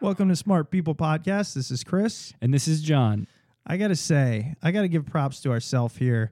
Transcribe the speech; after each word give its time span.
Welcome 0.00 0.28
to 0.28 0.36
Smart 0.36 0.70
People 0.70 0.94
Podcast. 0.94 1.54
This 1.54 1.72
is 1.72 1.82
Chris. 1.82 2.32
And 2.40 2.54
this 2.54 2.68
is 2.68 2.82
John. 2.82 3.26
I 3.66 3.76
got 3.76 3.88
to 3.88 3.96
say, 3.96 4.54
I 4.62 4.70
got 4.70 4.82
to 4.82 4.88
give 4.88 5.04
props 5.04 5.40
to 5.40 5.50
ourselves 5.50 5.96
here. 5.96 6.30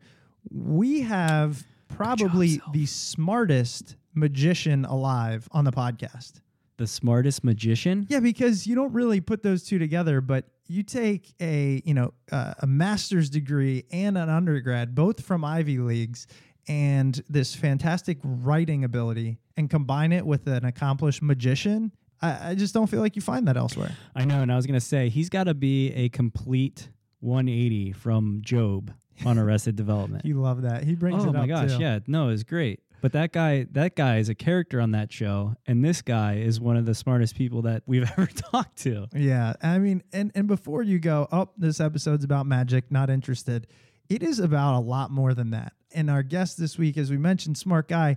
We 0.53 1.00
have 1.00 1.67
probably 1.89 2.61
the 2.72 2.87
smartest 2.87 3.97
magician 4.14 4.84
alive 4.84 5.48
on 5.50 5.64
the 5.64 5.72
podcast. 5.72 6.34
The 6.77 6.87
smartest 6.87 7.42
magician? 7.42 8.06
Yeah, 8.09 8.20
because 8.20 8.69
you 8.69 8.77
don't 8.77 8.92
really 8.92 9.20
put 9.20 9.42
those 9.42 9.64
two 9.64 9.81
together, 9.81 10.21
but 10.21 10.44
you 10.69 10.84
take 10.84 11.34
a, 11.41 11.82
you 11.84 11.94
know, 11.94 12.15
uh, 12.31 12.55
a 12.60 12.69
master's 12.69 13.28
degree 13.28 13.84
and 13.91 14.16
an 14.16 14.28
undergrad, 14.28 14.94
both 14.94 15.25
from 15.25 15.44
Ivy 15.44 15.78
Leagues, 15.78 16.28
and 16.69 17.21
this 17.28 17.56
fantastic 17.56 18.19
writing 18.22 18.84
ability 18.84 19.38
and 19.56 19.69
combine 19.69 20.12
it 20.12 20.25
with 20.25 20.47
an 20.47 20.65
accomplished 20.65 21.21
magician. 21.21 21.91
I, 22.22 22.50
I 22.50 22.54
just 22.54 22.75
don't 22.75 22.87
feel 22.87 23.00
like 23.00 23.16
you 23.16 23.22
find 23.22 23.47
that 23.49 23.56
elsewhere. 23.56 23.93
I 24.15 24.25
know. 24.25 24.43
And 24.43 24.53
I 24.53 24.56
was 24.56 24.66
going 24.66 24.78
to 24.78 24.84
say, 24.84 25.09
he's 25.09 25.28
got 25.28 25.44
to 25.44 25.54
be 25.54 25.93
a 25.93 26.09
complete 26.09 26.88
180 27.21 27.93
from 27.93 28.43
GOB 28.49 28.91
on 29.25 29.38
Arrested 29.38 29.77
Development. 29.77 30.25
You 30.25 30.41
love 30.41 30.62
that. 30.62 30.84
He 30.84 30.94
brings 30.94 31.22
up. 31.22 31.28
oh 31.28 31.31
it 31.31 31.34
my 31.34 31.47
gosh. 31.47 31.76
too. 31.76 31.82
Yeah. 31.82 31.99
No, 32.06 32.28
it's 32.31 32.43
great. 32.43 32.81
But 33.03 33.12
that 33.12 33.32
guy, 33.32 33.66
that 33.72 33.94
guy 33.94 34.19
is 34.19 34.28
a 34.28 34.34
character 34.34 34.81
on 34.81 34.93
that 34.93 35.12
show, 35.12 35.55
and 35.66 35.84
this 35.84 36.03
guy 36.03 36.37
is 36.37 36.59
one 36.59 36.76
of 36.76 36.87
the 36.87 36.94
smartest 36.94 37.37
people 37.37 37.62
that 37.62 37.82
we've 37.87 38.10
ever 38.19 38.26
talked 38.26 38.78
to. 38.78 39.06
Yeah, 39.15 39.53
I 39.62 39.78
mean, 39.78 40.03
and 40.12 40.32
and 40.34 40.47
before 40.49 40.82
you 40.82 40.99
go, 40.99 41.28
oh, 41.31 41.50
this 41.56 41.78
episode's 41.78 42.25
about 42.25 42.47
magic, 42.47 42.91
not 42.91 43.10
interested. 43.10 43.66
It 44.09 44.22
is 44.22 44.38
about 44.38 44.78
a 44.78 44.81
lot 44.81 45.10
more 45.10 45.34
than 45.34 45.50
that. 45.50 45.72
And 45.93 46.10
our 46.10 46.22
guest 46.22 46.59
this 46.59 46.78
week, 46.78 46.97
as 46.97 47.10
we 47.10 47.16
mentioned, 47.16 47.59
smart 47.59 47.87
guy, 47.88 48.16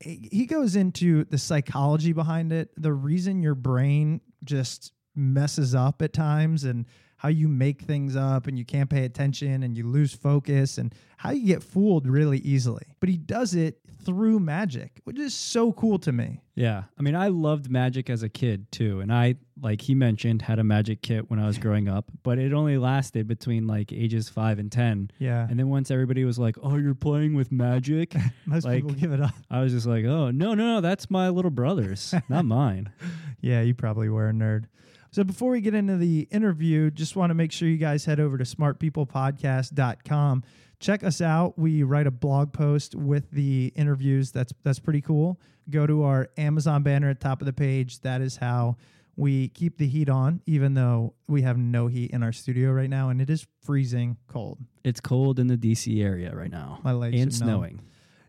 he 0.00 0.46
goes 0.46 0.76
into 0.76 1.24
the 1.24 1.38
psychology 1.38 2.12
behind 2.12 2.52
it, 2.52 2.70
the 2.76 2.92
reason 2.92 3.42
your 3.42 3.54
brain 3.54 4.20
just 4.44 4.92
messes 5.14 5.74
up 5.74 6.00
at 6.02 6.12
times, 6.12 6.64
and 6.64 6.86
how 7.20 7.28
you 7.28 7.48
make 7.48 7.82
things 7.82 8.16
up 8.16 8.46
and 8.46 8.58
you 8.58 8.64
can't 8.64 8.88
pay 8.88 9.04
attention 9.04 9.62
and 9.62 9.76
you 9.76 9.86
lose 9.86 10.14
focus 10.14 10.78
and 10.78 10.94
how 11.18 11.30
you 11.30 11.46
get 11.46 11.62
fooled 11.62 12.06
really 12.06 12.38
easily. 12.38 12.86
But 12.98 13.10
he 13.10 13.18
does 13.18 13.54
it 13.54 13.79
through 14.04 14.40
magic, 14.40 15.00
which 15.04 15.18
is 15.18 15.34
so 15.34 15.72
cool 15.72 15.98
to 16.00 16.12
me. 16.12 16.40
Yeah. 16.54 16.84
I 16.98 17.02
mean, 17.02 17.14
I 17.16 17.28
loved 17.28 17.70
magic 17.70 18.10
as 18.10 18.22
a 18.22 18.28
kid 18.28 18.70
too. 18.72 19.00
And 19.00 19.12
I, 19.12 19.36
like 19.60 19.80
he 19.80 19.94
mentioned, 19.94 20.42
had 20.42 20.58
a 20.58 20.64
magic 20.64 21.02
kit 21.02 21.30
when 21.30 21.38
I 21.40 21.46
was 21.46 21.58
growing 21.58 21.88
up, 21.88 22.10
but 22.22 22.38
it 22.38 22.52
only 22.52 22.78
lasted 22.78 23.26
between 23.26 23.66
like 23.66 23.92
ages 23.92 24.28
five 24.28 24.58
and 24.58 24.70
10. 24.70 25.10
Yeah. 25.18 25.46
And 25.48 25.58
then 25.58 25.68
once 25.68 25.90
everybody 25.90 26.24
was 26.24 26.38
like, 26.38 26.56
oh, 26.62 26.76
you're 26.76 26.94
playing 26.94 27.34
with 27.34 27.50
magic, 27.52 28.14
Most 28.46 28.64
like- 28.64 28.76
people 28.82 28.92
give 28.92 29.12
it 29.12 29.20
up. 29.20 29.34
I 29.50 29.60
was 29.62 29.72
just 29.72 29.86
like, 29.86 30.04
oh, 30.04 30.30
no, 30.30 30.54
no, 30.54 30.74
no, 30.74 30.80
that's 30.80 31.10
my 31.10 31.28
little 31.28 31.50
brother's, 31.50 32.14
not 32.28 32.44
mine. 32.60 32.92
Yeah, 33.40 33.62
you 33.62 33.74
probably 33.74 34.08
were 34.08 34.28
a 34.28 34.32
nerd. 34.32 34.64
So 35.12 35.24
before 35.24 35.50
we 35.50 35.60
get 35.60 35.74
into 35.74 35.96
the 35.96 36.28
interview, 36.30 36.88
just 36.90 37.16
want 37.16 37.30
to 37.30 37.34
make 37.34 37.50
sure 37.50 37.68
you 37.68 37.78
guys 37.78 38.04
head 38.04 38.20
over 38.20 38.38
to 38.38 38.44
smartpeoplepodcast.com. 38.44 40.44
Check 40.80 41.04
us 41.04 41.20
out. 41.20 41.58
We 41.58 41.82
write 41.82 42.06
a 42.06 42.10
blog 42.10 42.52
post 42.52 42.94
with 42.94 43.30
the 43.30 43.72
interviews. 43.76 44.32
That's 44.32 44.52
that's 44.64 44.78
pretty 44.78 45.02
cool. 45.02 45.38
Go 45.68 45.86
to 45.86 46.02
our 46.04 46.30
Amazon 46.36 46.82
banner 46.82 47.10
at 47.10 47.20
the 47.20 47.24
top 47.24 47.42
of 47.42 47.46
the 47.46 47.52
page. 47.52 48.00
That 48.00 48.20
is 48.22 48.36
how 48.36 48.76
we 49.16 49.48
keep 49.48 49.76
the 49.76 49.86
heat 49.86 50.08
on, 50.08 50.40
even 50.46 50.72
though 50.74 51.12
we 51.28 51.42
have 51.42 51.58
no 51.58 51.86
heat 51.86 52.10
in 52.12 52.22
our 52.22 52.32
studio 52.32 52.70
right 52.70 52.88
now 52.88 53.10
and 53.10 53.20
it 53.20 53.28
is 53.28 53.46
freezing 53.62 54.16
cold. 54.26 54.58
It's 54.82 55.00
cold 55.00 55.38
in 55.38 55.46
the 55.46 55.56
DC 55.56 56.02
area 56.02 56.34
right 56.34 56.50
now. 56.50 56.80
My 56.82 56.92
legs 56.92 57.20
and 57.20 57.34
snowing. 57.34 57.82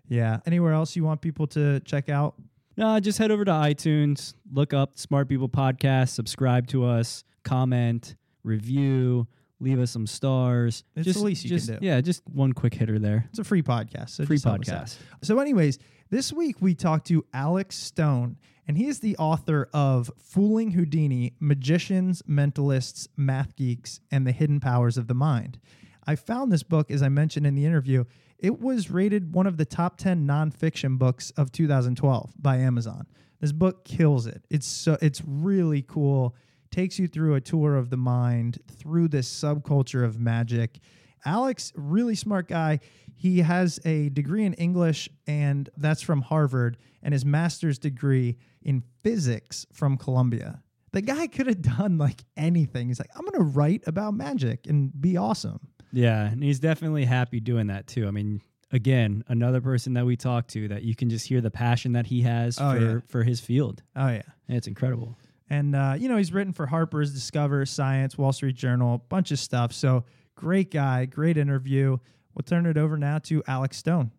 Yeah. 0.09 0.39
Anywhere 0.45 0.73
else 0.73 0.95
you 0.97 1.06
want 1.06 1.22
people 1.22 1.47
to 1.47 1.79
check 1.81 2.09
out? 2.09 2.35
No, 2.75 3.00
just 3.00 3.18
head 3.18 3.31
over 3.31 3.45
to 3.45 3.51
iTunes, 3.51 4.33
look 4.51 4.73
up 4.73 4.97
Smart 4.97 5.29
People 5.29 5.50
Podcast, 5.50 6.09
subscribe 6.09 6.68
to 6.68 6.85
us, 6.85 7.23
comment, 7.44 8.16
review, 8.44 9.28
leave 9.61 9.79
us 9.79 9.91
some 9.91 10.07
stars. 10.07 10.83
It's 10.95 11.05
just, 11.05 11.19
the 11.19 11.25
least 11.25 11.44
you 11.44 11.49
just, 11.49 11.67
can 11.67 11.79
do. 11.79 11.85
Yeah, 11.85 12.01
just 12.01 12.23
one 12.27 12.53
quick 12.53 12.73
hitter 12.73 12.99
there. 12.99 13.25
It's 13.29 13.39
a 13.39 13.44
free 13.44 13.61
podcast. 13.61 14.09
So 14.09 14.25
Free 14.25 14.35
just 14.35 14.45
help 14.45 14.61
us 14.61 14.69
out. 14.69 14.85
podcast. 14.85 14.97
So, 15.22 15.39
anyways, 15.39 15.79
this 16.09 16.33
week 16.33 16.57
we 16.59 16.73
talked 16.73 17.07
to 17.07 17.25
Alex 17.33 17.77
Stone, 17.77 18.38
and 18.67 18.77
he 18.77 18.88
is 18.88 19.00
the 19.00 19.16
author 19.17 19.69
of 19.73 20.11
Fooling 20.17 20.71
Houdini 20.71 21.33
Magicians, 21.39 22.21
Mentalists, 22.23 23.07
Math 23.16 23.55
Geeks, 23.55 24.00
and 24.11 24.25
the 24.25 24.31
Hidden 24.31 24.59
Powers 24.59 24.97
of 24.97 25.07
the 25.07 25.13
Mind. 25.13 25.59
I 26.05 26.16
found 26.16 26.51
this 26.51 26.63
book, 26.63 26.89
as 26.89 27.03
I 27.03 27.09
mentioned 27.09 27.45
in 27.45 27.55
the 27.55 27.66
interview, 27.66 28.05
it 28.39 28.59
was 28.59 28.89
rated 28.89 29.35
one 29.35 29.45
of 29.45 29.57
the 29.57 29.66
top 29.66 29.97
10 29.97 30.25
nonfiction 30.25 30.97
books 30.97 31.31
of 31.38 31.51
2012 31.51 32.33
by 32.39 32.57
Amazon. 32.57 33.06
This 33.39 33.51
book 33.51 33.86
kills 33.86 34.25
it. 34.27 34.44
It's 34.50 34.68
so 34.68 34.97
it's 35.01 35.21
really 35.25 35.83
cool. 35.83 36.36
Takes 36.71 36.97
you 36.97 37.07
through 37.07 37.35
a 37.35 37.41
tour 37.41 37.75
of 37.75 37.89
the 37.89 37.97
mind 37.97 38.59
through 38.68 39.09
this 39.09 39.29
subculture 39.29 40.06
of 40.06 40.19
magic. 40.19 40.79
Alex, 41.25 41.73
really 41.75 42.15
smart 42.15 42.47
guy. 42.47 42.79
He 43.15 43.39
has 43.39 43.79
a 43.85 44.09
degree 44.09 44.45
in 44.45 44.53
English, 44.53 45.09
and 45.27 45.69
that's 45.77 46.01
from 46.01 46.21
Harvard, 46.21 46.77
and 47.03 47.13
his 47.13 47.25
master's 47.25 47.77
degree 47.77 48.38
in 48.63 48.83
physics 49.03 49.65
from 49.73 49.97
Columbia. 49.97 50.63
The 50.94 51.01
guy 51.01 51.27
could 51.27 51.47
have 51.47 51.62
done 51.62 51.97
like 51.97 52.23
anything. 52.38 52.88
He's 52.88 53.00
like, 53.00 53.12
I'm 53.15 53.21
going 53.25 53.33
to 53.38 53.44
write 53.57 53.83
about 53.85 54.13
magic 54.13 54.65
and 54.67 54.91
be 55.00 55.17
awesome. 55.17 55.59
Yeah, 55.91 56.25
and 56.25 56.41
he's 56.41 56.59
definitely 56.59 57.03
happy 57.06 57.39
doing 57.41 57.67
that 57.67 57.85
too. 57.88 58.07
I 58.07 58.12
mean, 58.12 58.41
again, 58.71 59.24
another 59.27 59.59
person 59.62 59.94
that 59.95 60.06
we 60.06 60.15
talked 60.15 60.50
to 60.51 60.69
that 60.69 60.83
you 60.83 60.95
can 60.95 61.09
just 61.09 61.27
hear 61.27 61.41
the 61.41 61.51
passion 61.51 61.91
that 61.94 62.07
he 62.07 62.21
has 62.21 62.57
Oh, 62.59 62.74
for, 62.74 62.79
yeah. 62.81 63.00
for 63.07 63.24
his 63.24 63.39
field. 63.41 63.83
Oh, 63.95 64.07
yeah. 64.07 64.21
And 64.47 64.57
it's 64.57 64.67
incredible. 64.67 65.17
And, 65.51 65.75
uh, 65.75 65.95
you 66.00 66.07
know, 66.07 66.15
he's 66.15 66.31
written 66.31 66.53
for 66.53 66.65
Harper's, 66.65 67.13
Discover, 67.13 67.65
Science, 67.65 68.18
Wall 68.18 68.31
Street 68.31 68.56
Journal, 68.56 68.95
a 68.95 68.98
bunch 69.00 69.31
of 69.31 69.39
stuff. 69.39 69.74
So 69.74 70.06
great 70.33 70.71
guy, 70.71 71.03
great 71.03 71.36
interview. 71.36 71.98
We'll 72.33 72.44
turn 72.45 72.65
it 72.65 72.77
over 72.77 72.95
now 72.95 73.19
to 73.19 73.44
Alex 73.45 73.75
Stone. 73.75 74.12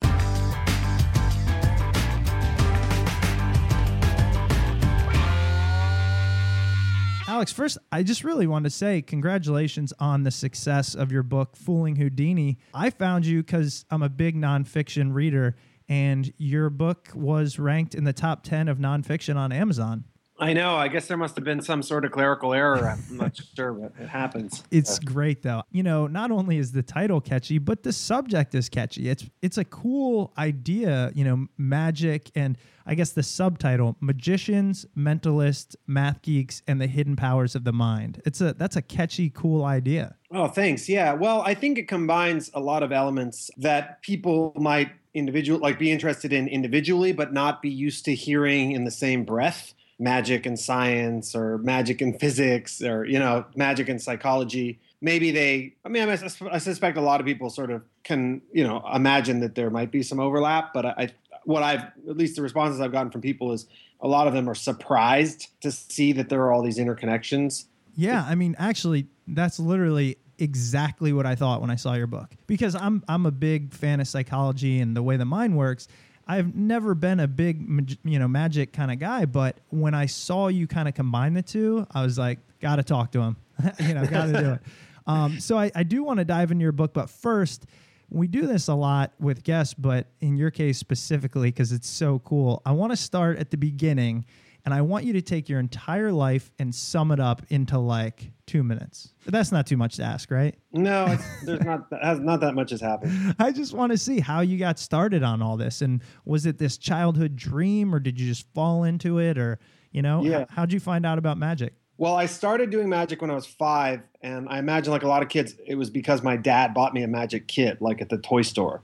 Alex, 7.26 7.50
first, 7.50 7.78
I 7.90 8.02
just 8.02 8.24
really 8.24 8.46
want 8.46 8.64
to 8.64 8.70
say 8.70 9.00
congratulations 9.00 9.94
on 9.98 10.24
the 10.24 10.30
success 10.30 10.94
of 10.94 11.10
your 11.10 11.22
book, 11.22 11.56
Fooling 11.56 11.96
Houdini. 11.96 12.58
I 12.74 12.90
found 12.90 13.24
you 13.24 13.42
because 13.42 13.86
I'm 13.90 14.02
a 14.02 14.10
big 14.10 14.36
nonfiction 14.36 15.14
reader, 15.14 15.56
and 15.88 16.30
your 16.36 16.68
book 16.68 17.08
was 17.14 17.58
ranked 17.58 17.94
in 17.94 18.04
the 18.04 18.12
top 18.12 18.42
10 18.42 18.68
of 18.68 18.76
nonfiction 18.76 19.36
on 19.36 19.50
Amazon. 19.50 20.04
I 20.42 20.54
know. 20.54 20.74
I 20.74 20.88
guess 20.88 21.06
there 21.06 21.16
must 21.16 21.36
have 21.36 21.44
been 21.44 21.60
some 21.60 21.82
sort 21.82 22.04
of 22.04 22.10
clerical 22.10 22.52
error. 22.52 22.88
I'm 22.88 23.16
not 23.16 23.38
sure, 23.54 23.72
but 23.72 23.92
it 24.02 24.08
happens. 24.08 24.64
It's 24.72 24.98
great 24.98 25.42
though. 25.42 25.62
You 25.70 25.84
know, 25.84 26.08
not 26.08 26.32
only 26.32 26.58
is 26.58 26.72
the 26.72 26.82
title 26.82 27.20
catchy, 27.20 27.58
but 27.58 27.84
the 27.84 27.92
subject 27.92 28.52
is 28.56 28.68
catchy. 28.68 29.08
It's 29.08 29.24
it's 29.40 29.56
a 29.56 29.64
cool 29.64 30.32
idea, 30.36 31.12
you 31.14 31.22
know, 31.22 31.46
magic 31.58 32.32
and 32.34 32.58
I 32.84 32.96
guess 32.96 33.12
the 33.12 33.22
subtitle, 33.22 33.96
magicians, 34.00 34.84
mentalists, 34.98 35.76
math 35.86 36.20
geeks 36.22 36.60
and 36.66 36.80
the 36.80 36.88
hidden 36.88 37.14
powers 37.14 37.54
of 37.54 37.62
the 37.62 37.72
mind. 37.72 38.20
It's 38.26 38.40
a 38.40 38.52
that's 38.52 38.74
a 38.74 38.82
catchy 38.82 39.30
cool 39.30 39.64
idea. 39.64 40.16
Oh, 40.32 40.48
thanks. 40.48 40.88
Yeah. 40.88 41.12
Well, 41.12 41.42
I 41.42 41.54
think 41.54 41.78
it 41.78 41.86
combines 41.86 42.50
a 42.52 42.60
lot 42.60 42.82
of 42.82 42.90
elements 42.90 43.48
that 43.58 44.02
people 44.02 44.52
might 44.56 44.90
individual 45.14 45.60
like 45.60 45.78
be 45.78 45.92
interested 45.92 46.32
in 46.32 46.48
individually 46.48 47.12
but 47.12 47.32
not 47.32 47.60
be 47.60 47.68
used 47.68 48.06
to 48.06 48.14
hearing 48.14 48.72
in 48.72 48.84
the 48.84 48.90
same 48.90 49.24
breath 49.24 49.74
magic 50.02 50.46
and 50.46 50.58
science 50.58 51.34
or 51.34 51.58
magic 51.58 52.00
and 52.00 52.18
physics 52.18 52.82
or 52.82 53.04
you 53.04 53.18
know 53.18 53.44
magic 53.56 53.88
and 53.88 54.00
psychology 54.02 54.78
maybe 55.00 55.30
they 55.30 55.74
i 55.84 55.88
mean 55.88 56.08
I, 56.08 56.16
suspect 56.58 56.96
a 56.96 57.00
lot 57.00 57.20
of 57.20 57.26
people 57.26 57.50
sort 57.50 57.70
of 57.70 57.82
can 58.02 58.42
you 58.52 58.66
know 58.66 58.82
imagine 58.92 59.40
that 59.40 59.54
there 59.54 59.70
might 59.70 59.90
be 59.90 60.02
some 60.02 60.18
overlap 60.18 60.74
but 60.74 60.86
I, 60.86 61.10
what 61.44 61.62
i've 61.62 61.82
at 62.08 62.16
least 62.16 62.36
the 62.36 62.42
responses 62.42 62.80
i've 62.80 62.92
gotten 62.92 63.12
from 63.12 63.20
people 63.20 63.52
is 63.52 63.66
a 64.00 64.08
lot 64.08 64.26
of 64.26 64.32
them 64.32 64.48
are 64.48 64.54
surprised 64.54 65.48
to 65.60 65.70
see 65.70 66.12
that 66.12 66.28
there 66.28 66.42
are 66.42 66.52
all 66.52 66.62
these 66.62 66.78
interconnections 66.78 67.66
Yeah, 67.94 68.24
I 68.26 68.34
mean, 68.34 68.56
actually, 68.58 69.06
that's 69.28 69.58
literally 69.58 70.16
exactly 70.38 71.12
what 71.12 71.26
I 71.26 71.34
thought 71.34 71.60
when 71.60 71.70
I 71.70 71.76
saw 71.76 71.94
your 71.94 72.06
book. 72.06 72.30
Because 72.46 72.74
I'm 72.74 73.02
I'm 73.08 73.26
a 73.26 73.30
big 73.30 73.74
fan 73.74 74.00
of 74.00 74.08
psychology 74.08 74.80
and 74.80 74.96
the 74.96 75.02
way 75.02 75.16
the 75.16 75.24
mind 75.24 75.56
works. 75.56 75.88
I've 76.32 76.54
never 76.54 76.94
been 76.94 77.20
a 77.20 77.28
big 77.28 77.98
you 78.04 78.18
know 78.18 78.26
magic 78.26 78.72
kind 78.72 78.90
of 78.90 78.98
guy, 78.98 79.26
but 79.26 79.58
when 79.68 79.92
I 79.92 80.06
saw 80.06 80.48
you 80.48 80.66
kind 80.66 80.88
of 80.88 80.94
combine 80.94 81.34
the 81.34 81.42
two, 81.42 81.86
I 81.90 82.02
was 82.02 82.18
like, 82.18 82.38
got 82.60 82.76
to 82.76 82.82
talk 82.82 83.12
to 83.12 83.20
him. 83.20 83.36
you 83.80 83.92
know, 83.92 84.06
got 84.06 84.26
to 84.26 84.32
do 84.32 84.50
it. 84.52 84.60
Um, 85.06 85.40
so 85.40 85.58
I, 85.58 85.70
I 85.74 85.82
do 85.82 86.02
want 86.02 86.18
to 86.20 86.24
dive 86.24 86.50
into 86.50 86.62
your 86.62 86.72
book, 86.72 86.94
but 86.94 87.10
first, 87.10 87.66
we 88.08 88.28
do 88.28 88.46
this 88.46 88.68
a 88.68 88.74
lot 88.74 89.12
with 89.18 89.42
guests, 89.42 89.74
but 89.74 90.06
in 90.20 90.36
your 90.36 90.50
case 90.50 90.78
specifically, 90.78 91.48
because 91.48 91.72
it's 91.72 91.88
so 91.88 92.20
cool, 92.20 92.62
I 92.64 92.72
want 92.72 92.92
to 92.92 92.96
start 92.96 93.38
at 93.38 93.50
the 93.50 93.56
beginning 93.56 94.24
and 94.64 94.72
I 94.72 94.80
want 94.82 95.04
you 95.04 95.12
to 95.14 95.22
take 95.22 95.48
your 95.48 95.58
entire 95.60 96.12
life 96.12 96.50
and 96.58 96.74
sum 96.74 97.10
it 97.10 97.20
up 97.20 97.42
into 97.48 97.78
like 97.78 98.32
two 98.46 98.62
minutes. 98.62 99.12
That's 99.26 99.50
not 99.52 99.66
too 99.66 99.76
much 99.76 99.96
to 99.96 100.02
ask, 100.04 100.30
right? 100.30 100.54
no 100.72 101.16
there's 101.44 101.60
not 101.60 101.86
has 102.02 102.18
not 102.20 102.40
that 102.40 102.54
much 102.54 102.70
has 102.70 102.80
happened 102.80 103.34
I 103.38 103.52
just 103.52 103.72
want 103.74 103.92
to 103.92 103.98
see 103.98 104.20
how 104.20 104.40
you 104.40 104.58
got 104.58 104.78
started 104.78 105.22
on 105.22 105.42
all 105.42 105.56
this. 105.56 105.82
And 105.82 106.02
was 106.24 106.46
it 106.46 106.58
this 106.58 106.78
childhood 106.78 107.36
dream 107.36 107.94
or 107.94 107.98
did 108.00 108.18
you 108.20 108.26
just 108.26 108.46
fall 108.54 108.84
into 108.84 109.18
it 109.18 109.38
or, 109.38 109.58
you 109.90 110.02
know, 110.02 110.22
Yeah. 110.24 110.44
how'd 110.50 110.72
you 110.72 110.80
find 110.80 111.04
out 111.06 111.18
about 111.18 111.38
magic? 111.38 111.74
Well, 111.98 112.16
I 112.16 112.26
started 112.26 112.70
doing 112.70 112.88
magic 112.88 113.20
when 113.20 113.30
I 113.30 113.34
was 113.34 113.46
five, 113.46 114.00
and 114.22 114.48
I 114.48 114.58
imagine, 114.58 114.92
like 114.92 115.04
a 115.04 115.08
lot 115.08 115.22
of 115.22 115.28
kids, 115.28 115.54
it 115.64 115.76
was 115.76 115.88
because 115.88 116.20
my 116.22 116.36
dad 116.36 116.74
bought 116.74 116.94
me 116.94 117.02
a 117.04 117.06
magic 117.06 117.46
kit, 117.46 117.80
like 117.80 118.00
at 118.00 118.08
the 118.08 118.18
toy 118.18 118.42
store. 118.42 118.82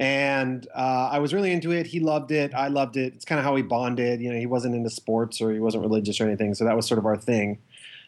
And 0.00 0.66
uh, 0.74 1.10
I 1.12 1.18
was 1.18 1.34
really 1.34 1.52
into 1.52 1.72
it. 1.72 1.86
He 1.86 2.00
loved 2.00 2.32
it. 2.32 2.54
I 2.54 2.68
loved 2.68 2.96
it. 2.96 3.12
It's 3.14 3.26
kind 3.26 3.38
of 3.38 3.44
how 3.44 3.52
we 3.52 3.60
bonded. 3.60 4.22
You 4.22 4.32
know, 4.32 4.38
he 4.38 4.46
wasn't 4.46 4.74
into 4.74 4.88
sports 4.88 5.42
or 5.42 5.52
he 5.52 5.60
wasn't 5.60 5.82
religious 5.82 6.22
or 6.22 6.24
anything, 6.26 6.54
so 6.54 6.64
that 6.64 6.74
was 6.74 6.86
sort 6.86 6.98
of 6.98 7.04
our 7.04 7.18
thing. 7.18 7.58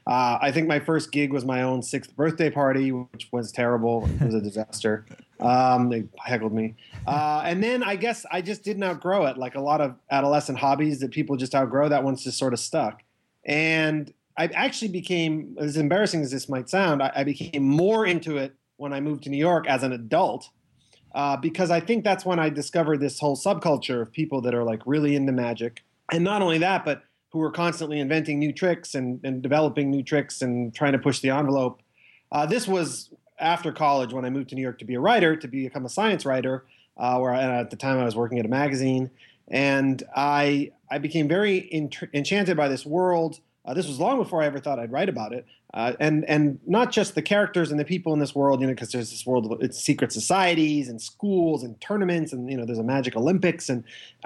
Uh, 0.06 0.38
I 0.40 0.50
think 0.50 0.66
my 0.66 0.80
first 0.80 1.12
gig 1.12 1.32
was 1.32 1.44
my 1.44 1.62
own 1.62 1.82
sixth 1.82 2.16
birthday 2.16 2.48
party, 2.48 2.92
which 2.92 3.28
was 3.30 3.52
terrible. 3.52 4.08
It 4.20 4.24
was 4.24 4.34
a 4.34 4.40
disaster. 4.40 5.04
Um, 5.38 5.90
they 5.90 6.04
heckled 6.18 6.54
me. 6.54 6.74
Uh, 7.06 7.42
and 7.44 7.62
then 7.62 7.82
I 7.82 7.96
guess 7.96 8.24
I 8.32 8.40
just 8.40 8.64
didn't 8.64 8.84
outgrow 8.84 9.26
it. 9.26 9.36
Like 9.36 9.54
a 9.54 9.60
lot 9.60 9.82
of 9.82 9.94
adolescent 10.10 10.58
hobbies 10.58 11.00
that 11.00 11.10
people 11.10 11.36
just 11.36 11.54
outgrow, 11.54 11.90
that 11.90 12.02
one's 12.02 12.24
just 12.24 12.38
sort 12.38 12.54
of 12.54 12.58
stuck. 12.58 13.02
And 13.44 14.12
I 14.38 14.46
actually 14.46 14.88
became, 14.88 15.56
as 15.60 15.76
embarrassing 15.76 16.22
as 16.22 16.30
this 16.30 16.48
might 16.48 16.70
sound, 16.70 17.02
I, 17.02 17.12
I 17.16 17.24
became 17.24 17.62
more 17.62 18.06
into 18.06 18.38
it 18.38 18.54
when 18.78 18.94
I 18.94 19.00
moved 19.00 19.24
to 19.24 19.30
New 19.30 19.36
York 19.36 19.66
as 19.68 19.82
an 19.82 19.92
adult. 19.92 20.48
Uh, 21.14 21.36
because 21.36 21.70
I 21.70 21.80
think 21.80 22.04
that's 22.04 22.24
when 22.24 22.38
I 22.38 22.48
discovered 22.48 23.00
this 23.00 23.18
whole 23.18 23.36
subculture 23.36 24.00
of 24.00 24.12
people 24.12 24.40
that 24.42 24.54
are 24.54 24.64
like 24.64 24.80
really 24.86 25.14
into 25.14 25.32
magic. 25.32 25.82
And 26.10 26.24
not 26.24 26.42
only 26.42 26.58
that, 26.58 26.84
but 26.84 27.02
who 27.30 27.40
are 27.40 27.50
constantly 27.50 27.98
inventing 27.98 28.38
new 28.38 28.52
tricks 28.52 28.94
and, 28.94 29.20
and 29.24 29.42
developing 29.42 29.90
new 29.90 30.02
tricks 30.02 30.42
and 30.42 30.74
trying 30.74 30.92
to 30.92 30.98
push 30.98 31.20
the 31.20 31.30
envelope. 31.30 31.80
Uh, 32.30 32.46
this 32.46 32.68
was 32.68 33.10
after 33.38 33.72
college 33.72 34.12
when 34.12 34.24
I 34.24 34.30
moved 34.30 34.50
to 34.50 34.54
New 34.54 34.62
York 34.62 34.78
to 34.78 34.84
be 34.84 34.94
a 34.94 35.00
writer, 35.00 35.36
to 35.36 35.48
become 35.48 35.84
a 35.84 35.88
science 35.88 36.24
writer, 36.24 36.64
uh, 36.96 37.18
where 37.18 37.32
I, 37.32 37.60
at 37.60 37.70
the 37.70 37.76
time 37.76 37.98
I 37.98 38.04
was 38.04 38.14
working 38.14 38.38
at 38.38 38.44
a 38.44 38.48
magazine. 38.48 39.10
And 39.48 40.02
I, 40.14 40.72
I 40.90 40.98
became 40.98 41.26
very 41.26 41.68
enchanted 42.14 42.56
by 42.56 42.68
this 42.68 42.86
world. 42.86 43.40
Uh, 43.64 43.74
this 43.74 43.86
was 43.86 44.00
long 44.00 44.18
before 44.18 44.42
I 44.42 44.46
ever 44.46 44.58
thought 44.58 44.80
I'd 44.80 44.90
write 44.90 45.08
about 45.08 45.32
it, 45.32 45.46
uh, 45.72 45.92
and 46.00 46.24
and 46.24 46.58
not 46.66 46.90
just 46.90 47.14
the 47.14 47.22
characters 47.22 47.70
and 47.70 47.78
the 47.78 47.84
people 47.84 48.12
in 48.12 48.18
this 48.18 48.34
world, 48.34 48.60
you 48.60 48.66
know, 48.66 48.72
because 48.72 48.90
there's 48.90 49.10
this 49.10 49.24
world 49.24 49.50
of 49.50 49.62
it's 49.62 49.78
secret 49.78 50.10
societies 50.10 50.88
and 50.88 51.00
schools 51.00 51.62
and 51.62 51.80
tournaments, 51.80 52.32
and 52.32 52.50
you 52.50 52.56
know, 52.56 52.64
there's 52.64 52.80
a 52.80 52.84
magic 52.84 53.16
Olympics. 53.16 53.68
And 53.68 53.84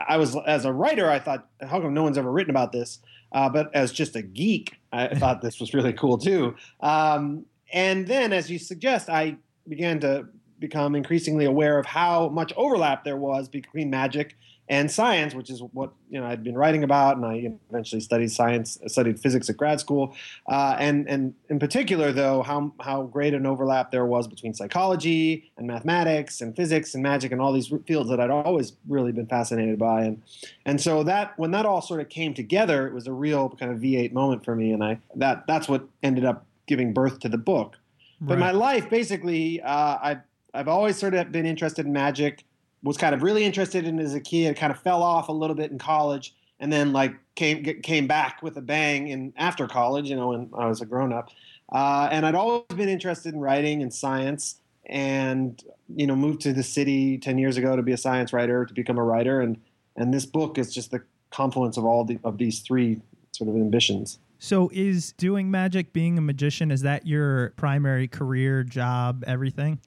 I 0.08 0.16
was 0.16 0.36
as 0.46 0.64
a 0.64 0.72
writer, 0.72 1.10
I 1.10 1.18
thought, 1.18 1.48
how 1.60 1.80
come 1.82 1.92
no 1.92 2.02
one's 2.02 2.16
ever 2.16 2.32
written 2.32 2.50
about 2.50 2.72
this? 2.72 3.00
Uh, 3.32 3.50
but 3.50 3.74
as 3.74 3.92
just 3.92 4.16
a 4.16 4.22
geek, 4.22 4.80
I 4.92 5.08
thought 5.14 5.42
this 5.42 5.60
was 5.60 5.74
really 5.74 5.92
cool 5.92 6.16
too. 6.16 6.54
Um, 6.80 7.44
and 7.72 8.06
then, 8.06 8.32
as 8.32 8.50
you 8.50 8.58
suggest, 8.58 9.10
I 9.10 9.36
began 9.68 10.00
to 10.00 10.28
become 10.58 10.94
increasingly 10.94 11.44
aware 11.44 11.78
of 11.78 11.84
how 11.84 12.30
much 12.30 12.52
overlap 12.56 13.04
there 13.04 13.16
was 13.16 13.48
between 13.48 13.90
magic 13.90 14.36
and 14.68 14.90
science, 14.90 15.34
which 15.34 15.48
is 15.48 15.62
what 15.72 15.92
you 16.10 16.20
know 16.20 16.26
I'd 16.26 16.42
been 16.42 16.56
writing 16.56 16.82
about, 16.82 17.16
and 17.16 17.24
I 17.24 17.56
eventually 17.70 18.00
studied 18.00 18.32
science, 18.32 18.78
studied 18.86 19.20
physics 19.20 19.48
at 19.48 19.56
grad 19.56 19.78
school, 19.80 20.14
uh, 20.48 20.76
and 20.78 21.08
and 21.08 21.34
in 21.48 21.58
particular, 21.58 22.12
though, 22.12 22.42
how 22.42 22.72
how 22.80 23.04
great 23.04 23.34
an 23.34 23.46
overlap 23.46 23.90
there 23.90 24.06
was 24.06 24.26
between 24.26 24.54
psychology 24.54 25.50
and 25.56 25.66
mathematics 25.66 26.40
and 26.40 26.56
physics 26.56 26.94
and 26.94 27.02
magic 27.02 27.32
and 27.32 27.40
all 27.40 27.52
these 27.52 27.72
fields 27.86 28.10
that 28.10 28.20
I'd 28.20 28.30
always 28.30 28.72
really 28.88 29.12
been 29.12 29.26
fascinated 29.26 29.78
by, 29.78 30.02
and 30.02 30.22
and 30.64 30.80
so 30.80 31.02
that 31.04 31.38
when 31.38 31.52
that 31.52 31.64
all 31.64 31.80
sort 31.80 32.00
of 32.00 32.08
came 32.08 32.34
together, 32.34 32.86
it 32.88 32.94
was 32.94 33.06
a 33.06 33.12
real 33.12 33.50
kind 33.50 33.70
of 33.70 33.78
V8 33.78 34.12
moment 34.12 34.44
for 34.44 34.56
me, 34.56 34.72
and 34.72 34.82
I 34.82 34.98
that 35.14 35.46
that's 35.46 35.68
what 35.68 35.86
ended 36.02 36.24
up 36.24 36.44
giving 36.66 36.92
birth 36.92 37.20
to 37.20 37.28
the 37.28 37.38
book. 37.38 37.78
But 38.20 38.38
my 38.38 38.50
life, 38.50 38.88
basically, 38.88 39.60
uh, 39.60 39.98
I've 40.02 40.20
I've 40.54 40.68
always 40.68 40.96
sort 40.96 41.14
of 41.14 41.30
been 41.30 41.46
interested 41.46 41.86
in 41.86 41.92
magic 41.92 42.44
was 42.82 42.96
kind 42.96 43.14
of 43.14 43.22
really 43.22 43.44
interested 43.44 43.86
in 43.86 43.98
as 43.98 44.14
a 44.14 44.20
kid. 44.20 44.56
Kind 44.56 44.72
of 44.72 44.80
fell 44.80 45.02
off 45.02 45.28
a 45.28 45.32
little 45.32 45.56
bit 45.56 45.70
in 45.70 45.78
college, 45.78 46.34
and 46.60 46.72
then 46.72 46.92
like 46.92 47.14
came 47.34 47.64
came 47.82 48.06
back 48.06 48.42
with 48.42 48.56
a 48.56 48.60
bang 48.60 49.08
in 49.08 49.32
after 49.36 49.66
college. 49.66 50.08
You 50.08 50.16
know, 50.16 50.28
when 50.28 50.50
I 50.56 50.66
was 50.66 50.80
a 50.80 50.86
grown 50.86 51.12
up, 51.12 51.30
uh, 51.72 52.08
and 52.10 52.26
I'd 52.26 52.34
always 52.34 52.64
been 52.74 52.88
interested 52.88 53.34
in 53.34 53.40
writing 53.40 53.82
and 53.82 53.92
science, 53.92 54.60
and 54.86 55.62
you 55.94 56.06
know, 56.06 56.16
moved 56.16 56.40
to 56.42 56.52
the 56.52 56.62
city 56.62 57.18
ten 57.18 57.38
years 57.38 57.56
ago 57.56 57.76
to 57.76 57.82
be 57.82 57.92
a 57.92 57.96
science 57.98 58.32
writer, 58.32 58.64
to 58.64 58.74
become 58.74 58.98
a 58.98 59.04
writer, 59.04 59.40
and 59.40 59.58
and 59.96 60.12
this 60.12 60.26
book 60.26 60.58
is 60.58 60.72
just 60.72 60.90
the 60.90 61.02
confluence 61.30 61.76
of 61.76 61.84
all 61.84 62.04
the, 62.04 62.18
of 62.24 62.38
these 62.38 62.60
three 62.60 63.00
sort 63.32 63.50
of 63.50 63.56
ambitions. 63.56 64.18
So 64.38 64.70
is 64.72 65.12
doing 65.12 65.50
magic, 65.50 65.92
being 65.92 66.18
a 66.18 66.20
magician, 66.20 66.70
is 66.70 66.82
that 66.82 67.06
your 67.06 67.50
primary 67.56 68.06
career, 68.06 68.62
job, 68.62 69.24
everything? 69.26 69.80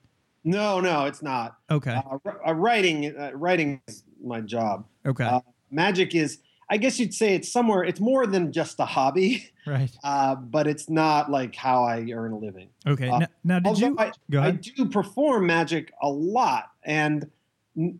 No, 0.44 0.80
no, 0.80 1.04
it's 1.04 1.22
not. 1.22 1.56
Okay. 1.70 1.92
Uh, 1.92 2.18
uh, 2.46 2.54
writing, 2.54 3.16
uh, 3.16 3.32
writing 3.34 3.80
is 3.88 4.04
my 4.22 4.40
job. 4.40 4.86
okay. 5.06 5.24
uh, 5.24 5.40
Magic 5.70 6.14
is, 6.14 6.38
I 6.68 6.76
guess 6.76 6.98
you'd 6.98 7.14
say 7.14 7.34
it's 7.34 7.50
somewhere. 7.50 7.84
It's 7.84 8.00
more 8.00 8.26
than 8.26 8.52
just 8.52 8.80
a 8.80 8.84
hobby, 8.84 9.50
right. 9.66 9.90
uh, 10.02 10.34
but 10.34 10.66
it's 10.66 10.88
not 10.88 11.30
like 11.30 11.54
how 11.54 11.84
I 11.84 12.10
earn 12.12 12.32
a 12.32 12.38
living. 12.38 12.70
Okay. 12.86 13.08
uh, 13.08 13.18
now, 13.18 13.26
now, 13.44 13.58
did 13.60 13.78
you 13.78 13.96
I, 13.98 14.12
go 14.30 14.42
I 14.42 14.50
do 14.52 14.88
perform 14.88 15.46
magic 15.46 15.92
a 16.02 16.08
lot, 16.08 16.70
and 16.84 17.30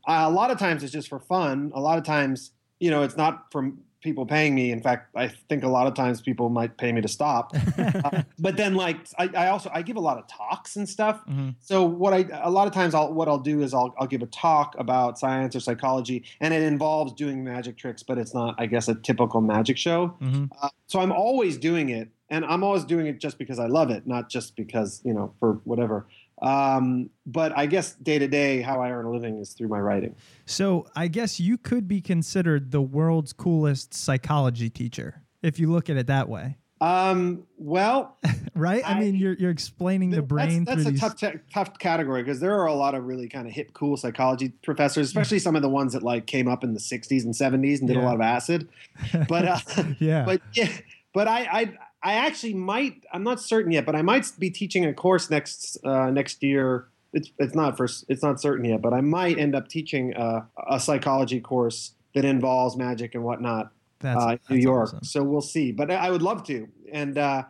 a 0.06 0.30
lot 0.30 0.50
of 0.50 0.58
times 0.58 0.82
it's 0.82 0.92
just 0.92 1.08
for 1.08 1.20
fun. 1.20 1.72
A 1.74 1.80
lot 1.80 1.98
of 1.98 2.04
times, 2.04 2.52
you 2.80 2.90
know, 2.90 3.02
it's 3.02 3.16
not 3.16 3.52
from 3.52 3.82
people 4.00 4.24
paying 4.26 4.54
me. 4.54 4.70
In 4.72 4.80
fact, 4.82 5.14
I 5.14 5.28
think 5.48 5.62
a 5.62 5.68
lot 5.68 5.86
of 5.86 5.94
times 5.94 6.20
people 6.20 6.48
might 6.48 6.76
pay 6.76 6.92
me 6.92 7.00
to 7.00 7.08
stop. 7.08 7.52
Uh, 7.80 8.22
but 8.38 8.56
then, 8.56 8.74
like, 8.74 8.96
I, 9.18 9.28
I 9.36 9.48
also 9.48 9.70
I 9.74 9.82
give 9.82 9.96
a 9.96 10.00
lot 10.00 10.16
of 10.18 10.26
talks 10.26 10.76
and 10.76 10.88
stuff. 10.88 11.20
Mhm. 11.28 11.54
So 11.60 11.84
what 11.84 12.12
I 12.14 12.24
a 12.42 12.50
lot 12.50 12.66
of 12.66 12.72
times 12.72 12.94
I'll 12.94 13.12
what 13.12 13.28
I'll 13.28 13.38
do 13.38 13.62
is 13.62 13.74
I'll 13.74 13.94
I'll 13.98 14.06
give 14.06 14.22
a 14.22 14.26
talk 14.26 14.74
about 14.78 15.18
science 15.18 15.54
or 15.56 15.60
psychology, 15.60 16.24
and 16.40 16.54
it 16.54 16.62
involves 16.62 17.12
doing 17.12 17.42
magic 17.44 17.76
tricks, 17.76 18.02
but 18.02 18.16
it's 18.18 18.32
not 18.34 18.54
I 18.58 18.66
guess 18.66 18.88
a 18.88 18.94
typical 18.94 19.40
magic 19.40 19.76
show. 19.76 20.14
Mhm. 20.22 20.50
Uh, 20.62 20.68
so 20.86 21.00
I'm 21.00 21.12
always 21.12 21.58
doing 21.58 21.90
it, 21.90 22.08
and 22.30 22.44
I'm 22.44 22.62
always 22.64 22.84
doing 22.84 23.06
it 23.06 23.18
just 23.20 23.38
because 23.38 23.58
I 23.58 23.66
love 23.66 23.90
it, 23.90 24.06
not 24.06 24.30
just 24.30 24.56
because 24.56 25.02
you 25.04 25.12
know 25.12 25.32
for 25.40 25.60
whatever. 25.64 26.06
Um, 26.42 27.10
but 27.26 27.56
I 27.56 27.66
guess 27.66 27.94
day 27.94 28.18
to 28.18 28.26
day, 28.26 28.62
how 28.62 28.80
I 28.80 28.90
earn 28.90 29.04
a 29.04 29.10
living 29.10 29.38
is 29.38 29.52
through 29.52 29.68
my 29.68 29.80
writing. 29.80 30.16
So 30.46 30.86
I 30.96 31.08
guess 31.08 31.38
you 31.38 31.58
could 31.58 31.86
be 31.86 32.00
considered 32.00 32.70
the 32.70 32.80
world's 32.82 33.32
coolest 33.32 33.92
psychology 33.94 34.70
teacher 34.70 35.22
if 35.42 35.58
you 35.58 35.70
look 35.70 35.90
at 35.90 35.96
it 35.96 36.06
that 36.06 36.28
way. 36.28 36.56
Um, 36.80 37.46
well, 37.58 38.16
right? 38.54 38.82
I, 38.86 38.92
I- 38.92 39.00
mean, 39.00 39.14
you're 39.14 39.34
you're 39.34 39.50
explaining 39.50 40.10
the 40.10 40.22
brain 40.22 40.64
That's, 40.64 40.84
that's 40.84 40.96
a 40.96 41.00
tough, 41.00 41.16
te- 41.16 41.38
tough 41.52 41.78
category 41.78 42.22
because 42.22 42.40
there 42.40 42.58
are 42.58 42.66
a 42.66 42.74
lot 42.74 42.94
of 42.94 43.04
really 43.04 43.28
kind 43.28 43.46
of 43.46 43.52
hip, 43.52 43.74
cool 43.74 43.98
psychology 43.98 44.54
professors, 44.62 45.08
especially 45.08 45.40
some 45.40 45.56
of 45.56 45.62
the 45.62 45.68
ones 45.68 45.92
that 45.92 46.02
like 46.02 46.26
came 46.26 46.48
up 46.48 46.64
in 46.64 46.72
the 46.72 46.80
'60s 46.80 47.22
and 47.24 47.34
'70s 47.34 47.80
and 47.80 47.88
did 47.88 47.98
a 47.98 48.00
lot 48.00 48.14
of 48.14 48.22
acid. 48.22 48.68
But 49.28 49.44
uh, 49.44 49.58
yeah, 49.98 50.24
but 50.24 50.40
yeah, 50.54 50.70
but 51.12 51.28
I, 51.28 51.40
I 51.52 51.72
I 52.02 52.14
actually 52.14 52.54
might. 52.54 53.04
I'm 53.12 53.22
not 53.22 53.40
certain 53.40 53.72
yet, 53.72 53.84
but 53.84 53.94
I 53.94 54.02
might 54.02 54.30
be 54.38 54.50
teaching 54.50 54.84
a 54.86 54.94
course 54.94 55.30
next 55.30 55.78
uh, 55.84 56.10
next 56.10 56.42
year. 56.42 56.88
It's 57.12 57.30
it's 57.38 57.54
not 57.54 57.76
for 57.76 57.88
it's 58.08 58.22
not 58.22 58.40
certain 58.40 58.64
yet, 58.64 58.80
but 58.80 58.92
I 58.92 59.00
might 59.00 59.38
end 59.38 59.54
up 59.54 59.68
teaching 59.68 60.14
uh, 60.14 60.42
a 60.68 60.80
psychology 60.80 61.40
course 61.40 61.94
that 62.14 62.24
involves 62.24 62.76
magic 62.76 63.14
and 63.14 63.22
whatnot 63.22 63.72
that's, 64.00 64.22
uh, 64.22 64.26
that's 64.28 64.50
New 64.50 64.56
York. 64.56 64.88
awesome. 64.88 65.04
So 65.04 65.22
we'll 65.22 65.40
see. 65.40 65.72
But 65.72 65.90
I, 65.90 66.10
would 66.10 66.22
love 66.22 66.44
to, 66.44 66.68
and 66.90 67.16
uh, 67.16 67.44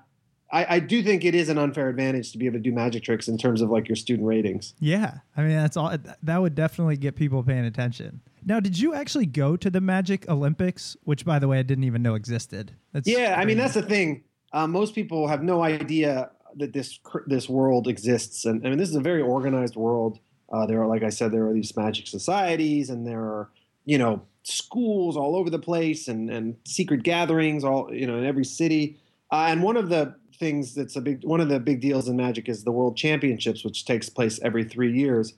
I, 0.52 0.76
I 0.76 0.78
do 0.80 1.02
think 1.02 1.25
it 1.25 1.35
is 1.35 1.49
an 1.49 1.59
unfair 1.59 1.88
advantage 1.88 2.33
to 2.33 2.38
be 2.38 2.47
able 2.47 2.59
to 2.59 2.62
do 2.62 2.73
magic 2.73 3.04
tricks 3.04 3.28
in 3.28 3.38
terms 3.38 3.62
of 3.62 3.71
like 3.71 3.88
your 3.88 3.97
student 3.97 4.26
ratings. 4.26 4.75
Yeah, 4.80 5.19
I 5.37 5.42
mean 5.42 5.57
that's 5.57 5.76
all. 5.76 5.97
That 6.23 6.38
would 6.38 6.54
definitely 6.54 6.97
get 6.97 7.16
people 7.16 7.42
paying 7.42 7.64
attention. 7.64 8.21
Now, 8.45 8.59
did 8.59 8.78
you 8.78 8.95
actually 8.95 9.26
go 9.26 9.57
to 9.57 9.69
the 9.69 9.83
Magic 9.83 10.28
Olympics? 10.28 10.97
Which, 11.04 11.26
by 11.26 11.38
the 11.38 11.47
way, 11.47 11.59
I 11.59 11.62
didn't 11.62 11.85
even 11.85 12.02
know 12.02 12.14
existed. 12.14 12.73
That's 12.92 13.07
Yeah, 13.07 13.37
I 13.38 13.45
mean 13.45 13.57
that's 13.57 13.75
the 13.75 13.83
thing. 13.83 14.25
Uh, 14.52 14.66
most 14.66 14.95
people 14.95 15.28
have 15.28 15.42
no 15.42 15.62
idea 15.62 16.30
that 16.57 16.73
this 16.73 16.99
this 17.26 17.49
world 17.49 17.87
exists, 17.87 18.45
and 18.45 18.66
I 18.66 18.71
mean 18.71 18.78
this 18.78 18.88
is 18.88 18.97
a 18.97 19.00
very 19.00 19.23
organized 19.23 19.76
world. 19.76 20.19
Uh, 20.52 20.66
there 20.66 20.83
are, 20.83 20.88
like 20.88 21.04
I 21.04 21.11
said, 21.11 21.30
there 21.30 21.47
are 21.47 21.52
these 21.52 21.76
magic 21.76 22.09
societies, 22.09 22.90
and 22.90 23.07
there 23.07 23.21
are 23.21 23.50
you 23.85 23.99
know 23.99 24.23
schools 24.42 25.16
all 25.16 25.37
over 25.37 25.50
the 25.50 25.59
place, 25.59 26.09
and 26.09 26.30
and 26.30 26.57
secret 26.64 27.02
gatherings 27.02 27.64
all 27.64 27.92
you 27.95 28.07
know 28.07 28.16
in 28.16 28.25
every 28.25 28.45
city. 28.45 28.99
Uh, 29.30 29.47
and 29.49 29.62
one 29.62 29.76
of 29.76 29.88
the 29.88 30.16
things 30.40 30.75
that's 30.75 30.97
a 30.97 31.00
big 31.00 31.23
one 31.23 31.40
of 31.40 31.49
the 31.49 31.61
big 31.61 31.80
deals 31.80 32.09
in 32.09 32.16
magic 32.16 32.49
is 32.49 32.64
the 32.64 32.73
World 32.73 32.97
Championships, 32.97 33.64
which 33.64 33.85
takes 33.85 34.09
place 34.09 34.40
every 34.42 34.64
three 34.64 34.92
years, 34.92 35.35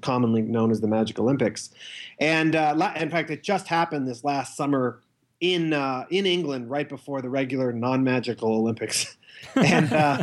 commonly 0.00 0.42
known 0.42 0.72
as 0.72 0.80
the 0.80 0.88
Magic 0.88 1.20
Olympics. 1.20 1.70
And 2.18 2.56
uh, 2.56 2.92
in 2.96 3.10
fact, 3.10 3.30
it 3.30 3.44
just 3.44 3.68
happened 3.68 4.08
this 4.08 4.24
last 4.24 4.56
summer 4.56 5.00
in 5.40 5.72
uh, 5.72 6.04
in 6.10 6.26
England 6.26 6.70
right 6.70 6.88
before 6.88 7.22
the 7.22 7.28
regular 7.28 7.72
non-magical 7.72 8.52
Olympics, 8.52 9.16
and 9.54 9.92
uh, 9.92 10.22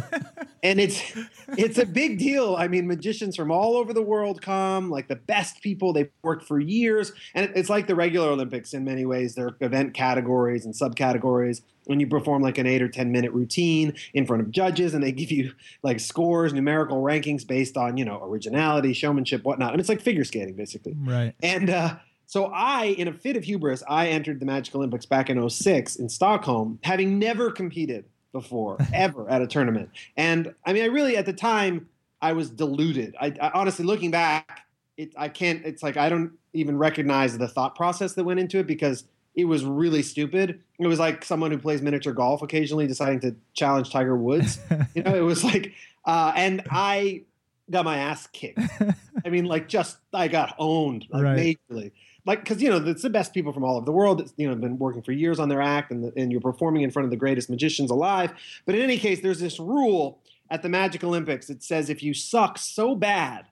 and 0.62 0.80
it's 0.80 1.02
it's 1.50 1.78
a 1.78 1.86
big 1.86 2.20
deal. 2.20 2.56
I 2.58 2.68
mean, 2.68 2.88
magicians 2.88 3.36
from 3.36 3.52
all 3.52 3.78
over 3.78 3.94
the 3.94 4.02
world 4.02 4.42
come, 4.42 4.90
like 4.90 5.08
the 5.08 5.16
best 5.16 5.62
people. 5.62 5.94
They've 5.94 6.12
worked 6.22 6.46
for 6.46 6.60
years, 6.60 7.14
and 7.34 7.52
it's 7.56 7.70
like 7.70 7.88
the 7.88 7.96
regular 7.96 8.30
Olympics 8.30 8.74
in 8.74 8.84
many 8.84 9.06
ways. 9.06 9.36
There 9.36 9.48
are 9.48 9.58
event 9.62 9.94
categories 9.94 10.66
and 10.66 10.74
subcategories. 10.74 11.62
When 11.86 12.00
you 12.00 12.08
perform 12.08 12.42
like 12.42 12.58
an 12.58 12.66
eight 12.66 12.82
or 12.82 12.90
ten 12.90 13.12
minute 13.12 13.32
routine 13.32 13.94
in 14.16 14.26
front 14.26 14.42
of 14.42 14.50
judges, 14.52 14.96
and 14.96 15.04
they 15.04 15.12
give 15.12 15.32
you 15.32 15.54
like 15.84 16.00
scores, 16.00 16.52
numerical 16.52 17.04
rankings 17.04 17.48
based 17.48 17.78
on 17.78 17.96
you 17.96 18.04
know 18.04 18.22
originality, 18.24 18.92
showmanship, 18.92 19.44
whatnot. 19.44 19.70
I 19.70 19.72
mean, 19.74 19.80
it's 19.80 19.90
like 19.90 20.02
figure 20.02 20.24
skating 20.24 20.56
basically. 20.56 20.96
right. 20.98 21.36
And 21.44 21.70
uh, 21.70 21.98
so 22.28 22.46
I, 22.46 22.86
in 22.86 23.08
a 23.08 23.14
fit 23.14 23.38
of 23.38 23.44
hubris, 23.44 23.84
I 23.88 24.08
entered 24.08 24.40
the 24.40 24.46
Magic 24.46 24.74
Olympics 24.76 25.06
back 25.06 25.30
in 25.30 25.50
06 25.50 25.96
in 25.98 26.10
Stockholm, 26.10 26.80
having 26.84 27.20
never 27.20 27.52
competed 27.52 28.06
before, 28.32 28.78
ever 28.94 29.30
at 29.30 29.42
a 29.42 29.48
tournament. 29.48 29.90
And 30.18 30.54
I 30.66 30.74
mean, 30.74 30.84
I 30.84 30.88
really, 30.88 31.18
at 31.18 31.26
the 31.26 31.34
time, 31.34 31.88
I 32.22 32.34
was 32.34 32.50
deluded. 32.50 33.16
I, 33.20 33.34
I 33.42 33.52
honestly, 33.54 33.86
looking 33.86 34.12
back, 34.12 34.62
it, 34.98 35.12
I 35.18 35.30
can't, 35.30 35.64
it's 35.66 35.84
like 35.84 35.98
I 35.98 36.10
don't 36.10 36.32
even 36.54 36.78
recognize 36.78 37.38
the 37.38 37.48
thought 37.48 37.76
process 37.76 38.14
that 38.14 38.24
went 38.24 38.40
into 38.40 38.60
it 38.60 38.68
because 38.68 39.06
it 39.36 39.46
was 39.46 39.66
really 39.66 40.02
stupid. 40.02 40.62
It 40.80 40.88
was 40.88 41.00
like 41.00 41.24
someone 41.26 41.52
who 41.52 41.58
plays 41.58 41.82
miniature 41.82 42.14
golf 42.14 42.42
occasionally 42.42 42.88
deciding 42.88 43.20
to 43.22 43.36
challenge 43.54 43.92
Tiger 43.92 44.16
Woods. 44.16 44.60
you 44.96 45.04
know, 45.04 45.14
it 45.14 45.22
was 45.22 45.44
like, 45.44 45.74
uh, 46.06 46.32
and 46.36 46.64
I 46.72 47.24
got 47.70 47.86
my 47.86 47.98
ass 47.98 48.28
kicked. 48.28 48.60
I 49.26 49.30
mean, 49.30 49.46
like 49.46 49.68
just 49.68 49.98
I 50.14 50.28
got 50.28 50.56
owned 50.58 51.06
like 51.10 51.24
Right. 51.24 51.60
majorly. 51.70 51.92
Like, 52.26 52.44
because 52.44 52.62
you 52.62 52.70
know, 52.70 52.78
it's 52.78 53.04
the 53.04 53.10
best 53.10 53.34
people 53.34 53.54
from 53.54 53.64
all 53.64 53.78
over 53.78 53.86
the 53.86 53.92
world. 53.92 54.22
It's, 54.22 54.34
you 54.38 54.48
know, 54.48 54.56
been 54.56 54.80
working 54.80 55.02
for 55.02 55.12
years 55.12 55.40
on 55.40 55.50
their 55.50 55.62
act, 55.62 55.92
and, 55.92 56.12
and 56.18 56.32
you're 56.32 56.42
performing 56.42 56.82
in 56.82 56.92
front 56.92 57.06
of 57.06 57.12
the 57.12 57.18
greatest 57.18 57.50
magicians 57.50 57.92
alive. 57.92 58.34
But 58.66 58.76
in 58.76 58.82
any 58.82 58.98
case, 58.98 59.22
there's 59.22 59.40
this 59.40 59.60
rule 59.60 60.20
at 60.50 60.62
the 60.62 60.70
Magic 60.70 61.04
Olympics. 61.04 61.50
It 61.50 61.64
says 61.64 61.90
if 61.90 62.04
you 62.04 62.14
suck 62.14 62.58
so 62.58 62.96
bad 62.96 63.46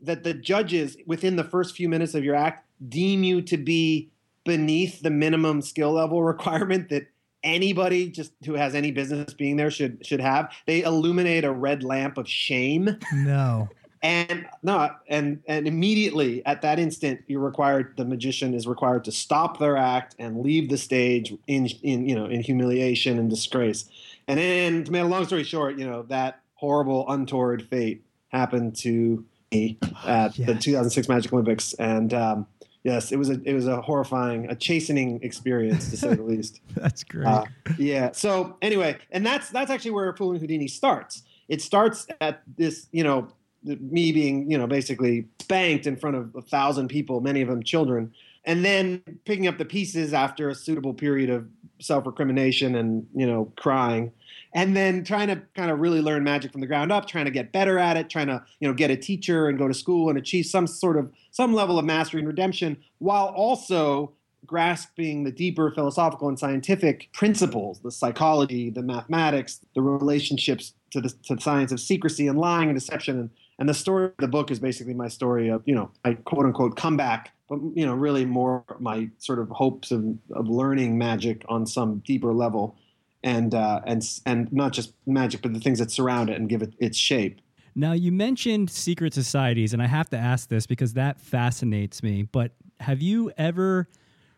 that 0.00 0.22
the 0.22 0.34
judges 0.34 0.96
within 1.06 1.36
the 1.36 1.44
first 1.44 1.76
few 1.76 1.88
minutes 1.88 2.14
of 2.14 2.24
your 2.24 2.34
act 2.34 2.66
deem 2.88 3.24
you 3.24 3.42
to 3.42 3.56
be 3.56 4.10
beneath 4.44 5.02
the 5.02 5.10
minimum 5.10 5.60
skill 5.60 5.92
level 5.92 6.22
requirement 6.24 6.88
that 6.88 7.06
anybody 7.44 8.08
just 8.08 8.32
who 8.44 8.54
has 8.54 8.74
any 8.74 8.90
business 8.90 9.32
being 9.32 9.56
there 9.56 9.70
should 9.70 10.04
should 10.04 10.20
have, 10.20 10.52
they 10.66 10.82
illuminate 10.82 11.44
a 11.44 11.52
red 11.52 11.84
lamp 11.84 12.18
of 12.18 12.28
shame 12.28 12.96
no. 13.12 13.68
And 14.02 14.46
no 14.62 14.90
and 15.08 15.42
and 15.48 15.66
immediately 15.66 16.44
at 16.46 16.62
that 16.62 16.78
instant 16.78 17.20
you're 17.26 17.40
required 17.40 17.94
the 17.96 18.04
magician 18.04 18.54
is 18.54 18.66
required 18.66 19.04
to 19.04 19.12
stop 19.12 19.58
their 19.58 19.76
act 19.76 20.14
and 20.18 20.40
leave 20.40 20.68
the 20.68 20.78
stage 20.78 21.34
in 21.46 21.66
in 21.82 22.08
you 22.08 22.14
know 22.14 22.26
in 22.26 22.40
humiliation 22.40 23.18
and 23.18 23.28
disgrace 23.30 23.88
and 24.28 24.38
then 24.38 24.84
to 24.84 24.92
make 24.92 25.02
a 25.02 25.06
long 25.06 25.24
story 25.24 25.44
short 25.44 25.78
you 25.78 25.86
know 25.86 26.02
that 26.02 26.40
horrible 26.54 27.08
untoward 27.08 27.62
fate 27.62 28.04
happened 28.28 28.76
to 28.76 29.24
me 29.52 29.78
at 30.06 30.34
the 30.34 30.54
2006 30.54 31.08
magic 31.08 31.32
olympics 31.32 31.72
and 31.74 32.14
um 32.14 32.46
yes 32.84 33.10
it 33.10 33.16
was 33.16 33.30
a 33.30 33.40
it 33.44 33.54
was 33.54 33.66
a 33.66 33.80
horrifying 33.80 34.48
a 34.50 34.54
chastening 34.54 35.18
experience 35.22 35.90
to 35.90 35.96
say 35.96 36.14
the 36.14 36.22
least 36.34 36.60
That's 36.74 37.02
great. 37.02 37.26
uh, 37.26 37.44
yeah. 37.76 38.10
So 38.12 38.56
anyway, 38.62 38.98
and 39.10 39.26
that's 39.26 39.50
that's 39.50 39.70
actually 39.70 39.90
where 39.92 40.14
Fooling 40.14 40.40
Houdini 40.40 40.68
starts. 40.68 41.22
It 41.48 41.62
starts 41.62 42.06
at 42.20 42.42
this, 42.56 42.86
you 42.92 43.02
know, 43.02 43.28
me 43.62 44.12
being, 44.12 44.50
you 44.50 44.56
know, 44.56 44.66
basically 44.66 45.26
spanked 45.40 45.86
in 45.86 45.96
front 45.96 46.16
of 46.16 46.34
a 46.36 46.42
thousand 46.42 46.88
people, 46.88 47.20
many 47.20 47.42
of 47.42 47.48
them 47.48 47.62
children, 47.62 48.12
and 48.44 48.64
then 48.64 49.02
picking 49.24 49.46
up 49.46 49.58
the 49.58 49.64
pieces 49.64 50.12
after 50.12 50.48
a 50.48 50.54
suitable 50.54 50.94
period 50.94 51.30
of 51.30 51.46
self-recrimination 51.80 52.74
and 52.74 53.06
you 53.14 53.26
know 53.26 53.52
crying 53.56 54.10
and 54.54 54.76
then 54.76 55.04
trying 55.04 55.28
to 55.28 55.40
kind 55.54 55.70
of 55.70 55.78
really 55.78 56.00
learn 56.00 56.24
magic 56.24 56.50
from 56.50 56.60
the 56.60 56.66
ground 56.66 56.90
up 56.90 57.06
trying 57.06 57.24
to 57.24 57.30
get 57.30 57.52
better 57.52 57.78
at 57.78 57.96
it 57.96 58.10
trying 58.10 58.26
to 58.26 58.42
you 58.60 58.66
know 58.66 58.74
get 58.74 58.90
a 58.90 58.96
teacher 58.96 59.48
and 59.48 59.58
go 59.58 59.68
to 59.68 59.74
school 59.74 60.08
and 60.08 60.18
achieve 60.18 60.46
some 60.46 60.66
sort 60.66 60.96
of 60.96 61.10
some 61.30 61.52
level 61.52 61.78
of 61.78 61.84
mastery 61.84 62.20
and 62.20 62.26
redemption 62.26 62.76
while 62.98 63.26
also 63.26 64.12
grasping 64.46 65.24
the 65.24 65.32
deeper 65.32 65.70
philosophical 65.72 66.28
and 66.28 66.38
scientific 66.38 67.08
principles 67.12 67.80
the 67.80 67.92
psychology 67.92 68.70
the 68.70 68.82
mathematics 68.82 69.60
the 69.74 69.82
relationships 69.82 70.74
to 70.90 71.00
the, 71.00 71.10
to 71.22 71.34
the 71.34 71.40
science 71.40 71.70
of 71.70 71.78
secrecy 71.78 72.26
and 72.26 72.38
lying 72.38 72.68
and 72.68 72.78
deception 72.78 73.20
and, 73.20 73.30
and 73.58 73.68
the 73.68 73.74
story 73.74 74.06
of 74.06 74.12
the 74.18 74.28
book 74.28 74.50
is 74.50 74.58
basically 74.60 74.94
my 74.94 75.08
story 75.08 75.48
of 75.48 75.62
you 75.66 75.74
know 75.74 75.90
i 76.04 76.14
quote 76.14 76.46
unquote 76.46 76.76
comeback 76.76 77.32
but 77.48 77.58
you 77.74 77.84
know 77.84 77.94
really 77.94 78.24
more 78.24 78.64
my 78.78 79.08
sort 79.18 79.38
of 79.38 79.48
hopes 79.50 79.90
of, 79.90 80.04
of 80.32 80.48
learning 80.48 80.96
magic 80.96 81.44
on 81.48 81.66
some 81.66 81.98
deeper 82.06 82.32
level 82.32 82.76
and 83.24 83.54
uh, 83.54 83.80
and 83.86 84.02
and 84.26 84.52
not 84.52 84.72
just 84.72 84.92
magic 85.06 85.42
but 85.42 85.52
the 85.52 85.60
things 85.60 85.78
that 85.78 85.90
surround 85.90 86.30
it 86.30 86.38
and 86.38 86.48
give 86.48 86.62
it 86.62 86.74
its 86.78 86.96
shape 86.96 87.40
Now, 87.74 87.92
you 87.92 88.10
mentioned 88.10 88.70
secret 88.70 89.14
societies, 89.14 89.72
and 89.72 89.80
I 89.80 89.86
have 89.86 90.08
to 90.10 90.16
ask 90.16 90.48
this 90.48 90.66
because 90.66 90.94
that 90.94 91.20
fascinates 91.20 92.02
me. 92.02 92.24
But 92.24 92.52
have 92.80 93.00
you 93.00 93.30
ever, 93.36 93.88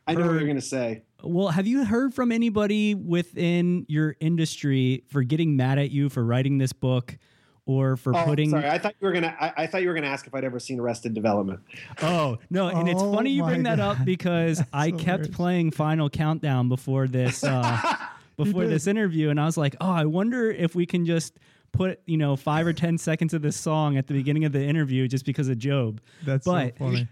i 0.06 0.14
know 0.14 0.26
what 0.26 0.32
you're 0.32 0.40
going 0.40 0.56
to 0.56 0.62
say 0.62 1.02
well, 1.22 1.48
have 1.48 1.66
you 1.66 1.84
heard 1.84 2.14
from 2.14 2.32
anybody 2.32 2.94
within 2.94 3.84
your 3.88 4.16
industry 4.20 5.04
for 5.08 5.22
getting 5.22 5.56
mad 5.56 5.78
at 5.78 5.90
you 5.90 6.08
for 6.08 6.24
writing 6.24 6.58
this 6.58 6.72
book 6.72 7.18
or 7.66 7.96
for 7.96 8.14
oh, 8.16 8.24
putting. 8.24 8.50
sorry 8.50 8.68
i 8.68 8.78
thought 8.78 8.94
you 9.00 9.06
were 9.06 9.12
going 9.12 9.22
to 9.24 9.42
I, 9.42 9.52
I 9.64 9.66
thought 9.66 9.82
you 9.82 9.88
were 9.88 9.94
going 9.94 10.04
to 10.04 10.08
ask 10.10 10.26
if 10.26 10.34
i'd 10.34 10.44
ever 10.44 10.58
seen 10.58 10.80
arrested 10.80 11.14
development 11.14 11.60
Oh, 12.02 12.38
no. 12.50 12.68
And 12.68 12.88
it's 12.88 13.00
Oh 13.02 13.12
funny 13.14 13.30
you 13.30 13.44
bring 13.44 13.62
my 13.62 13.76
that 13.76 13.80
up 13.80 14.04
because 14.04 14.58
That's 14.58 14.70
I 14.72 14.86
hilarious. 14.86 15.04
kept 15.04 15.32
playing 15.32 15.70
Final 15.72 16.08
Countdown 16.10 16.68
before 16.68 17.06
this. 17.06 17.44
Uh, 17.50 17.96
before 18.36 18.66
this 18.66 18.86
interview 18.86 19.28
and 19.28 19.38
I 19.38 19.44
was 19.44 19.58
like, 19.58 19.76
"Oh, 19.82 19.90
I 19.90 20.06
wonder 20.06 20.50
if 20.50 20.74
we 20.74 20.86
can 20.86 21.04
just 21.04 21.38
put, 21.72 22.00
you 22.06 22.16
know, 22.16 22.36
5 22.36 22.66
or 22.68 22.72
10 22.72 22.96
seconds 22.96 23.34
of 23.34 23.42
this 23.42 23.54
song 23.56 23.98
at 23.98 24.06
the 24.06 24.14
beginning 24.14 24.46
of 24.46 24.52
the 24.52 24.64
interview 24.64 25.06
just 25.08 25.26
because 25.26 25.48
of 25.48 25.58
GOB." 25.58 26.00
That's 26.24 26.46
but- 26.46 26.72
so 26.78 26.84
funny. 26.86 27.08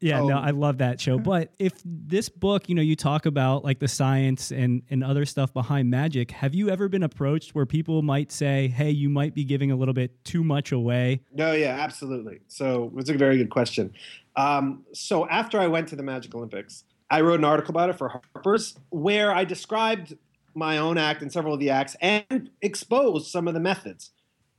Yeah, 0.00 0.18
no, 0.20 0.36
Oh. 0.36 0.40
I 0.40 0.50
love 0.50 0.78
that 0.78 1.00
show. 1.00 1.18
But 1.32 1.54
if 1.58 1.72
this 1.84 2.28
book, 2.28 2.68
you 2.68 2.74
know, 2.74 2.82
you 2.82 2.96
talk 2.96 3.26
about 3.26 3.64
like 3.64 3.78
the 3.78 3.88
science 3.88 4.50
and 4.50 4.82
and 4.90 5.02
other 5.04 5.24
stuff 5.24 5.52
behind 5.52 5.90
magic, 5.90 6.30
have 6.30 6.54
you 6.54 6.68
ever 6.70 6.88
been 6.88 7.02
approached 7.02 7.54
where 7.54 7.66
people 7.66 8.02
might 8.02 8.30
say, 8.32 8.68
"Hey, 8.68 8.90
you 8.90 9.08
might 9.08 9.34
be 9.34 9.44
giving 9.44 9.70
a 9.70 9.76
little 9.76 9.94
bit 9.94 10.24
too 10.24 10.44
much 10.44 10.72
away"? 10.72 11.22
No, 11.32 11.52
yeah, 11.52 11.76
absolutely. 11.80 12.40
So 12.48 12.92
it's 12.96 13.10
a 13.10 13.14
very 13.14 13.36
good 13.38 13.50
question. 13.50 13.92
Um, 14.36 14.84
so 14.92 15.28
after 15.28 15.58
I 15.60 15.66
went 15.68 15.88
to 15.88 15.96
the 15.96 16.02
Magic 16.02 16.34
Olympics, 16.34 16.84
I 17.10 17.20
wrote 17.20 17.38
an 17.38 17.44
article 17.44 17.70
about 17.70 17.90
it 17.90 17.96
for 17.98 18.08
Harper's 18.08 18.74
where 18.90 19.32
I 19.34 19.44
described 19.44 20.16
my 20.54 20.78
own 20.78 20.98
act 20.98 21.22
and 21.22 21.32
several 21.32 21.54
of 21.54 21.60
the 21.60 21.70
acts 21.70 21.96
and 22.00 22.50
exposed 22.60 23.30
some 23.30 23.48
of 23.48 23.54
the 23.54 23.60
methods. 23.60 24.10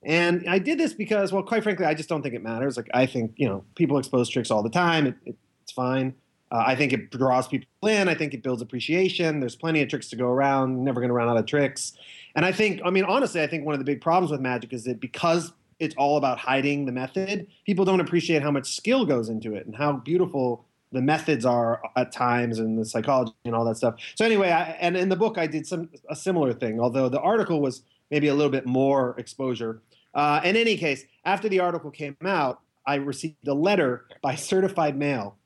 And 0.05 0.43
I 0.47 0.59
did 0.59 0.77
this 0.77 0.93
because, 0.93 1.31
well, 1.31 1.43
quite 1.43 1.63
frankly, 1.63 1.85
I 1.85 1.93
just 1.93 2.09
don't 2.09 2.21
think 2.21 2.35
it 2.35 2.43
matters. 2.43 2.77
Like 2.77 2.89
I 2.93 3.05
think 3.05 3.33
you 3.37 3.47
know 3.47 3.63
people 3.75 3.97
expose 3.97 4.29
tricks 4.29 4.51
all 4.51 4.63
the 4.63 4.69
time. 4.69 5.07
It, 5.07 5.15
it, 5.25 5.35
it's 5.63 5.71
fine. 5.71 6.13
Uh, 6.51 6.63
I 6.67 6.75
think 6.75 6.93
it 6.93 7.09
draws 7.09 7.47
people 7.47 7.67
in. 7.89 8.07
I 8.07 8.13
think 8.13 8.33
it 8.33 8.43
builds 8.43 8.61
appreciation. 8.61 9.39
There's 9.39 9.55
plenty 9.55 9.81
of 9.81 9.89
tricks 9.89 10.09
to 10.09 10.15
go 10.15 10.27
around. 10.27 10.83
Never 10.83 10.99
going 10.99 11.09
to 11.09 11.13
run 11.15 11.27
out 11.27 11.37
of 11.37 11.47
tricks. 11.47 11.93
And 12.35 12.45
I 12.45 12.51
think, 12.51 12.79
I 12.85 12.91
mean, 12.91 13.05
honestly, 13.05 13.41
I 13.41 13.47
think 13.47 13.65
one 13.65 13.73
of 13.73 13.79
the 13.79 13.85
big 13.85 14.01
problems 14.01 14.31
with 14.31 14.39
magic 14.39 14.71
is 14.71 14.83
that 14.83 14.99
because 14.99 15.51
it's 15.79 15.95
all 15.95 16.17
about 16.17 16.37
hiding 16.37 16.85
the 16.85 16.91
method, 16.91 17.47
people 17.65 17.85
don't 17.85 17.99
appreciate 17.99 18.43
how 18.43 18.51
much 18.51 18.75
skill 18.75 19.05
goes 19.05 19.29
into 19.29 19.55
it 19.55 19.65
and 19.65 19.75
how 19.75 19.93
beautiful 19.93 20.65
the 20.91 21.01
methods 21.01 21.43
are 21.43 21.81
at 21.95 22.11
times 22.11 22.59
and 22.59 22.77
the 22.77 22.85
psychology 22.85 23.33
and 23.45 23.55
all 23.55 23.65
that 23.65 23.77
stuff. 23.77 23.95
So 24.15 24.23
anyway, 24.23 24.51
I, 24.51 24.63
and 24.79 24.95
in 24.95 25.09
the 25.09 25.15
book 25.15 25.39
I 25.39 25.47
did 25.47 25.65
some 25.65 25.89
a 26.07 26.15
similar 26.15 26.53
thing, 26.53 26.79
although 26.79 27.09
the 27.09 27.19
article 27.19 27.61
was 27.61 27.81
maybe 28.13 28.27
a 28.27 28.35
little 28.35 28.51
bit 28.51 28.67
more 28.67 29.15
exposure. 29.17 29.81
Uh, 30.13 30.39
in 30.43 30.55
any 30.55 30.77
case, 30.77 31.03
after 31.25 31.49
the 31.49 31.59
article 31.59 31.89
came 31.89 32.15
out, 32.23 32.59
I 32.85 32.95
received 32.95 33.47
a 33.47 33.55
letter 33.55 34.05
by 34.21 34.35
certified 34.35 34.95
mail 34.95 35.37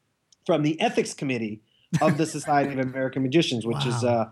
from 0.45 0.63
the 0.63 0.79
ethics 0.81 1.13
committee 1.13 1.61
of 2.01 2.17
the 2.17 2.25
Society 2.25 2.73
of 2.73 2.79
American 2.79 3.23
Magicians, 3.23 3.65
which 3.65 3.85
wow. 3.85 3.87
is 3.87 4.03
uh, 4.03 4.25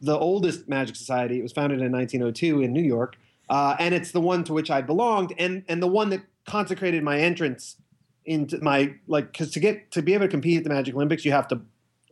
the 0.00 0.16
oldest 0.16 0.68
magic 0.68 0.94
society. 0.94 1.40
It 1.40 1.42
was 1.42 1.52
founded 1.52 1.80
in 1.80 1.90
1902 1.90 2.62
in 2.62 2.72
New 2.72 2.84
York, 2.84 3.16
uh, 3.50 3.74
and 3.80 3.92
it's 3.92 4.12
the 4.12 4.20
one 4.20 4.44
to 4.44 4.52
which 4.52 4.70
I 4.70 4.80
belonged, 4.80 5.34
and 5.36 5.64
and 5.68 5.82
the 5.82 5.88
one 5.88 6.10
that 6.10 6.20
consecrated 6.46 7.02
my 7.02 7.18
entrance 7.18 7.76
into 8.24 8.60
my 8.60 8.94
like 9.08 9.32
because 9.32 9.50
to 9.52 9.60
get 9.60 9.90
to 9.90 10.02
be 10.02 10.14
able 10.14 10.26
to 10.26 10.30
compete 10.30 10.58
at 10.58 10.62
the 10.62 10.70
Magic 10.70 10.94
Olympics, 10.94 11.24
you 11.24 11.32
have 11.32 11.48
to. 11.48 11.60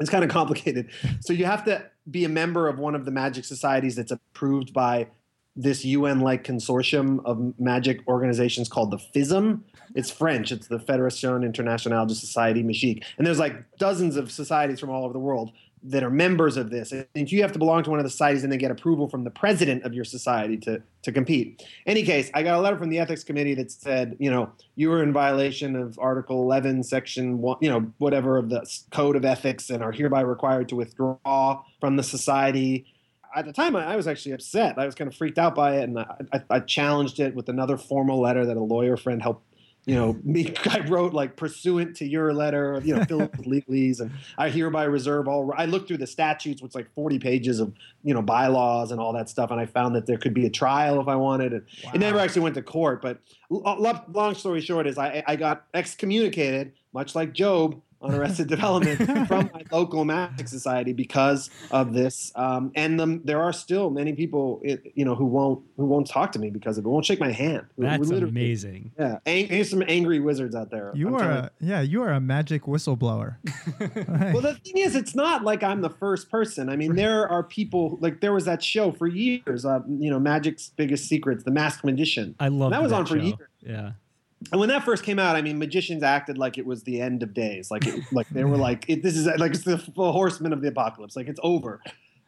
It's 0.01 0.11
kind 0.11 0.25
of 0.25 0.31
complicated. 0.31 0.91
so 1.21 1.33
you 1.33 1.45
have 1.45 1.65
to 1.67 1.89
be 2.11 2.25
a 2.25 2.29
member 2.29 2.67
of 2.67 2.81
one 2.81 2.97
of 2.97 3.05
the 3.05 3.13
magic 3.13 3.45
societies 3.45 3.95
that's 3.95 4.11
approved 4.11 4.73
by 4.73 5.07
this 5.57 5.85
UN-like 5.85 6.45
consortium 6.45 7.25
of 7.25 7.59
magic 7.59 8.01
organizations 8.09 8.69
called 8.69 8.91
the 8.91 8.99
FISM. 8.99 9.61
It's 9.95 10.11
French. 10.11 10.51
It's 10.51 10.67
the 10.67 10.79
Fédération 10.79 11.45
Internationale 11.45 12.07
de 12.07 12.15
Société 12.15 12.65
Magique, 12.65 13.05
and 13.19 13.27
there's 13.27 13.39
like 13.39 13.55
dozens 13.79 14.17
of 14.17 14.31
societies 14.31 14.81
from 14.81 14.91
all 14.91 15.05
over 15.05 15.13
the 15.13 15.19
world 15.19 15.53
that 15.85 16.03
are 16.03 16.11
members 16.11 16.57
of 16.57 16.71
this. 16.71 16.93
And 16.93 17.31
you 17.31 17.43
have 17.43 17.53
to 17.53 17.59
belong 17.59 17.83
to 17.83 17.91
one 17.91 17.99
of 17.99 18.05
the 18.05 18.11
societies 18.11 18.43
and 18.43 18.51
then 18.51 18.59
get 18.59 18.71
approval 18.71 19.07
from 19.07 19.23
the 19.23 19.31
president 19.31 19.85
of 19.85 19.93
your 19.93 20.05
society 20.05 20.57
to, 20.59 20.83
to 21.03 21.13
compete. 21.13 21.63
Any 21.87 22.03
case, 22.03 22.31
I 22.33 22.43
got 22.43 22.59
a 22.59 22.61
letter 22.61 22.79
from 22.79 22.89
the 22.89 22.99
ethics 22.99 23.23
committee 23.23 23.55
that 23.55 23.71
said, 23.71 24.17
you 24.19 24.31
know, 24.31 24.51
you 24.77 24.89
were 24.89 25.03
in 25.03 25.13
violation 25.13 25.77
of 25.77 25.99
Article 25.99 26.41
11, 26.41 26.85
Section 26.85 27.39
1, 27.39 27.59
you 27.61 27.69
know, 27.69 27.93
whatever 27.99 28.39
of 28.39 28.49
the 28.49 28.67
Code 28.93 29.15
of 29.15 29.27
Ethics 29.27 29.69
and 29.69 29.83
are 29.83 29.93
hereby 29.93 30.23
required 30.23 30.71
to 30.71 30.77
withdraw 30.77 31.63
from 31.81 31.97
the 31.97 32.03
society. 32.03 32.87
At 33.37 33.47
the 33.47 33.53
time, 33.53 33.76
I, 33.76 33.97
was 33.97 34.07
actually 34.07 34.33
upset. 34.33 34.79
I 34.79 34.87
was 34.87 34.95
kind 34.95 35.09
of 35.09 35.17
freaked 35.17 35.38
out 35.38 35.55
by 35.55 35.79
it, 35.79 35.85
and 35.85 35.99
I, 35.99 36.17
I, 36.33 36.43
I 36.50 36.61
challenged 36.61 37.21
it 37.21 37.35
with 37.35 37.49
another 37.49 37.76
formal 37.76 38.21
letter 38.21 38.47
that 38.47 38.57
a 38.57 38.62
lawyer 38.62 38.97
friend 38.97 39.23
helped 39.23 39.45
you 39.87 39.95
know, 39.95 40.19
me, 40.25 40.55
I 40.71 40.81
wrote 40.81 41.12
like 41.12 41.37
pursuant 41.37 41.97
to 41.97 42.07
your 42.07 42.33
letter, 42.33 42.81
you 42.85 42.97
know, 42.97 43.05
filled 43.05 43.37
with 43.37 43.47
legalese, 43.47 44.00
and 44.00 44.11
I 44.38 44.49
hereby 44.49 44.85
reserve 44.85 45.29
all. 45.29 45.53
I 45.57 45.67
looked 45.67 45.88
through 45.88 45.99
the 45.99 46.07
statutes, 46.07 46.62
which 46.62 46.75
like 46.75 46.93
40 46.95 47.19
pages 47.19 47.61
of, 47.61 47.73
you 48.03 48.14
know, 48.14 48.23
bylaws 48.23 48.91
and 48.93 49.00
all 49.00 49.12
that 49.12 49.29
stuff, 49.29 49.50
and 49.50 49.61
I 49.61 49.67
found 49.67 49.95
that 49.97 50.07
there 50.07 50.19
could 50.19 50.35
be 50.35 50.47
a 50.47 50.50
trial 50.50 51.00
if 51.00 51.09
I 51.09 51.17
wanted. 51.17 51.53
And 51.53 51.62
wow. 51.85 51.91
it 51.95 51.99
never 51.99 52.19
actually 52.19 52.43
went 52.43 52.55
to 52.57 52.62
court. 52.62 53.03
But 53.03 53.19
long 53.50 54.35
story 54.35 54.61
short 54.61 54.87
is 54.87 54.99
I, 54.99 55.23
I 55.26 55.37
got 55.37 55.67
excommunicated, 55.75 56.73
much 56.93 57.14
like 57.14 57.37
GOB, 57.37 57.81
on 58.01 58.15
Arrested 58.15 58.49
Development 58.49 58.99
from 59.29 59.51
my 59.53 59.63
local 59.71 60.05
magic 60.05 60.49
society 60.49 60.93
because 60.93 61.51
of 61.71 61.93
this. 61.93 62.33
Um, 62.35 62.73
and 62.75 62.99
the, 62.99 63.21
there 63.25 63.43
are 63.43 63.53
still 63.53 63.91
many 63.91 64.13
people, 64.13 64.63
you 64.63 65.05
know, 65.05 65.15
who 65.15 65.25
won't 65.25 65.65
who 65.77 65.87
won't 65.87 66.09
talk 66.09 66.33
to 66.33 66.39
me 66.39 66.51
because 66.51 66.79
of 66.79 66.85
it. 66.85 66.89
Won't 66.89 67.07
shake 67.07 67.21
my 67.21 67.33
hand. 67.33 67.67
That's 67.79 68.11
amazing. 68.11 68.93
Yeah, 68.99 69.19
Ang- 69.27 69.49
there's 69.49 69.71
some 69.71 69.83
angry 69.87 70.21
wizards 70.21 70.55
out 70.55 70.71
there. 70.71 70.93
You 70.95 71.09
I'm 71.09 71.15
are 71.15 71.31
a, 71.31 71.51
yeah, 71.61 71.81
you 71.81 72.03
are 72.03 72.13
a 72.13 72.21
magic 72.21 72.65
whistleblower. 72.65 73.37
well, 74.33 74.43
the 74.43 74.59
thing 74.65 74.79
is, 74.79 74.95
it's 74.95 75.15
not 75.15 75.45
like 75.45 75.63
I'm 75.63 75.81
the 75.81 75.91
first 75.91 76.31
person. 76.31 76.69
I 76.69 76.77
mean, 76.77 76.95
there 76.97 77.29
are 77.29 77.43
people 77.43 77.99
like 78.01 78.21
there 78.21 78.33
was 78.33 78.45
that 78.45 78.62
show 78.62 78.92
for 78.92 79.07
years. 79.07 79.64
Uh, 79.64 79.81
you 79.88 80.11
know, 80.11 80.18
Magic's 80.18 80.71
Biggest 80.77 81.09
Secrets, 81.09 81.45
The 81.45 81.51
Masked 81.51 81.85
Magician. 81.85 82.35
I 82.38 82.49
love 82.49 82.71
that 82.71 82.83
was 82.83 82.92
on 82.92 83.07
show. 83.07 83.14
for 83.14 83.18
years. 83.18 83.38
Yeah 83.61 83.92
and 84.53 84.61
when 84.61 84.68
that 84.68 84.85
first 84.85 85.05
came 85.05 85.18
out, 85.18 85.37
I 85.37 85.42
mean, 85.42 85.59
magicians 85.59 86.03
acted 86.03 86.38
like 86.38 86.59
it 86.59 86.66
was 86.66 86.83
the 86.83 87.01
end 87.01 87.23
of 87.23 87.33
days, 87.35 87.70
like 87.70 87.87
it, 87.87 88.01
like 88.12 88.29
they 88.29 88.44
were 88.44 88.57
like, 88.57 88.85
it, 88.88 89.03
"This 89.03 89.16
is 89.16 89.27
like 89.38 89.55
it's 89.55 89.64
the 89.64 89.77
horsemen 89.97 90.53
of 90.53 90.61
the 90.61 90.68
apocalypse, 90.68 91.16
like 91.16 91.29
it's 91.29 91.40
over." 91.42 91.81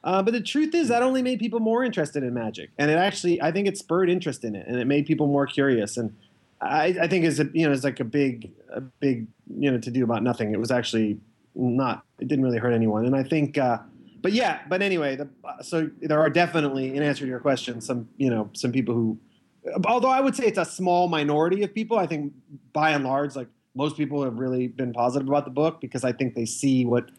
Uh, 0.05 0.23
but 0.23 0.33
the 0.33 0.40
truth 0.40 0.75
is, 0.75 0.88
that 0.88 1.03
only 1.03 1.21
made 1.21 1.38
people 1.38 1.61
more 1.61 1.85
interested 1.85 2.23
in 2.23 2.33
magic, 2.33 2.71
and 2.79 2.90
it 2.90 2.97
actually, 2.97 3.42
I 3.42 3.51
think, 3.53 3.66
it 3.66 3.77
spurred 3.77 4.09
interest 4.09 4.45
in 4.45 4.55
it, 4.55 4.66
and 4.66 4.79
it 4.79 4.87
made 4.87 5.05
people 5.05 5.27
more 5.27 5.47
curious. 5.47 5.97
And 5.97 6.14
I, 6.61 6.97
I 7.03 7.09
think 7.09 7.25
is 7.25 7.38
you 7.53 7.66
know, 7.66 7.73
it's 7.73 7.85
like 7.85 8.01
a 8.01 8.05
big, 8.05 8.53
a 8.73 8.81
big, 8.81 9.27
you 9.59 9.71
know, 9.71 9.79
to 9.79 9.90
do 9.90 10.05
about 10.05 10.23
nothing. 10.23 10.53
It 10.53 10.61
was 10.61 10.71
actually 10.71 11.19
not. 11.55 12.05
It 12.19 12.29
didn't 12.29 12.45
really 12.45 12.59
hurt 12.59 12.73
anyone, 12.73 13.05
and 13.05 13.16
I 13.16 13.25
think. 13.25 13.59
Uh, 13.59 13.79
but 14.23 14.33
yeah, 14.33 14.61
but 14.69 14.81
anyway, 14.81 15.16
the, 15.16 15.29
so 15.62 15.90
there 16.01 16.21
are 16.21 16.31
definitely, 16.31 16.97
in 16.97 17.03
answer 17.03 17.25
to 17.25 17.29
your 17.29 17.40
question, 17.40 17.81
some 17.81 18.09
you 18.16 18.31
know 18.31 18.49
some 18.55 18.73
people 18.73 18.95
who 18.95 19.19
although 19.87 20.11
I 20.11 20.20
would 20.20 20.37
say 20.37 20.44
it's 20.44 20.59
a 20.59 20.64
small 20.64 21.09
minority 21.09 21.62
of 21.62 21.74
people. 21.74 21.98
I 21.98 22.07
think 22.07 22.33
by 22.72 22.90
and 22.90 23.05
large, 23.05 23.37
like 23.37 23.48
most 23.74 23.96
people 23.96 24.22
have 24.24 24.38
really 24.38 24.68
been 24.68 24.92
positive 24.92 25.29
about 25.29 25.44
the 25.44 25.50
book 25.50 25.81
because 25.81 26.05
I 26.05 26.12
think 26.12 26.35
they 26.35 26.46
see 26.46 26.85
what 26.85 27.11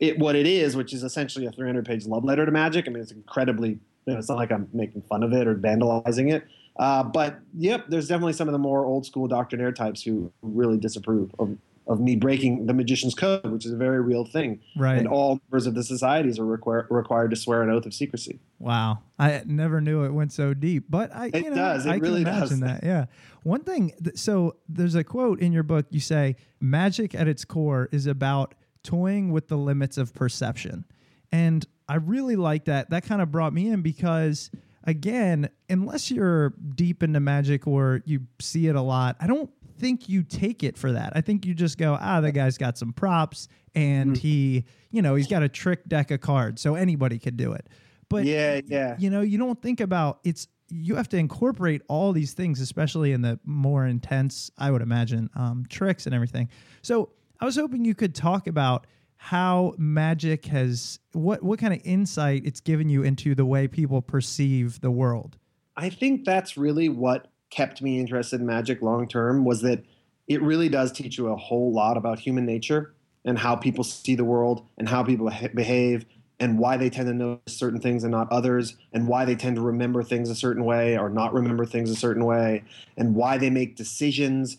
it 0.00 0.18
what 0.18 0.36
it 0.36 0.46
is, 0.46 0.76
which 0.76 0.92
is 0.92 1.02
essentially 1.02 1.46
a 1.46 1.52
300 1.52 1.84
page 1.84 2.06
love 2.06 2.24
letter 2.24 2.44
to 2.44 2.52
magic. 2.52 2.86
I 2.86 2.90
mean, 2.90 3.02
it's 3.02 3.12
incredibly. 3.12 3.78
You 4.06 4.12
know, 4.12 4.18
it's 4.18 4.28
not 4.28 4.38
like 4.38 4.52
I'm 4.52 4.68
making 4.72 5.02
fun 5.02 5.22
of 5.22 5.32
it 5.32 5.48
or 5.48 5.56
vandalizing 5.56 6.32
it. 6.32 6.44
Uh, 6.78 7.02
but 7.02 7.40
yep, 7.56 7.86
there's 7.88 8.06
definitely 8.06 8.34
some 8.34 8.48
of 8.48 8.52
the 8.52 8.58
more 8.58 8.84
old 8.84 9.04
school 9.06 9.26
doctrinaire 9.26 9.72
types 9.72 10.02
who 10.02 10.30
really 10.42 10.76
disapprove 10.76 11.34
of 11.38 11.56
of 11.86 12.00
me 12.00 12.16
breaking 12.16 12.66
the 12.66 12.74
magician's 12.74 13.14
code, 13.14 13.46
which 13.46 13.64
is 13.64 13.72
a 13.72 13.76
very 13.76 14.00
real 14.00 14.24
thing. 14.24 14.60
Right. 14.76 14.98
And 14.98 15.06
all 15.06 15.40
members 15.44 15.66
of 15.66 15.74
the 15.74 15.84
societies 15.84 16.38
are 16.38 16.44
requir- 16.44 16.86
required 16.90 17.30
to 17.30 17.36
swear 17.36 17.62
an 17.62 17.70
oath 17.70 17.86
of 17.86 17.94
secrecy. 17.94 18.40
Wow. 18.58 18.98
I 19.18 19.42
never 19.46 19.80
knew 19.80 20.04
it 20.04 20.12
went 20.12 20.32
so 20.32 20.52
deep, 20.52 20.86
but 20.88 21.14
I, 21.14 21.26
it 21.26 21.44
you 21.44 21.50
know, 21.50 21.56
does. 21.56 21.86
It 21.86 21.90
I 21.90 21.96
really 21.96 22.24
can 22.24 22.34
imagine 22.34 22.60
does. 22.60 22.80
that. 22.80 22.84
Yeah. 22.84 23.06
One 23.44 23.62
thing, 23.62 23.92
th- 24.02 24.16
so 24.18 24.56
there's 24.68 24.96
a 24.96 25.04
quote 25.04 25.40
in 25.40 25.52
your 25.52 25.62
book. 25.62 25.86
You 25.90 26.00
say, 26.00 26.36
magic 26.60 27.14
at 27.14 27.28
its 27.28 27.44
core 27.44 27.88
is 27.92 28.06
about 28.06 28.54
toying 28.82 29.30
with 29.30 29.48
the 29.48 29.56
limits 29.56 29.96
of 29.96 30.12
perception. 30.12 30.84
And 31.30 31.64
I 31.88 31.96
really 31.96 32.36
like 32.36 32.64
that. 32.64 32.90
That 32.90 33.04
kind 33.04 33.22
of 33.22 33.30
brought 33.30 33.52
me 33.52 33.68
in 33.68 33.82
because 33.82 34.50
again, 34.84 35.50
unless 35.68 36.10
you're 36.10 36.50
deep 36.74 37.02
into 37.02 37.20
magic 37.20 37.66
or 37.66 38.02
you 38.06 38.22
see 38.40 38.66
it 38.66 38.74
a 38.74 38.82
lot, 38.82 39.16
I 39.20 39.26
don't 39.28 39.50
think 39.76 40.08
you 40.08 40.22
take 40.22 40.62
it 40.62 40.76
for 40.76 40.92
that. 40.92 41.12
I 41.14 41.20
think 41.20 41.46
you 41.46 41.54
just 41.54 41.78
go, 41.78 41.96
ah, 42.00 42.20
the 42.20 42.32
guy's 42.32 42.58
got 42.58 42.78
some 42.78 42.92
props 42.92 43.48
and 43.74 44.12
mm-hmm. 44.12 44.20
he, 44.20 44.64
you 44.90 45.02
know, 45.02 45.14
he's 45.14 45.26
got 45.28 45.42
a 45.42 45.48
trick 45.48 45.86
deck 45.88 46.10
of 46.10 46.20
cards, 46.20 46.62
so 46.62 46.74
anybody 46.74 47.18
could 47.18 47.36
do 47.36 47.52
it. 47.52 47.68
But 48.08 48.24
yeah, 48.24 48.60
yeah. 48.66 48.96
You 48.98 49.10
know, 49.10 49.20
you 49.20 49.38
don't 49.38 49.60
think 49.60 49.80
about 49.80 50.20
it's 50.24 50.48
you 50.68 50.96
have 50.96 51.08
to 51.10 51.16
incorporate 51.16 51.82
all 51.88 52.12
these 52.12 52.32
things, 52.32 52.60
especially 52.60 53.12
in 53.12 53.22
the 53.22 53.38
more 53.44 53.86
intense, 53.86 54.50
I 54.58 54.70
would 54.70 54.82
imagine, 54.82 55.30
um, 55.34 55.64
tricks 55.68 56.06
and 56.06 56.14
everything. 56.14 56.48
So 56.82 57.10
I 57.40 57.44
was 57.44 57.56
hoping 57.56 57.84
you 57.84 57.94
could 57.94 58.14
talk 58.14 58.46
about 58.46 58.86
how 59.18 59.74
magic 59.78 60.46
has 60.46 60.98
what 61.12 61.42
what 61.42 61.58
kind 61.58 61.72
of 61.72 61.80
insight 61.84 62.42
it's 62.44 62.60
given 62.60 62.88
you 62.88 63.02
into 63.02 63.34
the 63.34 63.44
way 63.44 63.66
people 63.66 64.02
perceive 64.02 64.80
the 64.80 64.90
world. 64.90 65.36
I 65.76 65.90
think 65.90 66.24
that's 66.24 66.56
really 66.56 66.88
what 66.88 67.28
kept 67.56 67.80
me 67.80 67.98
interested 67.98 68.38
in 68.38 68.46
magic 68.46 68.82
long 68.82 69.08
term 69.08 69.44
was 69.44 69.62
that 69.62 69.82
it 70.28 70.42
really 70.42 70.68
does 70.68 70.92
teach 70.92 71.16
you 71.16 71.28
a 71.28 71.36
whole 71.36 71.72
lot 71.72 71.96
about 71.96 72.18
human 72.18 72.44
nature 72.44 72.92
and 73.24 73.38
how 73.38 73.56
people 73.56 73.82
see 73.82 74.14
the 74.14 74.24
world 74.24 74.66
and 74.76 74.88
how 74.88 75.02
people 75.02 75.30
behave 75.54 76.04
and 76.38 76.58
why 76.58 76.76
they 76.76 76.90
tend 76.90 77.08
to 77.08 77.14
notice 77.14 77.56
certain 77.56 77.80
things 77.80 78.04
and 78.04 78.12
not 78.12 78.30
others 78.30 78.76
and 78.92 79.08
why 79.08 79.24
they 79.24 79.34
tend 79.34 79.56
to 79.56 79.62
remember 79.62 80.02
things 80.02 80.28
a 80.28 80.34
certain 80.34 80.66
way 80.66 80.98
or 80.98 81.08
not 81.08 81.32
remember 81.32 81.64
things 81.64 81.90
a 81.90 81.96
certain 81.96 82.26
way 82.26 82.62
and 82.98 83.14
why 83.14 83.38
they 83.38 83.48
make 83.48 83.74
decisions 83.74 84.58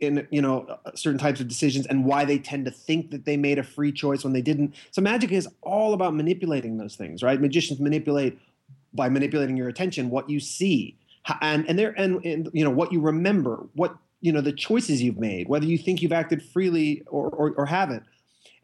in 0.00 0.26
you 0.30 0.42
know 0.42 0.78
certain 0.94 1.18
types 1.18 1.40
of 1.40 1.48
decisions 1.48 1.86
and 1.86 2.04
why 2.04 2.26
they 2.26 2.38
tend 2.38 2.66
to 2.66 2.70
think 2.70 3.10
that 3.10 3.24
they 3.24 3.38
made 3.38 3.58
a 3.58 3.62
free 3.62 3.90
choice 3.90 4.22
when 4.22 4.34
they 4.34 4.42
didn't. 4.42 4.74
So 4.90 5.00
magic 5.00 5.32
is 5.32 5.48
all 5.62 5.94
about 5.94 6.14
manipulating 6.14 6.76
those 6.76 6.94
things 6.94 7.22
right? 7.22 7.40
Magicians 7.40 7.80
manipulate 7.80 8.38
by 8.92 9.08
manipulating 9.08 9.56
your 9.56 9.68
attention 9.68 10.10
what 10.10 10.28
you 10.28 10.40
see 10.40 10.98
and 11.40 11.68
and 11.68 11.78
there 11.78 11.94
and, 11.96 12.24
and 12.24 12.50
you 12.52 12.64
know 12.64 12.70
what 12.70 12.92
you 12.92 13.00
remember, 13.00 13.66
what 13.74 13.96
you 14.20 14.32
know 14.32 14.40
the 14.40 14.52
choices 14.52 15.02
you've 15.02 15.18
made, 15.18 15.48
whether 15.48 15.66
you 15.66 15.78
think 15.78 16.02
you've 16.02 16.12
acted 16.12 16.42
freely 16.42 17.02
or, 17.06 17.28
or, 17.28 17.52
or 17.56 17.66
haven't. 17.66 18.04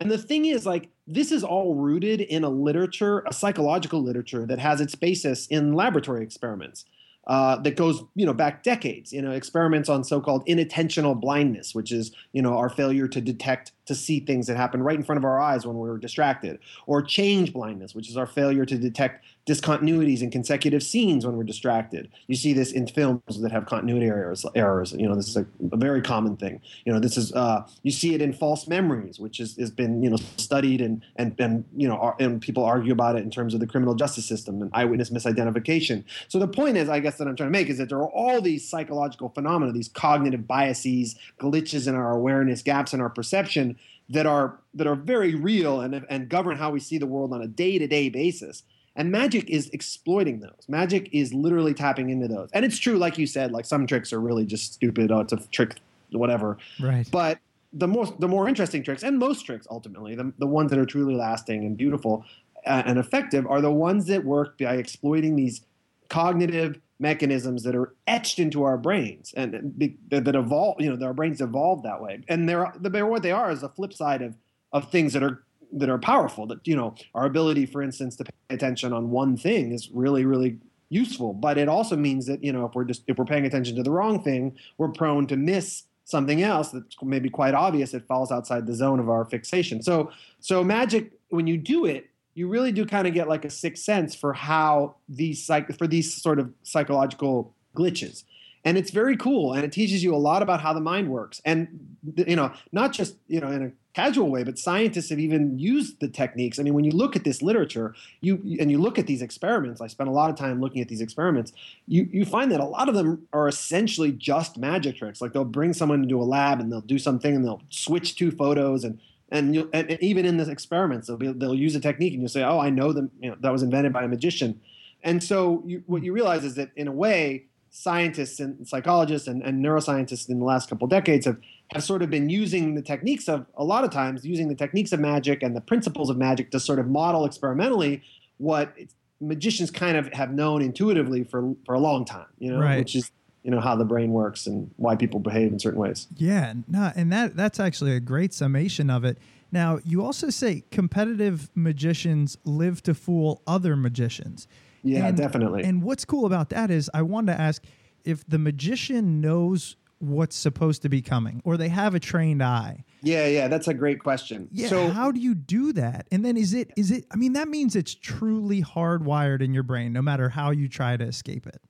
And 0.00 0.10
the 0.10 0.16
thing 0.16 0.46
is, 0.46 0.64
like, 0.64 0.88
this 1.06 1.30
is 1.30 1.44
all 1.44 1.74
rooted 1.74 2.22
in 2.22 2.42
a 2.42 2.48
literature, 2.48 3.22
a 3.26 3.34
psychological 3.34 4.02
literature 4.02 4.46
that 4.46 4.58
has 4.58 4.80
its 4.80 4.94
basis 4.94 5.46
in 5.48 5.74
laboratory 5.74 6.24
experiments. 6.24 6.86
Uh, 7.26 7.56
that 7.56 7.76
goes, 7.76 8.02
you 8.14 8.24
know, 8.24 8.32
back 8.32 8.62
decades. 8.62 9.12
You 9.12 9.20
know, 9.20 9.30
experiments 9.32 9.90
on 9.90 10.02
so-called 10.02 10.44
inattentional 10.46 11.20
blindness, 11.20 11.74
which 11.74 11.92
is, 11.92 12.12
you 12.32 12.40
know, 12.40 12.56
our 12.56 12.70
failure 12.70 13.06
to 13.08 13.20
detect 13.20 13.72
to 13.90 13.94
see 13.96 14.20
things 14.20 14.46
that 14.46 14.56
happen 14.56 14.80
right 14.84 14.94
in 14.94 15.02
front 15.02 15.18
of 15.18 15.24
our 15.24 15.40
eyes 15.40 15.66
when 15.66 15.76
we're 15.76 15.98
distracted, 15.98 16.60
or 16.86 17.02
change 17.02 17.52
blindness, 17.52 17.92
which 17.92 18.08
is 18.08 18.16
our 18.16 18.26
failure 18.26 18.64
to 18.64 18.78
detect 18.78 19.24
discontinuities 19.46 20.22
in 20.22 20.30
consecutive 20.30 20.80
scenes 20.80 21.26
when 21.26 21.36
we're 21.36 21.42
distracted. 21.42 22.08
You 22.28 22.36
see 22.36 22.52
this 22.52 22.70
in 22.70 22.86
films 22.86 23.40
that 23.40 23.50
have 23.50 23.66
continuity 23.66 24.06
errors. 24.06 24.46
Errors. 24.54 24.92
You 24.92 25.08
know, 25.08 25.16
this 25.16 25.26
is 25.26 25.36
a, 25.36 25.46
a 25.72 25.76
very 25.76 26.02
common 26.02 26.36
thing. 26.36 26.60
You 26.84 26.92
know, 26.92 27.00
this 27.00 27.16
is 27.16 27.32
uh, 27.32 27.66
you 27.82 27.90
see 27.90 28.14
it 28.14 28.22
in 28.22 28.32
false 28.32 28.68
memories, 28.68 29.18
which 29.18 29.40
is, 29.40 29.56
has 29.56 29.72
been 29.72 30.04
you 30.04 30.10
know 30.10 30.18
studied 30.36 30.80
and 30.80 31.02
and 31.16 31.34
and 31.40 31.64
you 31.76 31.88
know 31.88 31.96
ar- 31.96 32.16
and 32.20 32.40
people 32.40 32.64
argue 32.64 32.92
about 32.92 33.16
it 33.16 33.24
in 33.24 33.30
terms 33.30 33.52
of 33.54 33.58
the 33.58 33.66
criminal 33.66 33.96
justice 33.96 34.26
system 34.26 34.62
and 34.62 34.70
eyewitness 34.72 35.10
misidentification. 35.10 36.04
So 36.28 36.38
the 36.38 36.46
point 36.46 36.76
is, 36.76 36.88
I 36.88 37.00
guess 37.00 37.18
that 37.18 37.26
I'm 37.26 37.34
trying 37.34 37.48
to 37.48 37.58
make 37.58 37.68
is 37.68 37.78
that 37.78 37.88
there 37.88 37.98
are 37.98 38.10
all 38.10 38.40
these 38.40 38.68
psychological 38.68 39.30
phenomena, 39.30 39.72
these 39.72 39.88
cognitive 39.88 40.46
biases, 40.46 41.16
glitches 41.40 41.88
in 41.88 41.96
our 41.96 42.12
awareness, 42.12 42.62
gaps 42.62 42.94
in 42.94 43.00
our 43.00 43.10
perception 43.10 43.76
that 44.10 44.26
are 44.26 44.58
that 44.74 44.86
are 44.86 44.96
very 44.96 45.34
real 45.34 45.80
and 45.80 46.04
and 46.10 46.28
govern 46.28 46.56
how 46.56 46.70
we 46.70 46.80
see 46.80 46.98
the 46.98 47.06
world 47.06 47.32
on 47.32 47.42
a 47.42 47.48
day-to-day 47.48 48.10
basis. 48.10 48.64
And 48.96 49.10
magic 49.10 49.48
is 49.48 49.70
exploiting 49.70 50.40
those. 50.40 50.66
Magic 50.68 51.08
is 51.12 51.32
literally 51.32 51.72
tapping 51.72 52.10
into 52.10 52.26
those. 52.26 52.50
And 52.52 52.64
it's 52.64 52.76
true, 52.76 52.98
like 52.98 53.16
you 53.18 53.26
said, 53.26 53.52
like 53.52 53.64
some 53.64 53.86
tricks 53.86 54.12
are 54.12 54.20
really 54.20 54.44
just 54.44 54.74
stupid. 54.74 55.12
Oh, 55.12 55.20
it's 55.20 55.32
a 55.32 55.38
trick, 55.52 55.76
whatever. 56.10 56.58
Right. 56.80 57.08
But 57.10 57.38
the 57.72 57.86
more 57.86 58.06
the 58.18 58.26
more 58.28 58.48
interesting 58.48 58.82
tricks, 58.82 59.04
and 59.04 59.16
most 59.18 59.46
tricks 59.46 59.66
ultimately, 59.70 60.16
the, 60.16 60.32
the 60.38 60.46
ones 60.46 60.70
that 60.70 60.78
are 60.78 60.84
truly 60.84 61.14
lasting 61.14 61.64
and 61.64 61.76
beautiful 61.76 62.24
uh, 62.66 62.82
and 62.84 62.98
effective, 62.98 63.46
are 63.46 63.60
the 63.60 63.70
ones 63.70 64.06
that 64.06 64.24
work 64.24 64.58
by 64.58 64.74
exploiting 64.74 65.36
these 65.36 65.62
cognitive 66.08 66.80
mechanisms 67.00 67.62
that 67.62 67.74
are 67.74 67.94
etched 68.06 68.38
into 68.38 68.62
our 68.62 68.76
brains 68.76 69.32
and 69.36 69.72
that, 70.10 70.34
evolve. 70.34 70.80
You 70.80 70.94
know, 70.94 71.06
our 71.06 71.14
brains 71.14 71.40
evolve 71.40 71.82
that 71.82 72.00
way, 72.00 72.20
and 72.28 72.48
they're 72.48 72.72
the 72.78 73.06
what 73.06 73.22
they 73.22 73.32
are 73.32 73.50
is 73.50 73.62
the 73.62 73.68
flip 73.68 73.92
side 73.92 74.22
of 74.22 74.36
of 74.72 74.90
things 74.90 75.12
that 75.14 75.22
are 75.22 75.42
that 75.72 75.88
are 75.88 75.98
powerful. 75.98 76.46
That 76.46 76.66
you 76.66 76.76
know, 76.76 76.94
our 77.14 77.24
ability, 77.24 77.66
for 77.66 77.82
instance, 77.82 78.16
to 78.16 78.24
pay 78.24 78.54
attention 78.54 78.92
on 78.92 79.10
one 79.10 79.36
thing 79.36 79.72
is 79.72 79.90
really 79.92 80.24
really 80.24 80.58
useful. 80.90 81.32
But 81.32 81.56
it 81.56 81.68
also 81.68 81.96
means 81.96 82.26
that 82.26 82.44
you 82.44 82.52
know, 82.52 82.66
if 82.66 82.74
we're 82.74 82.84
just 82.84 83.02
if 83.06 83.16
we're 83.16 83.24
paying 83.24 83.46
attention 83.46 83.76
to 83.76 83.82
the 83.82 83.90
wrong 83.90 84.22
thing, 84.22 84.56
we're 84.76 84.88
prone 84.88 85.26
to 85.28 85.36
miss 85.36 85.84
something 86.04 86.42
else 86.42 86.70
that's 86.70 86.96
maybe 87.02 87.30
quite 87.30 87.54
obvious. 87.54 87.94
It 87.94 88.06
falls 88.06 88.30
outside 88.30 88.66
the 88.66 88.74
zone 88.74 89.00
of 89.00 89.08
our 89.08 89.24
fixation. 89.24 89.82
So 89.82 90.10
so 90.40 90.62
magic, 90.62 91.12
when 91.30 91.46
you 91.46 91.56
do 91.56 91.86
it, 91.86 92.09
you 92.34 92.48
really 92.48 92.72
do 92.72 92.86
kind 92.86 93.06
of 93.06 93.14
get 93.14 93.28
like 93.28 93.44
a 93.44 93.50
sixth 93.50 93.82
sense 93.82 94.14
for 94.14 94.32
how 94.32 94.96
these 95.08 95.44
psych 95.44 95.76
for 95.76 95.86
these 95.86 96.20
sort 96.20 96.38
of 96.38 96.52
psychological 96.62 97.54
glitches. 97.76 98.24
And 98.62 98.76
it's 98.76 98.90
very 98.90 99.16
cool 99.16 99.54
and 99.54 99.64
it 99.64 99.72
teaches 99.72 100.04
you 100.04 100.14
a 100.14 100.18
lot 100.18 100.42
about 100.42 100.60
how 100.60 100.74
the 100.74 100.80
mind 100.80 101.10
works. 101.10 101.40
And 101.44 101.96
you 102.16 102.36
know 102.36 102.52
not 102.72 102.92
just 102.92 103.16
you 103.26 103.40
know 103.40 103.48
in 103.48 103.62
a 103.62 103.72
casual 103.92 104.30
way 104.30 104.44
but 104.44 104.56
scientists 104.58 105.10
have 105.10 105.18
even 105.18 105.58
used 105.58 105.98
the 106.00 106.08
techniques. 106.08 106.58
I 106.58 106.62
mean 106.62 106.74
when 106.74 106.84
you 106.84 106.92
look 106.92 107.16
at 107.16 107.24
this 107.24 107.42
literature 107.42 107.94
you 108.20 108.34
and 108.60 108.70
you 108.70 108.78
look 108.78 108.98
at 108.98 109.06
these 109.06 109.20
experiments 109.20 109.80
i 109.80 109.88
spent 109.88 110.08
a 110.08 110.12
lot 110.12 110.30
of 110.30 110.36
time 110.36 110.60
looking 110.60 110.80
at 110.80 110.88
these 110.88 111.00
experiments 111.00 111.52
you 111.86 112.08
you 112.12 112.24
find 112.24 112.52
that 112.52 112.60
a 112.60 112.64
lot 112.64 112.88
of 112.88 112.94
them 112.94 113.26
are 113.32 113.48
essentially 113.48 114.12
just 114.12 114.56
magic 114.56 114.96
tricks. 114.96 115.20
Like 115.20 115.32
they'll 115.32 115.44
bring 115.44 115.72
someone 115.72 116.04
into 116.04 116.22
a 116.22 116.24
lab 116.24 116.60
and 116.60 116.70
they'll 116.70 116.80
do 116.80 116.98
something 116.98 117.34
and 117.34 117.44
they'll 117.44 117.62
switch 117.70 118.14
two 118.14 118.30
photos 118.30 118.84
and 118.84 119.00
and, 119.30 119.54
you 119.54 119.70
and 119.72 119.90
even 120.00 120.26
in 120.26 120.36
the 120.36 120.50
experiments 120.50 121.06
they'll, 121.06 121.16
be, 121.16 121.32
they'll 121.32 121.54
use 121.54 121.74
a 121.76 121.80
technique 121.80 122.12
and 122.12 122.22
you'll 122.22 122.28
say 122.28 122.42
oh 122.42 122.58
i 122.58 122.70
know 122.70 122.92
them 122.92 123.10
you 123.20 123.30
know 123.30 123.36
that 123.40 123.52
was 123.52 123.62
invented 123.62 123.92
by 123.92 124.02
a 124.02 124.08
magician 124.08 124.60
and 125.02 125.22
so 125.22 125.62
you, 125.66 125.82
what 125.86 126.02
you 126.02 126.12
realize 126.12 126.44
is 126.44 126.54
that 126.56 126.70
in 126.76 126.88
a 126.88 126.92
way 126.92 127.46
scientists 127.70 128.40
and 128.40 128.66
psychologists 128.66 129.28
and, 129.28 129.42
and 129.42 129.64
neuroscientists 129.64 130.28
in 130.28 130.40
the 130.40 130.44
last 130.44 130.68
couple 130.68 130.84
of 130.84 130.90
decades 130.90 131.24
have, 131.24 131.38
have 131.72 131.84
sort 131.84 132.02
of 132.02 132.10
been 132.10 132.28
using 132.28 132.74
the 132.74 132.82
techniques 132.82 133.28
of 133.28 133.46
a 133.56 133.64
lot 133.64 133.84
of 133.84 133.90
times 133.90 134.24
using 134.24 134.48
the 134.48 134.56
techniques 134.56 134.90
of 134.90 134.98
magic 134.98 135.42
and 135.42 135.54
the 135.54 135.60
principles 135.60 136.10
of 136.10 136.16
magic 136.16 136.50
to 136.50 136.58
sort 136.58 136.80
of 136.80 136.88
model 136.88 137.24
experimentally 137.24 138.02
what 138.38 138.74
magicians 139.20 139.70
kind 139.70 139.96
of 139.96 140.12
have 140.12 140.32
known 140.32 140.62
intuitively 140.62 141.22
for 141.22 141.54
for 141.64 141.74
a 141.74 141.78
long 141.78 142.04
time 142.04 142.26
you 142.38 142.50
know 142.50 142.58
Right. 142.58 142.78
which 142.78 142.96
is 142.96 143.12
you 143.42 143.50
know 143.50 143.60
how 143.60 143.74
the 143.76 143.84
brain 143.84 144.10
works 144.12 144.46
and 144.46 144.70
why 144.76 144.94
people 144.96 145.18
behave 145.20 145.52
in 145.52 145.58
certain 145.58 145.80
ways 145.80 146.06
Yeah, 146.16 146.52
no, 146.68 146.92
and 146.94 147.10
that 147.12 147.36
that's 147.36 147.58
actually 147.60 147.94
a 147.96 148.00
great 148.00 148.32
summation 148.34 148.90
of 148.90 149.04
it. 149.04 149.18
Now, 149.52 149.80
you 149.84 150.04
also 150.04 150.30
say 150.30 150.62
competitive 150.70 151.50
magicians 151.54 152.36
live 152.44 152.82
to 152.84 152.94
fool 152.94 153.42
other 153.46 153.76
magicians. 153.76 154.46
yeah 154.82 155.06
And- 155.08 155.16
definitely 155.16 155.64
And 155.64 155.82
what's 155.82 156.04
cool 156.04 156.26
about 156.26 156.50
that 156.50 156.70
is 156.70 156.90
I 156.94 157.02
wanted 157.02 157.32
to 157.34 157.40
ask 157.40 157.64
if 158.04 158.24
the 158.28 158.38
magician 158.38 159.20
knows 159.20 159.76
what's 159.98 160.34
supposed 160.36 160.80
to 160.82 160.88
be 160.88 161.02
coming 161.02 161.42
or 161.44 161.56
they 161.58 161.68
have 161.68 161.94
a 161.94 162.00
trained 162.00 162.42
eye. 162.42 162.84
yeah 163.02 163.26
yeah 163.26 163.48
that's 163.48 163.68
a 163.68 163.74
great 163.74 163.98
question 164.00 164.48
Yeah, 164.52 164.68
so 164.68 164.88
how 164.90 165.10
do 165.12 165.20
you 165.20 165.34
do 165.34 165.72
that? 165.74 166.06
And 166.12 166.24
then 166.24 166.36
is 166.36 166.54
it 166.54 166.70
is 166.76 166.90
it 166.90 167.04
I 167.12 167.16
mean 167.16 167.32
that 167.34 167.48
means 167.48 167.74
it's 167.76 167.94
truly 167.94 168.62
hardwired 168.62 169.40
in 169.42 169.52
your 169.52 169.62
brain 169.62 169.92
no 169.92 170.02
matter 170.02 170.28
how 170.30 170.50
you 170.52 170.68
try 170.68 170.96
to 170.96 171.04
escape 171.04 171.46
it. 171.46 171.60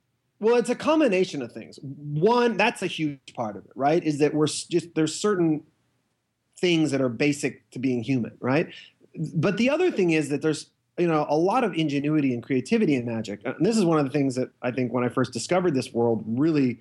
Well, 0.40 0.57
it's 0.57 0.70
a 0.70 0.74
combination 0.74 1.42
of 1.42 1.53
things. 1.53 1.79
One, 1.83 2.57
that's 2.57 2.83
a 2.83 2.87
huge 2.87 3.35
part 3.35 3.57
of 3.57 3.66
it, 3.66 3.72
right? 3.74 4.03
Is 4.03 4.18
that 4.18 4.35
we're 4.35 4.46
just 4.46 4.94
there's 4.94 5.14
certain 5.14 5.62
things 6.59 6.90
that 6.90 7.00
are 7.03 7.11
basic 7.11 7.70
to 7.70 7.79
being 7.79 8.03
human, 8.03 8.33
right? 8.40 8.68
But 9.35 9.59
the 9.59 9.68
other 9.68 9.90
thing 9.90 10.11
is 10.12 10.31
that 10.31 10.40
there's 10.40 10.70
you 10.98 11.07
know 11.07 11.26
a 11.29 11.37
lot 11.37 11.62
of 11.62 11.74
ingenuity 11.74 12.33
and 12.33 12.42
creativity 12.42 12.94
in 12.94 13.05
magic. 13.05 13.40
Uh, 13.44 13.53
and 13.57 13.66
this 13.66 13.76
is 13.76 13.85
one 13.85 13.98
of 13.98 14.07
the 14.07 14.11
things 14.11 14.35
that 14.37 14.50
I 14.62 14.70
think 14.70 14.92
when 14.92 15.05
I 15.05 15.11
first 15.11 15.33
discovered 15.33 15.74
this 15.74 15.92
world 15.92 16.24
really 16.26 16.81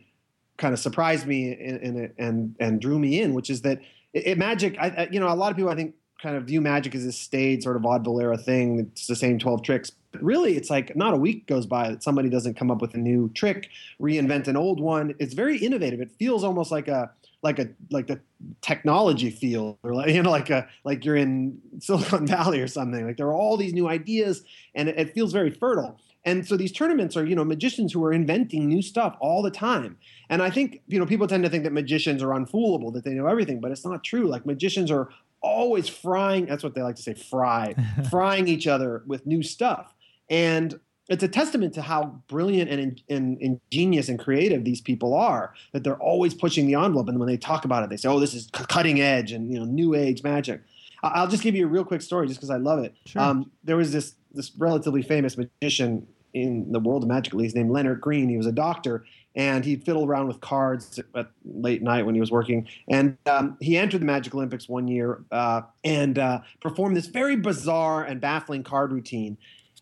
kind 0.58 0.74
of 0.74 0.80
surprised 0.80 1.28
me 1.28 1.52
and 1.52 1.82
and 1.82 2.13
and, 2.17 2.56
and 2.62 2.82
drew 2.82 2.98
me 2.98 3.22
in, 3.22 3.34
which 3.34 3.50
is 3.50 3.62
that 3.63 3.80
it, 4.13 4.28
it 4.28 4.38
magic. 4.38 4.78
I, 4.80 4.88
I, 4.88 5.10
you 5.12 5.19
know, 5.19 5.28
a 5.28 5.36
lot 5.36 5.52
of 5.52 5.58
people 5.58 5.72
I 5.72 5.76
think 5.76 5.95
kind 6.22 6.38
of 6.38 6.43
view 6.43 6.62
magic 6.62 6.95
as 6.95 7.04
this 7.04 7.17
staid 7.17 7.62
sort 7.63 7.76
of 7.76 7.82
vaudeville 7.82 8.22
era 8.22 8.38
thing. 8.38 8.80
It's 8.80 9.08
the 9.08 9.17
same 9.17 9.38
twelve 9.38 9.63
tricks. 9.63 9.91
But 10.12 10.24
really, 10.24 10.56
it's 10.56 10.69
like 10.69 10.95
not 10.95 11.13
a 11.13 11.17
week 11.17 11.45
goes 11.45 11.65
by 11.65 11.89
that 11.89 12.04
somebody 12.04 12.30
doesn't 12.30 12.56
come 12.56 12.72
up 12.72 12.82
with 12.82 12.93
a 12.95 12.98
new 12.98 13.30
trick, 13.30 13.69
reinvent 14.02 14.48
an 14.48 14.58
old 14.58 14.80
one. 14.80 15.13
It's 15.19 15.34
very 15.34 15.58
innovative. 15.58 16.02
It 16.02 16.12
feels 16.17 16.43
almost 16.43 16.72
like 16.72 16.88
a 16.88 17.12
like 17.41 17.60
a 17.60 17.69
like 17.89 18.08
the 18.08 18.19
technology 18.62 19.30
field 19.30 19.78
or 19.84 19.93
like 19.93 20.10
you 20.13 20.22
know 20.22 20.32
like 20.32 20.50
a 20.50 20.67
like 20.84 21.06
you're 21.06 21.15
in 21.15 21.60
Silicon 21.80 22.26
Valley 22.28 22.60
or 22.60 22.67
something. 22.67 23.06
Like 23.06 23.17
there 23.17 23.28
are 23.28 23.36
all 23.36 23.58
these 23.58 23.74
new 23.74 23.88
ideas 23.88 24.43
and 24.76 24.89
it, 24.89 24.98
it 24.98 25.13
feels 25.13 25.32
very 25.32 25.52
fertile. 25.52 26.00
And 26.26 26.45
so 26.45 26.58
these 26.58 26.74
tournaments 26.74 27.15
are, 27.15 27.26
you 27.26 27.34
know, 27.34 27.45
magicians 27.45 27.93
who 27.93 28.04
are 28.04 28.12
inventing 28.12 28.67
new 28.67 28.82
stuff 28.82 29.15
all 29.22 29.41
the 29.41 29.52
time. 29.52 29.98
And 30.30 30.43
I 30.43 30.50
think, 30.50 30.82
you 30.88 31.00
know, 31.00 31.06
people 31.06 31.28
tend 31.28 31.43
to 31.45 31.50
think 31.50 31.63
that 31.63 31.72
magicians 31.72 32.22
are 32.22 32.34
unfoolable, 32.34 32.91
that 32.91 33.06
they 33.06 33.13
know 33.13 33.26
everything, 33.26 33.62
but 33.62 33.72
it's 33.72 33.86
not 33.86 34.04
true. 34.04 34.28
Like 34.28 34.45
magicians 34.45 34.91
are 34.91 35.10
always 35.41 35.88
frying, 35.88 36.45
that's 36.45 36.63
what 36.63 36.76
they 36.76 36.82
like 36.82 36.98
to 36.98 37.02
say, 37.02 37.13
fry, 37.13 37.74
frying 38.10 38.48
each 38.48 38.67
other 38.67 39.04
with 39.06 39.26
new 39.26 39.41
stuff. 39.41 39.95
And 40.29 40.79
it's 41.09 41.23
a 41.23 41.27
testament 41.27 41.73
to 41.73 41.81
how 41.81 42.21
brilliant 42.27 42.69
and, 42.69 43.01
and 43.09 43.37
ingenious 43.41 44.09
and 44.09 44.19
creative 44.19 44.63
these 44.63 44.79
people 44.79 45.15
are 45.15 45.53
that 45.73 45.83
they're 45.83 45.97
always 45.97 46.33
pushing 46.33 46.67
the 46.67 46.75
envelope. 46.75 47.09
And 47.09 47.17
when 47.19 47.27
they 47.27 47.37
talk 47.37 47.65
about 47.65 47.83
it, 47.83 47.89
they 47.89 47.97
say, 47.97 48.07
"Oh, 48.07 48.19
this 48.19 48.35
is 48.35 48.43
c- 48.55 48.65
cutting 48.67 49.01
edge 49.01 49.31
and 49.31 49.51
you 49.51 49.59
know 49.59 49.65
new 49.65 49.95
age 49.95 50.23
magic." 50.23 50.61
I'll 51.01 51.27
just 51.27 51.43
give 51.43 51.55
you 51.55 51.65
a 51.65 51.69
real 51.69 51.85
quick 51.85 52.01
story, 52.01 52.27
just 52.27 52.39
because 52.39 52.49
I 52.49 52.57
love 52.57 52.79
it. 52.79 52.93
Sure. 53.05 53.21
Um, 53.21 53.51
there 53.63 53.77
was 53.77 53.91
this 53.91 54.15
this 54.31 54.51
relatively 54.57 55.01
famous 55.01 55.37
magician 55.37 56.07
in 56.33 56.71
the 56.71 56.79
world 56.79 57.03
of 57.03 57.09
magic, 57.09 57.33
at 57.33 57.37
least, 57.37 57.55
named 57.55 57.71
Lennart 57.71 57.99
Green. 57.99 58.29
He 58.29 58.37
was 58.37 58.45
a 58.45 58.51
doctor, 58.51 59.05
and 59.35 59.65
he 59.65 59.75
fiddled 59.77 60.07
around 60.07 60.27
with 60.27 60.41
cards 60.41 60.99
at 61.15 61.31
late 61.43 61.81
night 61.81 62.05
when 62.05 62.13
he 62.13 62.21
was 62.21 62.29
working. 62.31 62.67
And 62.87 63.17
um, 63.25 63.57
he 63.59 63.77
entered 63.77 64.01
the 64.01 64.05
Magic 64.05 64.35
Olympics 64.35 64.69
one 64.69 64.87
year 64.87 65.23
uh, 65.31 65.61
and 65.83 66.19
uh, 66.19 66.41
performed 66.61 66.95
this 66.95 67.07
very 67.07 67.35
bizarre 67.35 68.03
and 68.03 68.21
baffling 68.21 68.63
card 68.63 68.91
routine. 68.91 69.37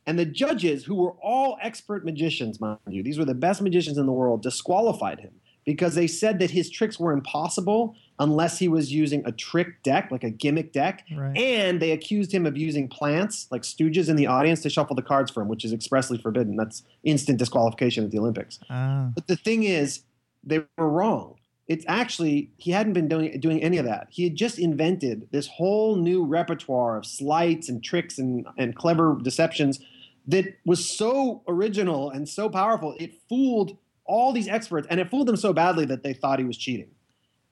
And 0.08 0.17
the 0.17 0.26
judges, 0.26 0.86
who 0.86 0.96
were 0.96 1.12
all 1.22 1.58
expert 1.62 2.06
magicians, 2.06 2.62
mind 2.62 2.80
you, 2.88 3.04
these 3.04 3.20
were 3.20 3.26
the 3.26 3.36
best 3.36 3.62
magicians 3.62 3.98
in 3.98 4.06
the 4.06 4.13
world, 4.13 4.41
disqualified 4.41 5.20
him 5.20 5.34
because 5.65 5.96
they 5.96 6.08
said 6.08 6.39
that 6.39 6.50
his 6.50 6.70
tricks 6.70 6.98
were 6.98 7.12
impossible 7.12 7.93
unless 8.20 8.58
he 8.58 8.70
was 8.70 8.93
using 8.93 9.22
a 9.26 9.34
trick 9.34 9.84
deck, 9.84 10.10
like 10.10 10.24
a 10.24 10.30
gimmick 10.30 10.72
deck. 10.72 11.06
Right. 11.13 11.38
And 11.38 11.82
they 11.82 11.91
accused 11.91 12.32
him 12.32 12.46
of 12.46 12.58
using 12.58 12.88
plants, 12.88 13.48
like 13.52 13.63
stooges 13.63 14.08
in 14.08 14.15
the 14.15 14.28
audience, 14.28 14.62
to 14.62 14.70
shuffle 14.70 14.96
the 14.96 15.02
cards 15.02 15.30
for 15.30 15.41
him, 15.41 15.50
which 15.50 15.65
is 15.65 15.74
expressly 15.74 16.17
forbidden. 16.17 16.56
That's 16.56 16.84
instant 17.04 17.38
disqualification 17.38 18.06
at 18.06 18.12
the 18.12 18.17
Olympics. 18.17 18.60
Ah. 18.70 19.12
But 19.13 19.28
the 19.28 19.36
thing 19.36 19.63
is, 19.63 20.04
they 20.41 20.60
were 20.78 20.89
wrong. 20.89 21.36
It's 21.67 21.84
actually 21.89 22.50
he 22.56 22.72
hadn't 22.72 22.93
been 22.93 23.10
doing 23.10 23.38
doing 23.41 23.62
any 23.62 23.78
of 23.78 23.84
that. 23.84 24.08
He 24.10 24.24
had 24.24 24.38
just 24.38 24.58
invented 24.58 25.28
this 25.32 25.48
whole 25.48 25.98
new 25.98 26.24
repertoire 26.24 26.96
of 26.96 27.06
sleights 27.06 27.67
and 27.67 27.84
tricks 27.84 28.17
and 28.17 28.48
and 28.58 28.74
clever 28.74 29.17
deceptions 29.22 29.82
that 30.28 30.46
was 30.66 30.98
so 30.98 31.44
original 31.48 32.10
and 32.10 32.28
so 32.28 32.50
powerful. 32.50 32.96
It 33.00 33.13
fooled 33.30 33.78
all 34.06 34.34
these 34.34 34.48
experts, 34.48 34.88
and 34.90 35.00
it 35.00 35.10
fooled 35.10 35.28
them 35.28 35.38
so 35.38 35.54
badly 35.54 35.86
that 35.86 36.04
they 36.04 36.13
thought 36.13 36.40
he 36.40 36.46
was 36.46 36.58
cheating. 36.58 36.90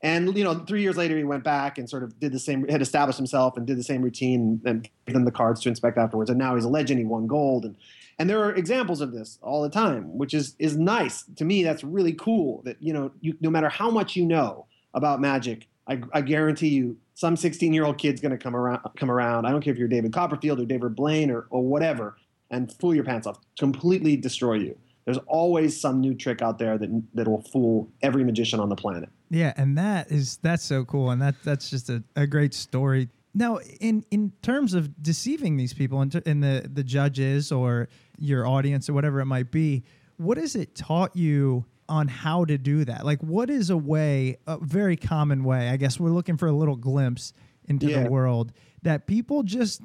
And 0.02 0.38
you 0.38 0.44
know, 0.44 0.54
three 0.54 0.82
years 0.82 0.98
later, 0.98 1.18
he 1.18 1.24
went 1.24 1.44
back 1.44 1.78
and 1.78 1.90
sort 1.90 2.04
of 2.04 2.20
did 2.20 2.32
the 2.32 2.40
same, 2.40 2.68
had 2.68 2.82
established 2.82 3.18
himself 3.18 3.58
and 3.58 3.66
did 3.66 3.78
the 3.78 3.84
same 3.84 4.02
routine 4.02 4.62
and 4.66 4.88
gave 5.06 5.14
them 5.14 5.26
the 5.26 5.32
cards 5.32 5.62
to 5.62 5.70
inspect 5.70 5.98
afterwards. 5.98 6.30
And 6.30 6.38
now 6.38 6.56
he's 6.56 6.66
a 6.66 6.70
legend. 6.70 7.00
He 7.00 7.06
won 7.06 7.28
gold, 7.28 7.66
and 7.66 7.76
and 8.20 8.30
there 8.30 8.44
are 8.44 8.54
examples 8.54 9.02
of 9.02 9.12
this 9.14 9.40
all 9.42 9.64
the 9.64 9.70
time, 9.70 10.18
which 10.18 10.34
is 10.34 10.56
is 10.60 10.78
nice 10.78 11.24
to 11.38 11.46
me. 11.46 11.64
That's 11.64 11.84
really 11.84 12.14
cool. 12.14 12.62
That 12.64 12.82
you 12.82 12.94
know, 12.94 13.12
you 13.22 13.36
no 13.42 13.50
matter 13.50 13.70
how 13.70 13.90
much 13.90 14.16
you 14.16 14.26
know 14.26 14.68
about 14.94 15.22
magic, 15.22 15.68
I, 15.88 16.02
I 16.14 16.22
guarantee 16.22 16.70
you, 16.70 16.98
some 17.14 17.36
16 17.36 17.74
year 17.74 17.86
old 17.86 17.98
kid's 17.98 18.22
going 18.22 18.32
to 18.32 18.38
come 18.38 18.56
around. 18.56 18.82
Come 18.98 19.10
around. 19.10 19.46
I 19.46 19.52
don't 19.52 19.62
care 19.62 19.74
if 19.74 19.80
you're 19.80 19.88
David 19.88 20.14
Copperfield 20.14 20.60
or 20.60 20.66
David 20.66 20.96
Blaine 20.96 21.32
or 21.32 21.48
or 21.50 21.64
whatever, 21.64 22.16
and 22.56 22.72
fool 22.74 22.96
your 22.96 23.04
pants 23.04 23.28
off, 23.28 23.39
completely 23.60 24.15
destroy 24.15 24.54
you. 24.56 24.78
There's 25.06 25.20
always 25.28 25.80
some 25.80 26.02
new 26.02 26.15
trick 26.15 26.41
out 26.41 26.58
there 26.58 26.78
that 26.78 27.04
that 27.13 27.28
will 27.28 27.41
fool 27.44 27.91
every 28.02 28.24
magician 28.24 28.60
on 28.60 28.70
the 28.70 28.76
planet. 28.76 29.10
Yeah, 29.30 29.54
and 29.58 29.78
that 29.78 30.12
is 30.12 30.38
that's 30.41 30.63
so 30.63 30.84
cool, 30.86 31.12
and 31.12 31.22
that 31.22 31.36
that's 31.44 31.70
just 31.70 31.89
a, 31.89 32.04
a 32.15 32.26
great 32.26 32.54
story. 32.54 33.10
Now, 33.34 33.60
in 33.82 34.04
in 34.10 34.32
terms 34.41 34.74
of 34.74 35.04
deceiving 35.04 35.58
these 35.58 35.74
people, 35.74 36.02
in, 36.02 36.12
in 36.26 36.39
the 36.39 36.68
the 36.74 36.84
judges 36.84 37.52
or 37.52 37.88
your 38.18 38.48
audience 38.48 38.89
or 38.89 38.94
whatever 38.94 39.20
it 39.20 39.26
might 39.26 39.52
be, 39.52 39.84
what 40.18 40.38
has 40.38 40.56
it 40.56 40.74
taught 40.74 41.15
you 41.15 41.65
on 41.88 42.08
how 42.08 42.46
to 42.46 42.58
do 42.58 42.84
that? 42.86 43.06
Like, 43.06 43.22
what 43.22 43.52
is 43.52 43.70
a 43.70 43.78
way, 43.78 44.38
a 44.48 44.58
very 44.58 44.96
common 44.98 45.44
way? 45.44 45.70
I 45.70 45.78
guess 45.78 46.00
we're 46.00 46.10
looking 46.10 46.38
for 46.38 46.48
a 46.48 46.52
little 46.52 46.78
glimpse 46.78 47.32
into 47.68 47.88
Yeah. 47.88 48.04
the 48.04 48.10
world 48.10 48.54
that 48.82 49.06
people 49.06 49.44
just 49.44 49.82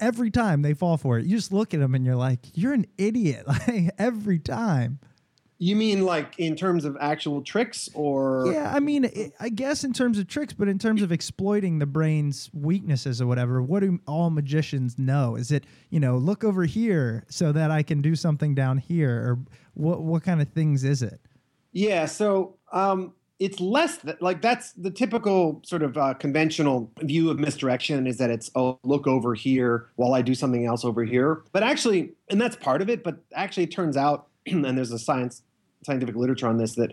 every 0.00 0.30
time 0.30 0.62
they 0.62 0.74
fall 0.74 0.96
for 0.96 1.18
it. 1.18 1.26
You 1.26 1.36
just 1.36 1.52
look 1.52 1.74
at 1.74 1.80
them 1.80 1.94
and 1.94 2.04
you're 2.04 2.16
like, 2.16 2.40
you're 2.54 2.72
an 2.72 2.86
idiot, 2.96 3.46
like 3.68 3.90
every 3.98 4.38
time. 4.38 4.98
You 5.60 5.74
mean 5.74 6.04
like 6.04 6.38
in 6.38 6.54
terms 6.54 6.84
of 6.84 6.96
actual 7.00 7.42
tricks 7.42 7.88
or 7.92 8.52
Yeah, 8.52 8.72
I 8.72 8.78
mean, 8.78 9.06
i 9.06 9.32
I 9.40 9.48
guess 9.48 9.82
in 9.82 9.92
terms 9.92 10.16
of 10.16 10.28
tricks, 10.28 10.52
but 10.52 10.68
in 10.68 10.78
terms 10.78 11.02
of 11.02 11.10
exploiting 11.10 11.80
the 11.80 11.86
brain's 11.86 12.48
weaknesses 12.52 13.20
or 13.20 13.26
whatever, 13.26 13.60
what 13.60 13.80
do 13.80 13.98
all 14.06 14.30
magicians 14.30 14.98
know? 15.00 15.34
Is 15.34 15.50
it 15.50 15.64
you 15.90 15.98
know 15.98 16.16
look 16.16 16.44
over 16.44 16.64
here 16.64 17.24
so 17.28 17.50
that 17.50 17.72
I 17.72 17.82
can 17.82 18.00
do 18.00 18.14
something 18.14 18.54
down 18.54 18.78
here, 18.78 19.10
or 19.10 19.38
what? 19.74 20.02
What 20.02 20.22
kind 20.22 20.40
of 20.40 20.48
things 20.48 20.84
is 20.84 21.02
it? 21.02 21.20
Yeah, 21.72 22.06
so 22.06 22.54
um, 22.72 23.14
it's 23.38 23.60
less 23.60 23.98
like 24.20 24.42
that's 24.42 24.72
the 24.72 24.90
typical 24.90 25.62
sort 25.64 25.82
of 25.82 25.96
uh, 25.96 26.14
conventional 26.14 26.90
view 27.00 27.30
of 27.30 27.38
misdirection 27.38 28.06
is 28.06 28.18
that 28.18 28.30
it's 28.30 28.50
oh 28.56 28.78
look 28.82 29.06
over 29.06 29.34
here 29.34 29.90
while 29.96 30.14
I 30.14 30.22
do 30.22 30.34
something 30.34 30.66
else 30.66 30.84
over 30.84 31.04
here. 31.04 31.42
But 31.52 31.62
actually, 31.62 32.14
and 32.30 32.40
that's 32.40 32.56
part 32.56 32.82
of 32.82 32.90
it. 32.90 33.04
But 33.04 33.18
actually, 33.34 33.64
it 33.64 33.70
turns 33.70 33.96
out, 33.96 34.28
and 34.46 34.64
there's 34.76 34.92
a 34.92 34.98
science 34.98 35.42
scientific 35.84 36.16
literature 36.16 36.48
on 36.48 36.58
this 36.58 36.74
that 36.74 36.92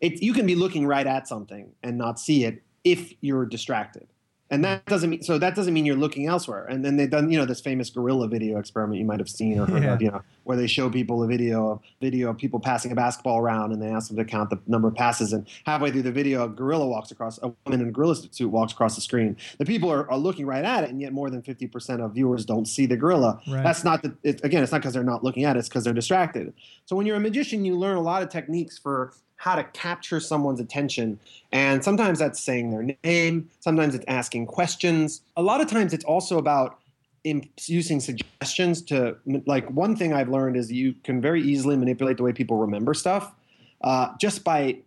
it 0.00 0.20
you 0.20 0.32
can 0.32 0.46
be 0.46 0.56
looking 0.56 0.86
right 0.86 1.06
at 1.06 1.28
something 1.28 1.70
and 1.82 1.96
not 1.96 2.18
see 2.18 2.44
it 2.44 2.62
if 2.82 3.14
you're 3.20 3.46
distracted. 3.46 4.08
And 4.50 4.62
that 4.62 4.84
doesn't 4.84 5.08
mean 5.08 5.22
so 5.22 5.38
that 5.38 5.54
doesn't 5.54 5.72
mean 5.72 5.86
you're 5.86 5.96
looking 5.96 6.26
elsewhere. 6.26 6.66
And 6.66 6.84
then 6.84 6.96
they've 6.96 7.10
done, 7.10 7.30
you 7.30 7.38
know, 7.38 7.46
this 7.46 7.60
famous 7.60 7.88
gorilla 7.88 8.28
video 8.28 8.58
experiment 8.58 9.00
you 9.00 9.06
might 9.06 9.18
have 9.18 9.28
seen 9.28 9.58
or 9.58 9.66
heard 9.66 9.82
Yeah. 9.82 9.94
of, 9.94 10.02
you 10.02 10.10
know, 10.10 10.20
where 10.44 10.56
they 10.56 10.66
show 10.66 10.90
people 10.90 11.22
a 11.22 11.26
video 11.26 11.70
of 11.70 11.80
video 12.00 12.28
of 12.30 12.36
people 12.36 12.60
passing 12.60 12.92
a 12.92 12.94
basketball 12.94 13.38
around 13.38 13.72
and 13.72 13.80
they 13.80 13.88
ask 13.88 14.08
them 14.08 14.18
to 14.18 14.24
count 14.24 14.50
the 14.50 14.58
number 14.66 14.86
of 14.88 14.94
passes. 14.94 15.32
And 15.32 15.46
halfway 15.64 15.90
through 15.90 16.02
the 16.02 16.12
video, 16.12 16.44
a 16.44 16.48
gorilla 16.48 16.86
walks 16.86 17.10
across 17.10 17.38
a 17.42 17.52
woman 17.64 17.80
in 17.80 17.88
a 17.88 17.90
gorilla 17.90 18.16
suit 18.16 18.48
walks 18.48 18.74
across 18.74 18.94
the 18.94 19.00
screen. 19.00 19.36
The 19.58 19.64
people 19.64 19.90
are, 19.90 20.08
are 20.10 20.18
looking 20.18 20.44
right 20.44 20.64
at 20.64 20.84
it, 20.84 20.90
and 20.90 21.00
yet 21.00 21.12
more 21.14 21.30
than 21.30 21.40
50% 21.40 22.04
of 22.04 22.12
viewers 22.12 22.44
don't 22.44 22.66
see 22.66 22.84
the 22.84 22.96
gorilla. 22.98 23.40
Right. 23.48 23.62
That's 23.62 23.82
not 23.82 24.02
the 24.02 24.14
it, 24.22 24.44
again, 24.44 24.62
it's 24.62 24.72
not 24.72 24.82
because 24.82 24.92
they're 24.92 25.02
not 25.02 25.24
looking 25.24 25.44
at 25.44 25.56
it, 25.56 25.60
it's 25.60 25.68
because 25.70 25.84
they're 25.84 25.94
distracted. 25.94 26.52
So 26.84 26.96
when 26.96 27.06
you're 27.06 27.16
a 27.16 27.20
magician, 27.20 27.64
you 27.64 27.76
learn 27.76 27.96
a 27.96 28.02
lot 28.02 28.22
of 28.22 28.28
techniques 28.28 28.78
for 28.78 29.14
how 29.44 29.54
to 29.54 29.64
capture 29.74 30.20
someone's 30.20 30.58
attention. 30.58 31.20
And 31.52 31.84
sometimes 31.84 32.18
that's 32.18 32.40
saying 32.40 32.70
their 32.70 32.96
name, 33.04 33.50
sometimes 33.60 33.94
it's 33.94 34.04
asking 34.08 34.46
questions. 34.46 35.20
A 35.36 35.42
lot 35.42 35.60
of 35.60 35.66
times 35.68 35.92
it's 35.92 36.06
also 36.06 36.38
about 36.38 36.78
using 37.66 38.00
suggestions 38.00 38.80
to, 38.80 39.16
like, 39.44 39.70
one 39.70 39.96
thing 39.96 40.14
I've 40.14 40.30
learned 40.30 40.56
is 40.56 40.72
you 40.72 40.94
can 41.04 41.20
very 41.20 41.42
easily 41.42 41.76
manipulate 41.76 42.16
the 42.16 42.22
way 42.22 42.32
people 42.32 42.56
remember 42.56 42.94
stuff 42.94 43.34
uh, 43.82 44.08
just 44.18 44.44
by, 44.44 44.78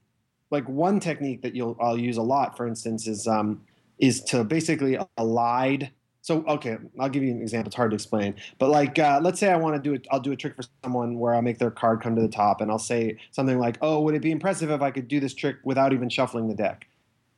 like, 0.50 0.68
one 0.68 1.00
technique 1.00 1.44
that 1.44 1.54
you'll 1.54 1.78
I'll 1.80 1.96
use 1.96 2.18
a 2.18 2.24
lot, 2.24 2.58
for 2.58 2.66
instance, 2.66 3.08
is 3.08 3.28
um, 3.28 3.62
is 4.00 4.24
to 4.32 4.44
basically 4.44 4.98
elide. 5.20 5.92
So 6.28 6.44
okay, 6.46 6.76
I'll 7.00 7.08
give 7.08 7.24
you 7.24 7.32
an 7.32 7.42
example. 7.42 7.70
It's 7.70 7.76
hard 7.78 7.92
to 7.92 7.96
explain, 7.96 8.36
but 8.60 8.70
like, 8.70 9.00
uh, 9.00 9.22
let's 9.24 9.40
say 9.40 9.50
I 9.50 9.56
want 9.56 9.78
to 9.78 9.82
do 9.82 9.94
it. 9.94 10.06
I'll 10.12 10.20
do 10.20 10.34
a 10.34 10.36
trick 10.36 10.58
for 10.58 10.64
someone 10.84 11.18
where 11.20 11.34
I'll 11.34 11.42
make 11.42 11.58
their 11.58 11.72
card 11.72 12.02
come 12.02 12.18
to 12.18 12.22
the 12.22 12.28
top, 12.28 12.60
and 12.60 12.70
I'll 12.70 12.78
say 12.78 13.16
something 13.32 13.58
like, 13.58 13.78
"Oh, 13.82 14.02
would 14.02 14.14
it 14.14 14.22
be 14.22 14.32
impressive 14.32 14.70
if 14.70 14.82
I 14.82 14.92
could 14.92 15.08
do 15.08 15.22
this 15.22 15.34
trick 15.34 15.56
without 15.64 15.94
even 15.94 16.10
shuffling 16.10 16.50
the 16.50 16.54
deck?" 16.54 16.86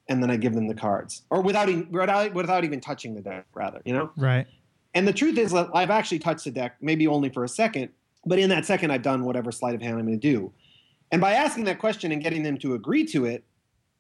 And 0.08 0.24
then 0.24 0.32
I 0.32 0.38
give 0.38 0.56
them 0.56 0.68
the 0.68 0.74
cards, 0.74 1.22
or 1.30 1.40
without 1.44 1.70
even 1.70 1.88
without, 1.92 2.34
without 2.34 2.64
even 2.64 2.82
touching 2.82 3.14
the 3.14 3.22
deck, 3.22 3.46
rather. 3.54 3.80
You 3.86 3.94
know. 3.94 4.10
Right. 4.18 4.48
And 4.96 5.08
the 5.08 5.14
truth 5.14 5.38
is, 5.38 5.52
that 5.52 5.70
I've 5.76 5.92
actually 5.92 6.18
touched 6.18 6.46
the 6.46 6.52
deck, 6.52 6.78
maybe 6.82 7.06
only 7.06 7.30
for 7.30 7.44
a 7.44 7.48
second, 7.48 7.90
but 8.26 8.40
in 8.40 8.50
that 8.50 8.66
second, 8.66 8.90
I've 8.90 9.04
done 9.04 9.24
whatever 9.24 9.52
sleight 9.52 9.76
of 9.76 9.84
hand 9.84 10.00
I'm 10.00 10.08
going 10.08 10.20
to 10.20 10.28
do. 10.34 10.52
And 11.12 11.22
by 11.22 11.34
asking 11.34 11.66
that 11.66 11.78
question 11.78 12.12
and 12.12 12.24
getting 12.24 12.42
them 12.42 12.58
to 12.58 12.74
agree 12.74 13.06
to 13.06 13.26
it, 13.26 13.44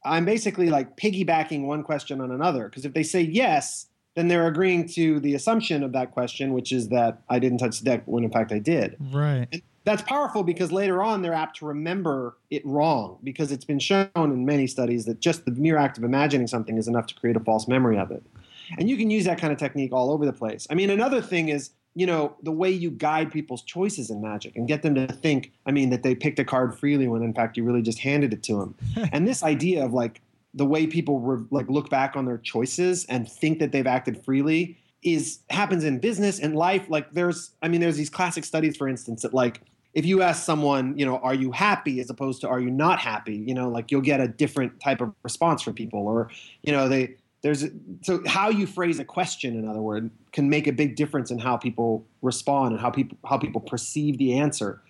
I'm 0.03 0.25
basically 0.25 0.71
like 0.71 0.97
piggybacking 0.97 1.67
one 1.67 1.83
question 1.83 2.21
on 2.21 2.31
another. 2.31 2.69
Because 2.69 2.85
if 2.85 2.95
they 2.95 3.03
say 3.03 3.21
yes, 3.21 3.85
then 4.19 4.27
they're 4.27 4.47
agreeing 4.47 4.85
to 4.89 5.19
the 5.21 5.33
assumption 5.33 5.81
of 5.81 5.93
that 5.93 6.11
question, 6.11 6.51
which 6.51 6.73
is 6.73 6.89
that 6.89 7.21
I 7.29 7.39
didn't 7.39 7.59
touch 7.59 7.79
the 7.79 7.85
deck 7.85 8.03
when 8.05 8.25
in 8.25 8.29
fact 8.29 8.51
I 8.51 8.59
did. 8.59 8.97
Right. 8.99 9.47
And 9.51 9.61
that's 9.85 10.01
powerful 10.01 10.43
because 10.43 10.73
later 10.73 11.01
on 11.01 11.21
they're 11.21 11.33
apt 11.33 11.57
to 11.59 11.65
remember 11.65 12.37
it 12.51 12.63
wrong 12.65 13.17
because 13.23 13.51
it's 13.51 13.63
been 13.63 13.79
shown 13.79 14.09
in 14.15 14.45
many 14.45 14.67
studies 14.67 15.05
that 15.05 15.21
just 15.21 15.45
the 15.45 15.51
mere 15.51 15.77
act 15.77 15.97
of 15.97 16.03
imagining 16.03 16.47
something 16.47 16.77
is 16.77 16.89
enough 16.89 17.07
to 17.07 17.15
create 17.15 17.37
a 17.37 17.39
false 17.39 17.67
memory 17.67 17.97
of 17.97 18.11
it. 18.11 18.21
And 18.77 18.89
you 18.89 18.97
can 18.97 19.09
use 19.09 19.25
that 19.25 19.39
kind 19.39 19.51
of 19.53 19.57
technique 19.57 19.93
all 19.93 20.11
over 20.11 20.25
the 20.25 20.33
place. 20.33 20.67
I 20.69 20.75
mean, 20.75 20.89
another 20.89 21.21
thing 21.21 21.49
is, 21.49 21.71
you 21.95 22.05
know, 22.05 22.35
the 22.43 22.51
way 22.51 22.69
you 22.69 22.91
guide 22.91 23.31
people's 23.31 23.63
choices 23.63 24.11
in 24.11 24.21
magic 24.21 24.55
and 24.55 24.67
get 24.67 24.83
them 24.83 24.93
to 24.93 25.07
think, 25.07 25.53
I 25.65 25.71
mean, 25.71 25.89
that 25.89 26.03
they 26.03 26.13
picked 26.13 26.37
a 26.37 26.45
card 26.45 26.77
freely 26.77 27.07
when 27.07 27.23
in 27.23 27.33
fact 27.33 27.57
you 27.57 27.63
really 27.63 27.81
just 27.81 27.99
handed 27.99 28.33
it 28.33 28.43
to 28.43 28.59
them. 28.59 28.75
and 29.11 29.27
this 29.27 29.41
idea 29.43 29.83
of 29.83 29.93
like 29.93 30.21
the 30.53 30.65
way 30.65 30.87
people 30.87 31.19
re- 31.19 31.45
like 31.51 31.69
look 31.69 31.89
back 31.89 32.15
on 32.15 32.25
their 32.25 32.37
choices 32.37 33.05
and 33.05 33.29
think 33.29 33.59
that 33.59 33.71
they've 33.71 33.87
acted 33.87 34.23
freely 34.23 34.77
is 35.03 35.39
happens 35.49 35.83
in 35.83 35.99
business 35.99 36.39
and 36.39 36.55
life. 36.55 36.89
Like 36.89 37.11
there's 37.11 37.51
i 37.61 37.67
mean 37.67 37.81
there's 37.81 37.97
these 37.97 38.09
classic 38.09 38.43
studies 38.43 38.75
for 38.75 38.87
instance 38.87 39.21
that 39.21 39.33
like 39.33 39.61
if 39.93 40.05
you 40.05 40.21
ask 40.21 40.43
someone 40.43 40.97
you 40.97 41.05
know 41.05 41.17
are 41.17 41.33
you 41.33 41.51
happy? 41.51 41.99
as 41.99 42.09
opposed 42.09 42.41
to 42.41 42.49
are 42.49 42.59
you 42.59 42.69
not 42.69 42.99
happy? 42.99 43.35
you 43.35 43.53
know 43.53 43.69
like 43.69 43.91
you'll 43.91 44.01
get 44.01 44.19
a 44.19 44.27
different 44.27 44.79
type 44.79 45.01
of 45.01 45.13
response 45.23 45.61
from 45.61 45.73
people 45.73 46.07
or 46.07 46.29
you 46.63 46.71
know 46.71 46.89
they 46.89 47.15
there's 47.41 47.65
so 48.01 48.21
how 48.25 48.49
you 48.49 48.67
phrase 48.67 48.99
a 48.99 49.05
question 49.05 49.57
in 49.57 49.67
other 49.67 49.81
words 49.81 50.11
can 50.33 50.49
make 50.49 50.67
a 50.67 50.73
big 50.73 50.95
difference 50.95 51.31
in 51.31 51.39
how 51.39 51.55
people 51.55 52.05
respond 52.21 52.73
and 52.73 52.81
how 52.81 52.89
people 52.89 53.17
how 53.25 53.37
people 53.37 53.61
perceive 53.61 54.17
the 54.17 54.37
answer 54.37 54.81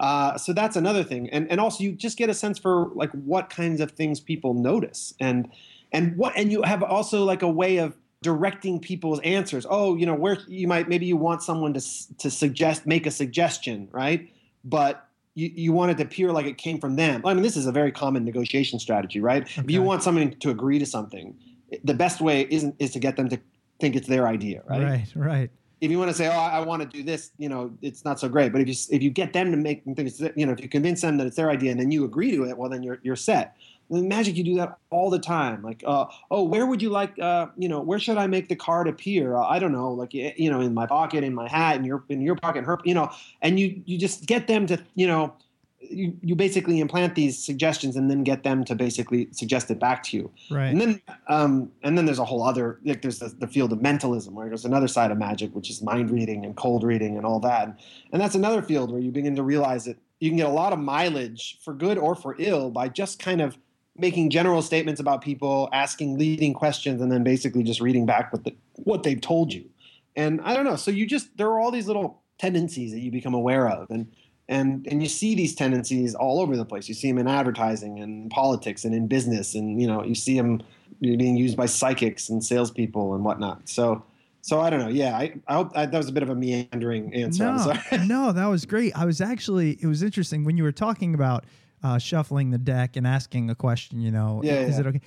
uh, 0.00 0.38
so 0.38 0.52
that's 0.52 0.76
another 0.76 1.02
thing. 1.02 1.28
And 1.30 1.50
and 1.50 1.60
also 1.60 1.82
you 1.82 1.92
just 1.92 2.16
get 2.16 2.30
a 2.30 2.34
sense 2.34 2.58
for 2.58 2.90
like 2.94 3.10
what 3.12 3.50
kinds 3.50 3.80
of 3.80 3.92
things 3.92 4.20
people 4.20 4.54
notice 4.54 5.14
and 5.20 5.50
and 5.92 6.16
what 6.16 6.34
and 6.36 6.52
you 6.52 6.62
have 6.62 6.82
also 6.82 7.24
like 7.24 7.42
a 7.42 7.48
way 7.48 7.78
of 7.78 7.96
directing 8.22 8.80
people's 8.80 9.20
answers. 9.20 9.66
Oh 9.68 9.96
you 9.96 10.06
know 10.06 10.14
where 10.14 10.38
you 10.46 10.68
might 10.68 10.88
maybe 10.88 11.06
you 11.06 11.16
want 11.16 11.42
someone 11.42 11.74
to 11.74 11.80
to 12.18 12.30
suggest 12.30 12.86
make 12.86 13.06
a 13.06 13.10
suggestion 13.10 13.88
right? 13.90 14.32
But 14.64 15.04
you, 15.34 15.50
you 15.54 15.72
want 15.72 15.92
it 15.92 15.96
to 15.98 16.04
appear 16.04 16.32
like 16.32 16.46
it 16.46 16.58
came 16.58 16.78
from 16.78 16.96
them. 16.96 17.22
I 17.24 17.34
mean 17.34 17.42
this 17.42 17.56
is 17.56 17.66
a 17.66 17.72
very 17.72 17.90
common 17.90 18.24
negotiation 18.24 18.78
strategy 18.78 19.20
right? 19.20 19.48
If 19.56 19.70
you 19.70 19.82
want 19.82 20.02
someone 20.02 20.30
to 20.30 20.50
agree 20.50 20.78
to 20.78 20.86
something 20.86 21.36
the 21.84 21.94
best 21.94 22.20
way 22.20 22.46
isn't 22.50 22.76
is 22.78 22.92
to 22.92 22.98
get 22.98 23.16
them 23.16 23.28
to 23.28 23.40
think 23.80 23.94
it's 23.94 24.08
their 24.08 24.26
idea 24.26 24.62
right, 24.66 24.82
Right. 24.82 25.12
Right. 25.14 25.50
If 25.80 25.90
you 25.90 25.98
want 25.98 26.10
to 26.10 26.16
say, 26.16 26.26
"Oh, 26.26 26.30
I, 26.30 26.60
want 26.60 26.82
to 26.82 26.88
do 26.88 27.02
this," 27.02 27.30
you 27.38 27.48
know, 27.48 27.72
it's 27.82 28.04
not 28.04 28.18
so 28.18 28.28
great. 28.28 28.52
But 28.52 28.60
if 28.60 28.68
you 28.68 28.74
if 28.90 29.02
you 29.02 29.10
get 29.10 29.32
them 29.32 29.50
to 29.50 29.56
make 29.56 29.84
things, 29.84 30.20
you 30.34 30.46
know, 30.46 30.52
if 30.52 30.60
you 30.60 30.68
convince 30.68 31.00
them 31.00 31.16
that 31.18 31.26
it's 31.26 31.36
their 31.36 31.50
idea 31.50 31.70
and 31.70 31.80
then 31.80 31.90
you 31.90 32.04
agree 32.04 32.30
to 32.32 32.44
it, 32.44 32.56
well, 32.56 32.68
then 32.68 32.82
you're 32.82 32.98
you're 33.02 33.16
set. 33.16 33.56
In 33.90 34.06
magic, 34.06 34.36
you 34.36 34.44
do 34.44 34.56
that 34.56 34.78
all 34.90 35.08
the 35.08 35.18
time. 35.18 35.62
Like, 35.62 35.82
uh, 35.86 36.06
oh, 36.30 36.42
where 36.42 36.66
would 36.66 36.82
you 36.82 36.90
like, 36.90 37.18
uh, 37.18 37.46
you 37.56 37.70
know, 37.70 37.80
where 37.80 37.98
should 37.98 38.18
I 38.18 38.26
make 38.26 38.48
the 38.48 38.56
card 38.56 38.86
appear? 38.86 39.34
Uh, 39.34 39.46
I 39.46 39.58
don't 39.58 39.72
know, 39.72 39.90
like 39.90 40.12
you 40.12 40.50
know, 40.50 40.60
in 40.60 40.74
my 40.74 40.86
pocket, 40.86 41.24
in 41.24 41.34
my 41.34 41.48
hat, 41.48 41.76
in 41.76 41.84
your 41.84 42.04
in 42.08 42.20
your 42.20 42.36
pocket, 42.36 42.64
her, 42.64 42.78
you 42.84 42.94
know, 42.94 43.10
and 43.40 43.58
you 43.58 43.80
you 43.86 43.96
just 43.96 44.26
get 44.26 44.46
them 44.46 44.66
to, 44.66 44.78
you 44.94 45.06
know, 45.06 45.34
you, 45.80 46.16
you 46.22 46.34
basically 46.34 46.80
implant 46.80 47.14
these 47.14 47.42
suggestions 47.42 47.96
and 47.96 48.10
then 48.10 48.24
get 48.24 48.42
them 48.42 48.64
to 48.64 48.74
basically 48.74 49.28
suggest 49.32 49.70
it 49.70 49.78
back 49.78 50.02
to 50.04 50.16
you. 50.16 50.30
Right. 50.50 50.68
And 50.68 50.80
then, 50.80 51.02
um, 51.28 51.70
and 51.82 51.96
then 51.96 52.04
there's 52.04 52.18
a 52.18 52.24
whole 52.24 52.42
other 52.42 52.78
like 52.84 53.02
there's 53.02 53.20
the, 53.20 53.28
the 53.28 53.46
field 53.46 53.72
of 53.72 53.80
mentalism, 53.80 54.34
where 54.34 54.48
there's 54.48 54.64
another 54.64 54.88
side 54.88 55.10
of 55.10 55.18
magic, 55.18 55.54
which 55.54 55.70
is 55.70 55.82
mind 55.82 56.10
reading 56.10 56.44
and 56.44 56.56
cold 56.56 56.82
reading 56.82 57.16
and 57.16 57.24
all 57.24 57.40
that. 57.40 57.78
And 58.12 58.20
that's 58.20 58.34
another 58.34 58.62
field 58.62 58.90
where 58.90 59.00
you 59.00 59.10
begin 59.10 59.36
to 59.36 59.42
realize 59.42 59.84
that 59.84 59.96
you 60.20 60.30
can 60.30 60.36
get 60.36 60.46
a 60.46 60.52
lot 60.52 60.72
of 60.72 60.78
mileage 60.78 61.58
for 61.62 61.72
good 61.72 61.96
or 61.96 62.14
for 62.14 62.34
ill 62.38 62.70
by 62.70 62.88
just 62.88 63.18
kind 63.18 63.40
of 63.40 63.56
making 63.96 64.30
general 64.30 64.62
statements 64.62 65.00
about 65.00 65.20
people, 65.20 65.68
asking 65.72 66.18
leading 66.18 66.54
questions, 66.54 67.00
and 67.00 67.10
then 67.10 67.24
basically 67.24 67.62
just 67.62 67.80
reading 67.80 68.06
back 68.06 68.32
what 68.32 68.44
the, 68.44 68.54
what 68.74 69.02
they've 69.02 69.20
told 69.20 69.52
you. 69.52 69.68
And 70.16 70.40
I 70.42 70.54
don't 70.54 70.64
know. 70.64 70.76
So 70.76 70.90
you 70.90 71.06
just 71.06 71.36
there 71.36 71.48
are 71.48 71.60
all 71.60 71.70
these 71.70 71.86
little 71.86 72.22
tendencies 72.38 72.92
that 72.92 73.00
you 73.00 73.10
become 73.10 73.34
aware 73.34 73.68
of, 73.68 73.90
and 73.90 74.10
and 74.48 74.86
and 74.90 75.02
you 75.02 75.08
see 75.08 75.34
these 75.34 75.54
tendencies 75.54 76.14
all 76.14 76.40
over 76.40 76.56
the 76.56 76.64
place. 76.64 76.88
You 76.88 76.94
see 76.94 77.08
them 77.08 77.18
in 77.18 77.28
advertising 77.28 78.00
and 78.00 78.30
politics 78.30 78.84
and 78.84 78.94
in 78.94 79.06
business, 79.06 79.54
and 79.54 79.80
you 79.80 79.86
know 79.86 80.04
you 80.04 80.14
see 80.14 80.36
them 80.36 80.62
being 81.00 81.36
used 81.36 81.56
by 81.56 81.66
psychics 81.66 82.28
and 82.28 82.44
salespeople 82.44 83.14
and 83.14 83.24
whatnot. 83.24 83.68
So 83.68 84.04
so 84.40 84.60
I 84.60 84.70
don't 84.70 84.80
know. 84.80 84.88
Yeah, 84.88 85.16
I, 85.16 85.34
I 85.46 85.54
hope 85.54 85.72
I, 85.76 85.86
that 85.86 85.96
was 85.96 86.08
a 86.08 86.12
bit 86.12 86.22
of 86.22 86.30
a 86.30 86.34
meandering 86.34 87.12
answer. 87.14 87.44
I'm 87.46 87.56
No, 87.56 87.62
sorry. 87.62 88.06
no, 88.06 88.32
that 88.32 88.46
was 88.46 88.64
great. 88.64 88.96
I 88.96 89.04
was 89.04 89.20
actually, 89.20 89.72
it 89.82 89.86
was 89.86 90.02
interesting 90.02 90.44
when 90.44 90.56
you 90.56 90.62
were 90.62 90.72
talking 90.72 91.12
about 91.14 91.44
uh, 91.82 91.98
shuffling 91.98 92.50
the 92.50 92.56
deck 92.56 92.96
and 92.96 93.06
asking 93.06 93.50
a 93.50 93.54
question, 93.54 94.00
you 94.00 94.10
know, 94.10 94.40
Yeah, 94.42 94.60
is 94.60 94.76
yeah. 94.76 94.80
it 94.80 94.86
okay? 94.86 95.00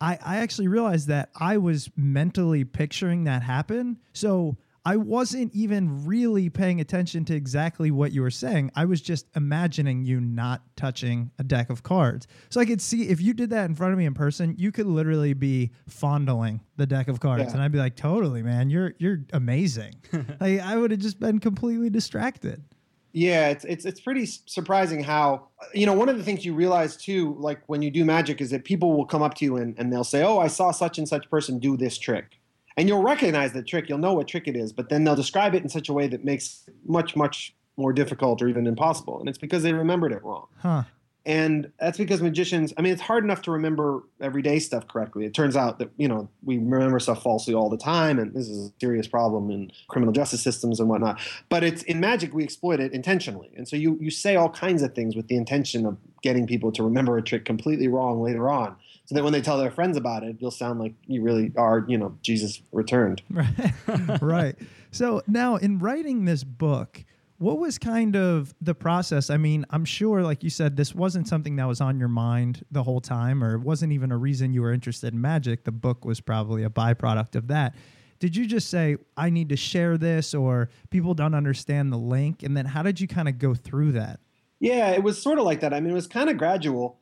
I, 0.00 0.18
I 0.22 0.36
actually 0.38 0.68
realized 0.68 1.08
that 1.08 1.30
I 1.36 1.58
was 1.58 1.90
mentally 1.96 2.64
picturing 2.64 3.24
that 3.24 3.42
happen. 3.42 3.98
So 4.12 4.56
I 4.84 4.96
wasn't 4.96 5.54
even 5.54 6.04
really 6.06 6.48
paying 6.48 6.80
attention 6.80 7.24
to 7.26 7.34
exactly 7.36 7.92
what 7.92 8.10
you 8.10 8.20
were 8.20 8.30
saying. 8.32 8.72
I 8.74 8.84
was 8.84 9.00
just 9.00 9.26
imagining 9.36 10.04
you 10.04 10.20
not 10.20 10.62
touching 10.76 11.30
a 11.38 11.44
deck 11.44 11.70
of 11.70 11.84
cards. 11.84 12.26
So 12.50 12.60
I 12.60 12.64
could 12.64 12.80
see 12.80 13.08
if 13.08 13.20
you 13.20 13.32
did 13.32 13.50
that 13.50 13.66
in 13.66 13.76
front 13.76 13.92
of 13.92 13.98
me 13.98 14.06
in 14.06 14.14
person, 14.14 14.56
you 14.58 14.72
could 14.72 14.86
literally 14.86 15.34
be 15.34 15.70
fondling 15.88 16.60
the 16.76 16.86
deck 16.86 17.06
of 17.06 17.20
cards, 17.20 17.44
Yeah. 17.44 17.52
and 17.52 17.62
I'd 17.62 17.70
be 17.70 17.78
like, 17.78 17.94
"Totally, 17.94 18.42
man, 18.42 18.70
you're 18.70 18.94
you're 18.98 19.20
amazing." 19.32 19.94
like 20.40 20.58
I 20.60 20.76
would 20.76 20.90
have 20.90 21.00
just 21.00 21.20
been 21.20 21.38
completely 21.38 21.88
distracted. 21.90 22.64
Yeah, 23.12 23.50
it's 23.50 23.64
it's 23.64 23.84
it's 23.84 24.00
pretty 24.00 24.26
surprising 24.26 25.04
how 25.04 25.48
you 25.74 25.86
know 25.86 25.92
one 25.92 26.08
of 26.08 26.16
the 26.18 26.24
things 26.24 26.44
you 26.44 26.54
realize 26.54 26.96
too, 26.96 27.36
like 27.38 27.60
when 27.68 27.82
you 27.82 27.90
do 27.92 28.04
magic, 28.04 28.40
is 28.40 28.50
that 28.50 28.64
people 28.64 28.96
will 28.96 29.06
come 29.06 29.22
up 29.22 29.34
to 29.34 29.44
you 29.44 29.58
and, 29.58 29.78
and 29.78 29.92
they'll 29.92 30.02
say, 30.02 30.24
"Oh, 30.24 30.38
I 30.38 30.48
saw 30.48 30.72
such 30.72 30.98
and 30.98 31.06
such 31.06 31.28
person 31.30 31.58
do 31.60 31.76
this 31.76 31.98
trick," 31.98 32.38
and 32.76 32.88
you'll 32.88 33.02
recognize 33.02 33.52
the 33.52 33.62
trick, 33.62 33.88
you'll 33.88 33.98
know 33.98 34.14
what 34.14 34.28
trick 34.28 34.48
it 34.48 34.56
is, 34.56 34.72
but 34.72 34.88
then 34.88 35.04
they'll 35.04 35.16
describe 35.16 35.54
it 35.54 35.62
in 35.62 35.68
such 35.68 35.88
a 35.88 35.92
way 35.92 36.06
that 36.08 36.24
makes 36.24 36.64
it 36.68 36.74
much 36.86 37.16
much 37.16 37.54
more 37.76 37.92
difficult 37.92 38.42
or 38.42 38.48
even 38.48 38.66
impossible, 38.66 39.18
and 39.18 39.28
it's 39.28 39.38
because 39.38 39.62
they 39.62 39.72
remembered 39.72 40.12
it 40.12 40.22
wrong. 40.22 40.46
Huh. 40.58 40.84
And 41.24 41.70
that's 41.78 41.98
because 41.98 42.20
magicians, 42.20 42.74
I 42.76 42.82
mean, 42.82 42.92
it's 42.92 43.02
hard 43.02 43.22
enough 43.22 43.42
to 43.42 43.52
remember 43.52 44.02
everyday 44.20 44.58
stuff 44.58 44.88
correctly. 44.88 45.24
It 45.24 45.34
turns 45.34 45.56
out 45.56 45.78
that, 45.78 45.90
you 45.96 46.08
know, 46.08 46.28
we 46.42 46.58
remember 46.58 46.98
stuff 46.98 47.22
falsely 47.22 47.54
all 47.54 47.70
the 47.70 47.76
time, 47.76 48.18
and 48.18 48.34
this 48.34 48.48
is 48.48 48.70
a 48.70 48.72
serious 48.80 49.06
problem 49.06 49.50
in 49.50 49.70
criminal 49.86 50.12
justice 50.12 50.42
systems 50.42 50.80
and 50.80 50.88
whatnot. 50.88 51.20
But 51.48 51.62
it's 51.62 51.84
in 51.84 52.00
magic, 52.00 52.34
we 52.34 52.42
exploit 52.42 52.80
it 52.80 52.92
intentionally. 52.92 53.52
And 53.56 53.68
so 53.68 53.76
you, 53.76 53.96
you 54.00 54.10
say 54.10 54.34
all 54.34 54.50
kinds 54.50 54.82
of 54.82 54.94
things 54.94 55.14
with 55.14 55.28
the 55.28 55.36
intention 55.36 55.86
of 55.86 55.96
getting 56.22 56.46
people 56.46 56.72
to 56.72 56.82
remember 56.82 57.16
a 57.16 57.22
trick 57.22 57.44
completely 57.44 57.86
wrong 57.86 58.20
later 58.20 58.50
on. 58.50 58.74
So 59.12 59.16
that 59.16 59.24
when 59.24 59.34
they 59.34 59.42
tell 59.42 59.58
their 59.58 59.70
friends 59.70 59.98
about 59.98 60.22
it, 60.22 60.36
you'll 60.40 60.50
sound 60.50 60.80
like 60.80 60.94
you 61.06 61.20
really 61.20 61.52
are, 61.58 61.84
you 61.86 61.98
know, 61.98 62.16
Jesus 62.22 62.62
returned. 62.72 63.20
Right. 63.28 63.74
right. 64.22 64.56
So 64.90 65.20
now 65.26 65.56
in 65.56 65.78
writing 65.78 66.24
this 66.24 66.44
book, 66.44 67.04
what 67.36 67.58
was 67.58 67.76
kind 67.76 68.16
of 68.16 68.54
the 68.62 68.74
process? 68.74 69.28
I 69.28 69.36
mean, 69.36 69.66
I'm 69.68 69.84
sure, 69.84 70.22
like 70.22 70.42
you 70.42 70.48
said, 70.48 70.78
this 70.78 70.94
wasn't 70.94 71.28
something 71.28 71.56
that 71.56 71.66
was 71.66 71.82
on 71.82 71.98
your 71.98 72.08
mind 72.08 72.64
the 72.70 72.84
whole 72.84 73.02
time, 73.02 73.44
or 73.44 73.56
it 73.56 73.60
wasn't 73.60 73.92
even 73.92 74.12
a 74.12 74.16
reason 74.16 74.54
you 74.54 74.62
were 74.62 74.72
interested 74.72 75.12
in 75.12 75.20
magic. 75.20 75.64
The 75.64 75.72
book 75.72 76.06
was 76.06 76.22
probably 76.22 76.62
a 76.62 76.70
byproduct 76.70 77.36
of 77.36 77.48
that. 77.48 77.74
Did 78.18 78.34
you 78.34 78.46
just 78.46 78.70
say, 78.70 78.96
I 79.14 79.28
need 79.28 79.50
to 79.50 79.56
share 79.56 79.98
this, 79.98 80.32
or 80.32 80.70
people 80.88 81.12
don't 81.12 81.34
understand 81.34 81.92
the 81.92 81.98
link? 81.98 82.42
And 82.42 82.56
then 82.56 82.64
how 82.64 82.82
did 82.82 82.98
you 82.98 83.08
kind 83.08 83.28
of 83.28 83.38
go 83.38 83.54
through 83.54 83.92
that? 83.92 84.20
Yeah, 84.58 84.92
it 84.92 85.02
was 85.02 85.20
sort 85.20 85.38
of 85.38 85.44
like 85.44 85.60
that. 85.60 85.74
I 85.74 85.80
mean, 85.80 85.90
it 85.90 85.94
was 85.94 86.06
kind 86.06 86.30
of 86.30 86.38
gradual. 86.38 87.01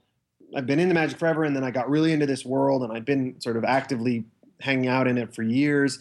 I've 0.54 0.66
been 0.66 0.80
into 0.80 0.94
magic 0.94 1.18
forever, 1.18 1.44
and 1.44 1.54
then 1.54 1.64
I 1.64 1.70
got 1.70 1.88
really 1.88 2.12
into 2.12 2.26
this 2.26 2.44
world, 2.44 2.82
and 2.82 2.92
I've 2.92 3.04
been 3.04 3.40
sort 3.40 3.56
of 3.56 3.64
actively 3.64 4.24
hanging 4.60 4.88
out 4.88 5.06
in 5.06 5.18
it 5.18 5.34
for 5.34 5.42
years. 5.42 6.00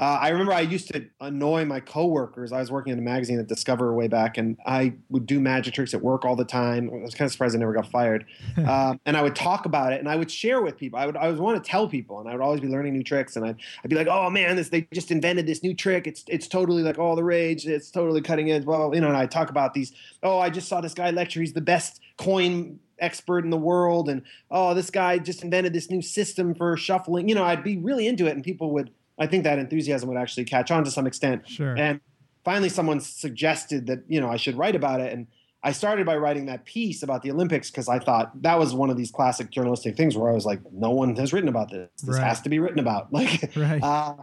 Uh, 0.00 0.18
I 0.18 0.30
remember 0.30 0.54
I 0.54 0.60
used 0.60 0.90
to 0.94 1.04
annoy 1.20 1.66
my 1.66 1.78
coworkers. 1.78 2.52
I 2.52 2.58
was 2.58 2.70
working 2.70 2.94
in 2.94 2.98
a 2.98 3.02
magazine 3.02 3.38
at 3.38 3.48
Discover 3.48 3.92
way 3.92 4.08
back, 4.08 4.38
and 4.38 4.56
I 4.64 4.94
would 5.10 5.26
do 5.26 5.40
magic 5.40 5.74
tricks 5.74 5.92
at 5.92 6.00
work 6.00 6.24
all 6.24 6.34
the 6.34 6.44
time. 6.44 6.90
I 6.90 7.02
was 7.02 7.14
kind 7.14 7.26
of 7.26 7.32
surprised 7.32 7.54
I 7.54 7.58
never 7.58 7.74
got 7.74 7.86
fired. 7.86 8.24
um, 8.66 8.98
and 9.04 9.14
I 9.14 9.22
would 9.22 9.36
talk 9.36 9.66
about 9.66 9.92
it, 9.92 10.00
and 10.00 10.08
I 10.08 10.16
would 10.16 10.30
share 10.30 10.62
with 10.62 10.78
people. 10.78 10.98
I 10.98 11.04
would 11.04 11.18
I 11.18 11.28
would 11.28 11.38
want 11.38 11.62
to 11.62 11.70
tell 11.70 11.86
people, 11.86 12.18
and 12.18 12.30
I 12.30 12.32
would 12.32 12.40
always 12.40 12.60
be 12.60 12.68
learning 12.68 12.94
new 12.94 13.02
tricks. 13.02 13.36
And 13.36 13.44
I'd, 13.44 13.56
I'd 13.84 13.90
be 13.90 13.96
like, 13.96 14.08
"Oh 14.08 14.30
man, 14.30 14.56
this 14.56 14.70
they 14.70 14.88
just 14.92 15.10
invented 15.10 15.46
this 15.46 15.62
new 15.62 15.74
trick. 15.74 16.06
It's 16.06 16.24
it's 16.28 16.48
totally 16.48 16.82
like 16.82 16.98
all 16.98 17.14
the 17.14 17.24
rage. 17.24 17.66
It's 17.66 17.90
totally 17.90 18.22
cutting 18.22 18.50
edge." 18.50 18.64
Blah. 18.64 18.92
you 18.92 19.02
know. 19.02 19.08
And 19.08 19.16
I 19.18 19.26
talk 19.26 19.50
about 19.50 19.74
these. 19.74 19.92
Oh, 20.22 20.38
I 20.38 20.48
just 20.48 20.66
saw 20.66 20.80
this 20.80 20.94
guy 20.94 21.10
lecture. 21.10 21.40
He's 21.40 21.52
the 21.52 21.60
best 21.60 22.00
coin 22.16 22.78
expert 23.00 23.44
in 23.44 23.50
the 23.50 23.58
world, 23.58 24.08
and 24.08 24.22
oh, 24.50 24.72
this 24.72 24.88
guy 24.88 25.18
just 25.18 25.42
invented 25.42 25.74
this 25.74 25.90
new 25.90 26.00
system 26.00 26.54
for 26.54 26.74
shuffling. 26.78 27.28
You 27.28 27.34
know, 27.34 27.44
I'd 27.44 27.62
be 27.62 27.76
really 27.76 28.06
into 28.06 28.26
it, 28.26 28.32
and 28.32 28.42
people 28.42 28.72
would. 28.72 28.90
I 29.20 29.26
think 29.26 29.44
that 29.44 29.58
enthusiasm 29.58 30.08
would 30.08 30.18
actually 30.18 30.44
catch 30.44 30.70
on 30.70 30.82
to 30.84 30.90
some 30.90 31.06
extent. 31.06 31.48
Sure. 31.48 31.76
And 31.76 32.00
finally, 32.44 32.70
someone 32.70 33.00
suggested 33.00 33.86
that 33.86 34.00
you 34.08 34.20
know 34.20 34.28
I 34.30 34.36
should 34.36 34.56
write 34.56 34.74
about 34.74 35.00
it, 35.00 35.12
and 35.12 35.26
I 35.62 35.72
started 35.72 36.06
by 36.06 36.16
writing 36.16 36.46
that 36.46 36.64
piece 36.64 37.02
about 37.02 37.22
the 37.22 37.30
Olympics 37.30 37.70
because 37.70 37.88
I 37.88 37.98
thought 37.98 38.42
that 38.42 38.58
was 38.58 38.72
one 38.74 38.88
of 38.88 38.96
these 38.96 39.10
classic 39.10 39.50
journalistic 39.50 39.94
things 39.94 40.16
where 40.16 40.30
I 40.30 40.34
was 40.34 40.46
like, 40.46 40.60
no 40.72 40.90
one 40.90 41.14
has 41.16 41.34
written 41.34 41.50
about 41.50 41.70
this. 41.70 41.90
This 42.02 42.16
Right. 42.16 42.26
has 42.26 42.40
to 42.40 42.48
be 42.48 42.58
written 42.58 42.78
about. 42.78 43.12
Like, 43.12 43.50
Right. 43.54 43.82
uh, 43.82 44.14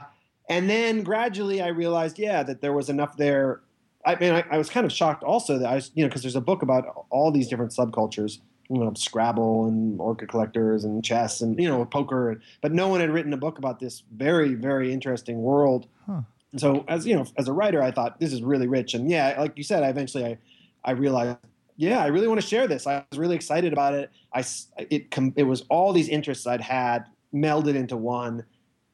and 0.50 0.68
then 0.68 1.04
gradually 1.04 1.62
I 1.62 1.68
realized, 1.68 2.18
yeah, 2.18 2.42
that 2.42 2.62
there 2.62 2.74
was 2.74 2.90
enough 2.90 3.18
there. 3.18 3.62
I 4.04 4.16
mean, 4.16 4.34
I, 4.34 4.46
I 4.50 4.58
was 4.58 4.68
kind 4.70 4.84
of 4.86 4.92
shocked 4.92 5.24
also 5.24 5.60
that 5.60 5.70
I 5.70 5.76
was, 5.76 5.92
you 5.94 6.04
know, 6.04 6.08
because 6.10 6.24
there's 6.24 6.36
a 6.36 6.42
book 6.42 6.64
about 6.64 6.86
all 7.12 7.30
these 7.32 7.48
different 7.48 7.72
subcultures, 7.72 8.40
you 8.70 8.80
know, 8.80 8.94
Scrabble 8.96 9.68
and 9.68 10.00
orchid 10.00 10.30
collectors 10.30 10.84
and 10.84 11.04
chess 11.04 11.42
and, 11.42 11.60
you 11.60 11.68
know, 11.68 11.86
poker. 11.86 12.42
But 12.62 12.72
no 12.72 12.88
one 12.88 13.00
had 13.00 13.12
written 13.12 13.34
a 13.34 13.38
book 13.38 13.58
about 13.58 13.80
this 13.80 14.04
very, 14.16 14.54
very 14.54 14.94
interesting 14.94 15.42
world. 15.42 15.88
Huh. 16.06 16.22
And 16.52 16.62
so 16.62 16.86
as, 16.88 17.06
you 17.06 17.16
know, 17.16 17.26
as 17.38 17.48
a 17.48 17.54
writer, 17.54 17.82
I 17.82 17.92
thought 17.92 18.20
this 18.20 18.34
is 18.34 18.42
really 18.42 18.68
rich. 18.68 18.94
And 18.94 19.10
yeah, 19.10 19.36
like 19.38 19.58
you 19.58 19.64
said, 19.64 19.84
I 19.84 19.90
eventually, 19.90 20.26
I, 20.26 20.38
I 20.84 20.92
realized, 20.92 21.38
yeah, 21.76 22.04
I 22.04 22.08
really 22.08 22.28
want 22.28 22.42
to 22.42 22.48
share 22.48 22.68
this. 22.68 22.88
I 22.88 23.04
was 23.12 23.20
really 23.20 23.36
excited 23.36 23.74
about 23.74 23.94
it. 23.94 24.10
I, 24.34 24.40
s- 24.40 24.68
it, 24.78 25.08
I 25.16 25.22
it 25.22 25.34
it 25.38 25.44
was 25.44 25.64
all 25.70 25.94
these 25.94 26.10
interests 26.10 26.48
I'd 26.48 26.62
had 26.62 27.06
melded 27.34 27.76
into 27.76 27.98
one 27.98 28.44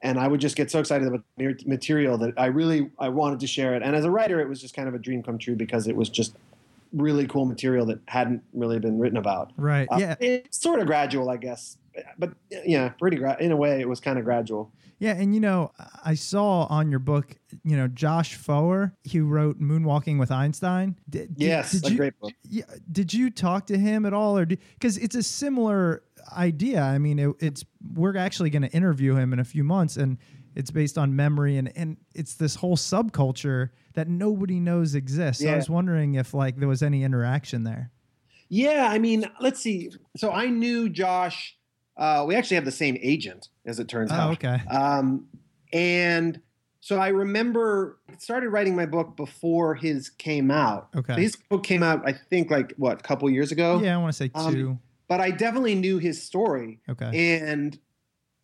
and 0.04 0.20
I 0.20 0.28
would 0.28 0.42
just 0.42 0.58
get 0.58 0.70
so 0.70 0.80
excited 0.80 1.08
about 1.08 1.24
material 1.66 2.18
that 2.18 2.34
I 2.38 2.48
really 2.48 2.92
I 3.00 3.08
wanted 3.08 3.40
to 3.40 3.48
share 3.48 3.74
it. 3.74 3.82
And 3.82 3.96
as 3.96 4.04
a 4.04 4.12
writer, 4.12 4.42
it 4.42 4.50
was 4.50 4.62
just 4.62 4.76
kind 4.76 4.90
of 4.90 4.94
a 4.94 5.00
dream 5.00 5.24
come 5.24 5.38
true 5.38 5.56
because 5.56 5.88
it 5.88 5.96
was 5.96 6.10
just 6.10 6.36
really 6.94 7.28
cool 7.28 7.46
material 7.46 7.86
that 7.88 8.00
hadn't 8.08 8.44
really 8.54 8.80
been 8.80 9.00
written 9.00 9.18
about. 9.18 9.52
right. 9.58 9.88
Uh, 9.92 9.98
yeah. 9.98 10.16
it's 10.20 10.62
sort 10.62 10.80
of 10.80 10.86
gradual, 10.88 11.30
I 11.30 11.38
guess, 11.38 11.78
but 12.18 12.34
yeah, 12.50 12.90
pretty 12.90 13.18
gra- 13.18 13.38
in 13.40 13.52
a 13.52 13.56
way, 13.56 13.80
it 13.82 13.90
was 13.90 14.00
kind 14.00 14.18
of 14.18 14.26
gradual. 14.26 14.72
Yeah, 15.00 15.16
and 15.16 15.34
you 15.34 15.42
know, 15.42 15.72
I 16.06 16.14
saw 16.14 16.66
on 16.70 16.90
your 16.90 17.00
book, 17.00 17.36
you 17.66 17.76
know, 17.76 17.88
Josh 17.90 18.36
Foer, 18.36 18.94
who 19.12 19.26
wrote 19.26 19.60
Moonwalking 19.60 20.18
with 20.18 20.32
Einstein. 20.32 20.96
Did, 21.10 21.36
did- 21.36 21.46
Yes, 21.46 21.72
did 21.74 21.86
a 21.86 21.92
you, 21.92 21.98
great 21.98 22.20
book. 22.20 22.32
Yeah, 22.44 22.64
did 22.90 23.14
you 23.14 23.30
talk 23.30 23.68
to 23.68 23.78
him 23.78 24.06
at 24.06 24.14
all, 24.14 24.38
or 24.38 24.46
because 24.46 24.98
it's 24.98 25.16
a 25.16 25.24
similar 25.24 26.04
idea? 26.32 26.82
I 26.82 27.00
mean, 27.00 27.20
it, 27.20 27.36
it's 27.40 27.66
we're 27.94 28.16
actually 28.16 28.50
going 28.50 28.62
to 28.62 28.72
interview 28.72 29.16
him 29.16 29.34
in 29.34 29.40
a 29.40 29.44
few 29.44 29.64
months, 29.64 29.98
and 29.98 30.18
it's 30.56 30.72
based 30.72 30.98
on 30.98 31.16
memory, 31.16 31.58
and 31.58 31.72
and 31.76 31.98
it's 32.14 32.36
this 32.36 32.56
whole 32.56 32.78
subculture 32.78 33.70
that 33.94 34.08
nobody 34.08 34.60
knows 34.60 34.96
exists. 34.96 35.44
So 35.44 35.50
I 35.52 35.56
was 35.56 35.70
wondering 35.70 36.16
if 36.16 36.34
like 36.34 36.58
there 36.58 36.68
was 36.68 36.82
any 36.84 37.04
interaction 37.04 37.64
there. 37.64 37.92
Yeah, 38.50 38.88
I 38.90 39.00
mean, 39.00 39.26
let's 39.40 39.60
see. 39.60 39.92
So 40.18 40.32
I 40.32 40.48
knew 40.48 40.90
Josh. 40.90 41.58
Uh, 41.96 42.26
we 42.28 42.36
actually 42.36 42.56
have 42.56 42.66
the 42.66 42.72
same 42.72 42.98
agent, 43.02 43.50
as 43.66 43.80
it 43.80 43.88
turns 43.88 44.12
Oh, 44.12 44.16
out. 44.16 44.32
okay. 44.34 44.62
Um, 44.70 45.28
and 45.72 46.40
so 46.82 46.98
I 47.00 47.10
remember 47.10 48.00
started 48.18 48.50
writing 48.50 48.76
my 48.76 48.86
book 48.88 49.16
before 49.16 49.76
his 49.76 50.10
came 50.10 50.50
out. 50.52 50.90
Okay. 50.96 51.14
So 51.14 51.20
his 51.20 51.36
book 51.50 51.64
came 51.64 51.84
out, 51.84 52.02
I 52.08 52.14
think, 52.14 52.50
like 52.52 52.74
what, 52.78 53.00
a 53.00 53.04
couple 53.04 53.30
years 53.30 53.52
ago. 53.52 53.80
Yeah, 53.82 53.94
I 53.96 53.98
want 53.98 54.12
to 54.14 54.18
say 54.18 54.32
Um, 54.34 54.54
two. 54.54 54.80
But 55.08 55.22
I 55.22 55.30
definitely 55.32 55.76
knew 55.76 55.98
his 56.00 56.22
story, 56.22 56.80
Okay. 56.90 57.38
and 57.40 57.78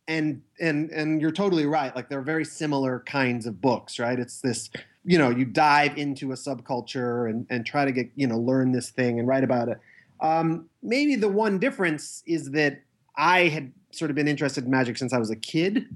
and 0.09 0.41
and 0.59 0.89
and 0.89 1.21
you're 1.21 1.31
totally 1.31 1.67
right. 1.67 1.95
Like 1.95 2.09
they're 2.09 2.21
very 2.21 2.43
similar 2.43 3.01
kinds 3.05 3.45
of 3.45 3.61
books, 3.61 3.99
right? 3.99 4.19
It's 4.19 4.41
this, 4.41 4.69
you 5.05 5.17
know, 5.17 5.29
you 5.29 5.45
dive 5.45 5.97
into 5.97 6.31
a 6.31 6.35
subculture 6.35 7.29
and 7.29 7.45
and 7.49 7.65
try 7.65 7.85
to 7.85 7.91
get 7.91 8.09
you 8.15 8.27
know 8.27 8.37
learn 8.37 8.73
this 8.73 8.89
thing 8.89 9.19
and 9.19 9.27
write 9.27 9.43
about 9.43 9.69
it. 9.69 9.79
Um, 10.19 10.67
maybe 10.83 11.15
the 11.15 11.29
one 11.29 11.59
difference 11.59 12.23
is 12.25 12.51
that 12.51 12.81
I 13.15 13.47
had 13.47 13.71
sort 13.91 14.09
of 14.09 14.15
been 14.15 14.27
interested 14.27 14.65
in 14.65 14.71
magic 14.71 14.97
since 14.97 15.13
I 15.13 15.19
was 15.19 15.29
a 15.29 15.35
kid, 15.35 15.95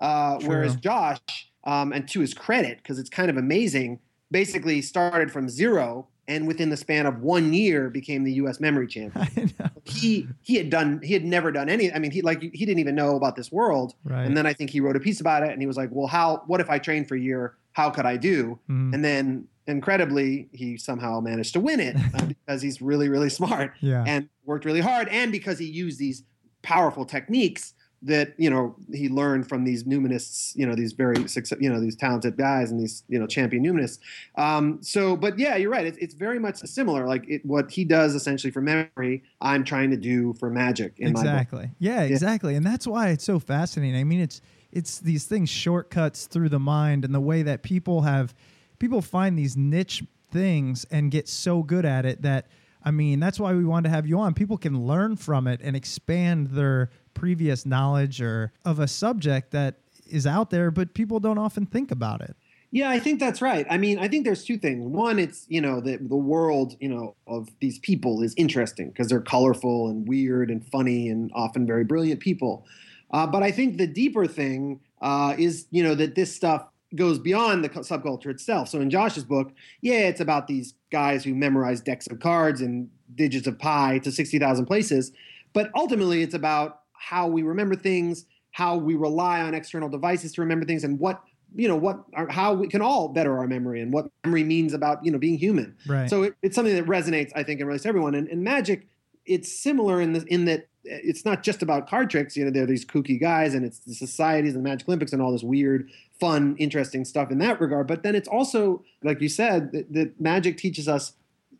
uh, 0.00 0.38
whereas 0.44 0.76
Josh, 0.76 1.18
um, 1.64 1.92
and 1.92 2.06
to 2.08 2.20
his 2.20 2.34
credit, 2.34 2.78
because 2.78 2.98
it's 2.98 3.10
kind 3.10 3.30
of 3.30 3.36
amazing, 3.36 3.98
basically 4.30 4.82
started 4.82 5.32
from 5.32 5.48
zero 5.48 6.06
and 6.26 6.46
within 6.46 6.70
the 6.70 6.76
span 6.76 7.06
of 7.06 7.20
one 7.20 7.52
year 7.52 7.90
became 7.90 8.24
the 8.24 8.32
U.S. 8.34 8.60
memory 8.60 8.86
champion. 8.94 9.52
He 9.84 10.26
he 10.42 10.56
had 10.56 10.70
done 10.70 11.00
he 11.02 11.12
had 11.12 11.24
never 11.24 11.52
done 11.52 11.68
any. 11.68 11.92
I 11.92 11.98
mean, 11.98 12.10
he 12.10 12.22
like 12.22 12.40
he 12.40 12.64
didn't 12.64 12.78
even 12.78 12.94
know 12.94 13.16
about 13.16 13.36
this 13.36 13.52
world. 13.52 13.94
Right. 14.04 14.24
And 14.26 14.36
then 14.36 14.46
I 14.46 14.52
think 14.52 14.70
he 14.70 14.80
wrote 14.80 14.96
a 14.96 15.00
piece 15.00 15.20
about 15.20 15.42
it, 15.42 15.50
and 15.50 15.60
he 15.60 15.66
was 15.66 15.76
like, 15.76 15.90
"Well, 15.92 16.06
how? 16.06 16.42
What 16.46 16.60
if 16.60 16.70
I 16.70 16.78
trained 16.78 17.08
for 17.08 17.14
a 17.14 17.20
year? 17.20 17.56
How 17.72 17.90
could 17.90 18.06
I 18.06 18.16
do?" 18.16 18.58
Mhm. 18.70 18.94
And 18.94 19.04
then, 19.04 19.48
incredibly, 19.66 20.48
he 20.52 20.76
somehow 20.78 21.20
managed 21.20 21.52
to 21.54 21.60
win 21.60 21.80
it 21.80 21.96
uh, 22.14 22.26
because 22.26 22.62
he's 22.62 22.80
really, 22.80 23.08
really 23.08 23.30
smart 23.30 23.72
yeah. 23.80 24.04
and 24.06 24.28
worked 24.44 24.64
really 24.64 24.80
hard, 24.80 25.08
and 25.08 25.30
because 25.32 25.58
he 25.58 25.66
used 25.66 25.98
these 25.98 26.22
powerful 26.62 27.04
techniques 27.04 27.74
that 28.04 28.34
you 28.38 28.50
know 28.50 28.76
he 28.92 29.08
learned 29.08 29.48
from 29.48 29.64
these 29.64 29.84
mnemonists, 29.84 30.54
you 30.56 30.66
know, 30.66 30.74
these 30.74 30.92
very 30.92 31.16
you 31.58 31.70
know, 31.70 31.80
these 31.80 31.96
talented 31.96 32.36
guys 32.36 32.70
and 32.70 32.80
these 32.80 33.02
you 33.08 33.18
know 33.18 33.26
champion 33.26 33.62
mnemonists. 33.62 34.02
Um, 34.36 34.78
so, 34.82 35.16
but 35.16 35.38
yeah, 35.38 35.56
you're 35.56 35.70
right. 35.70 35.86
It's, 35.86 35.98
it's 35.98 36.14
very 36.14 36.38
much 36.38 36.56
similar. 36.58 37.06
Like 37.06 37.28
it, 37.28 37.44
what 37.44 37.70
he 37.70 37.84
does 37.84 38.14
essentially 38.14 38.50
for 38.50 38.60
memory, 38.60 39.22
I'm 39.40 39.64
trying 39.64 39.90
to 39.90 39.96
do 39.96 40.34
for 40.34 40.50
magic 40.50 40.94
in 40.98 41.12
my 41.12 41.12
book. 41.12 41.22
exactly 41.22 41.70
yeah 41.78 42.02
exactly 42.02 42.54
and 42.54 42.64
that's 42.64 42.86
why 42.86 43.08
it's 43.08 43.24
so 43.24 43.38
fascinating 43.38 44.00
i 44.00 44.04
mean 44.04 44.20
it's 44.20 44.40
it's 44.72 44.98
these 45.00 45.24
things 45.24 45.48
shortcuts 45.48 46.26
through 46.26 46.48
the 46.48 46.58
mind 46.58 47.04
and 47.04 47.14
the 47.14 47.20
way 47.20 47.42
that 47.42 47.62
people 47.62 48.02
have 48.02 48.34
people 48.78 49.02
find 49.02 49.38
these 49.38 49.56
niche 49.56 50.02
things 50.30 50.86
and 50.90 51.10
get 51.10 51.28
so 51.28 51.62
good 51.62 51.84
at 51.84 52.04
it 52.04 52.22
that 52.22 52.46
i 52.84 52.90
mean 52.90 53.20
that's 53.20 53.38
why 53.38 53.52
we 53.52 53.64
wanted 53.64 53.88
to 53.88 53.94
have 53.94 54.06
you 54.06 54.18
on 54.18 54.34
people 54.34 54.56
can 54.56 54.86
learn 54.86 55.16
from 55.16 55.46
it 55.46 55.60
and 55.62 55.76
expand 55.76 56.48
their 56.48 56.90
previous 57.14 57.64
knowledge 57.64 58.20
or 58.20 58.52
of 58.64 58.78
a 58.78 58.88
subject 58.88 59.52
that 59.52 59.76
is 60.06 60.26
out 60.26 60.50
there, 60.50 60.70
but 60.70 60.94
people 60.94 61.20
don't 61.20 61.38
often 61.38 61.66
think 61.66 61.90
about 61.90 62.20
it. 62.20 62.36
Yeah, 62.74 62.90
I 62.90 62.98
think 62.98 63.20
that's 63.20 63.40
right. 63.40 63.64
I 63.70 63.78
mean, 63.78 64.00
I 64.00 64.08
think 64.08 64.24
there's 64.24 64.42
two 64.42 64.58
things. 64.58 64.84
One, 64.84 65.20
it's 65.20 65.46
you 65.48 65.60
know 65.60 65.80
the 65.80 65.96
the 65.96 66.16
world 66.16 66.74
you 66.80 66.88
know 66.88 67.14
of 67.28 67.48
these 67.60 67.78
people 67.78 68.20
is 68.20 68.34
interesting 68.36 68.88
because 68.88 69.06
they're 69.08 69.20
colorful 69.20 69.88
and 69.88 70.08
weird 70.08 70.50
and 70.50 70.66
funny 70.66 71.08
and 71.08 71.30
often 71.34 71.68
very 71.68 71.84
brilliant 71.84 72.18
people. 72.18 72.66
Uh, 73.12 73.28
but 73.28 73.44
I 73.44 73.52
think 73.52 73.78
the 73.78 73.86
deeper 73.86 74.26
thing 74.26 74.80
uh, 75.00 75.36
is 75.38 75.66
you 75.70 75.84
know 75.84 75.94
that 75.94 76.16
this 76.16 76.34
stuff 76.34 76.66
goes 76.96 77.20
beyond 77.20 77.62
the 77.62 77.68
subculture 77.68 78.26
itself. 78.26 78.68
So 78.68 78.80
in 78.80 78.90
Josh's 78.90 79.24
book, 79.24 79.52
yeah, 79.80 80.08
it's 80.08 80.20
about 80.20 80.48
these 80.48 80.74
guys 80.90 81.22
who 81.22 81.32
memorize 81.32 81.80
decks 81.80 82.08
of 82.08 82.18
cards 82.18 82.60
and 82.60 82.90
digits 83.14 83.46
of 83.46 83.56
pi 83.56 83.98
to 84.00 84.10
sixty 84.10 84.40
thousand 84.40 84.66
places. 84.66 85.12
But 85.52 85.70
ultimately, 85.76 86.22
it's 86.22 86.34
about 86.34 86.80
how 87.08 87.26
we 87.26 87.42
remember 87.42 87.76
things, 87.76 88.26
how 88.52 88.76
we 88.76 88.94
rely 88.94 89.40
on 89.40 89.54
external 89.54 89.88
devices 89.88 90.32
to 90.32 90.40
remember 90.40 90.64
things, 90.64 90.84
and 90.84 90.98
what 90.98 91.22
you 91.54 91.68
know 91.68 91.76
what 91.76 92.04
how 92.30 92.54
we 92.54 92.66
can 92.66 92.82
all 92.82 93.08
better 93.08 93.38
our 93.38 93.46
memory 93.46 93.80
and 93.80 93.92
what 93.92 94.06
memory 94.24 94.42
means 94.42 94.72
about 94.72 95.04
you 95.04 95.12
know 95.12 95.18
being 95.18 95.38
human. 95.38 95.76
Right. 95.86 96.10
so 96.10 96.24
it, 96.24 96.34
it's 96.42 96.54
something 96.54 96.74
that 96.74 96.86
resonates 96.86 97.30
i 97.36 97.42
think 97.42 97.60
and 97.60 97.68
relates 97.68 97.84
to 97.84 97.88
everyone. 97.88 98.14
And, 98.14 98.28
and 98.28 98.42
magic 98.42 98.88
it's 99.26 99.52
similar 99.52 100.00
in 100.00 100.12
the 100.12 100.24
in 100.26 100.44
that 100.46 100.68
eh, 100.88 101.00
it's 101.02 101.24
not 101.24 101.42
just 101.42 101.62
about 101.62 101.88
card 101.88 102.10
tricks. 102.10 102.36
You 102.36 102.44
know 102.44 102.50
there 102.50 102.64
are 102.64 102.66
these 102.66 102.84
kooky 102.84 103.20
guys 103.20 103.54
and 103.54 103.64
it's 103.64 103.78
the 103.80 103.94
societies 103.94 104.54
and 104.54 104.64
the 104.64 104.68
magic 104.68 104.88
olympics 104.88 105.12
and 105.12 105.22
all 105.22 105.32
this 105.32 105.42
weird 105.42 105.88
fun 106.18 106.56
interesting 106.58 107.04
stuff 107.04 107.30
in 107.30 107.38
that 107.38 107.60
regard. 107.60 107.86
But 107.86 108.02
then 108.02 108.14
it's 108.14 108.28
also 108.28 108.82
like 109.02 109.20
you 109.20 109.28
said 109.28 109.72
that, 109.72 109.92
that 109.92 110.20
magic 110.20 110.58
teaches 110.58 110.88
us 110.88 111.12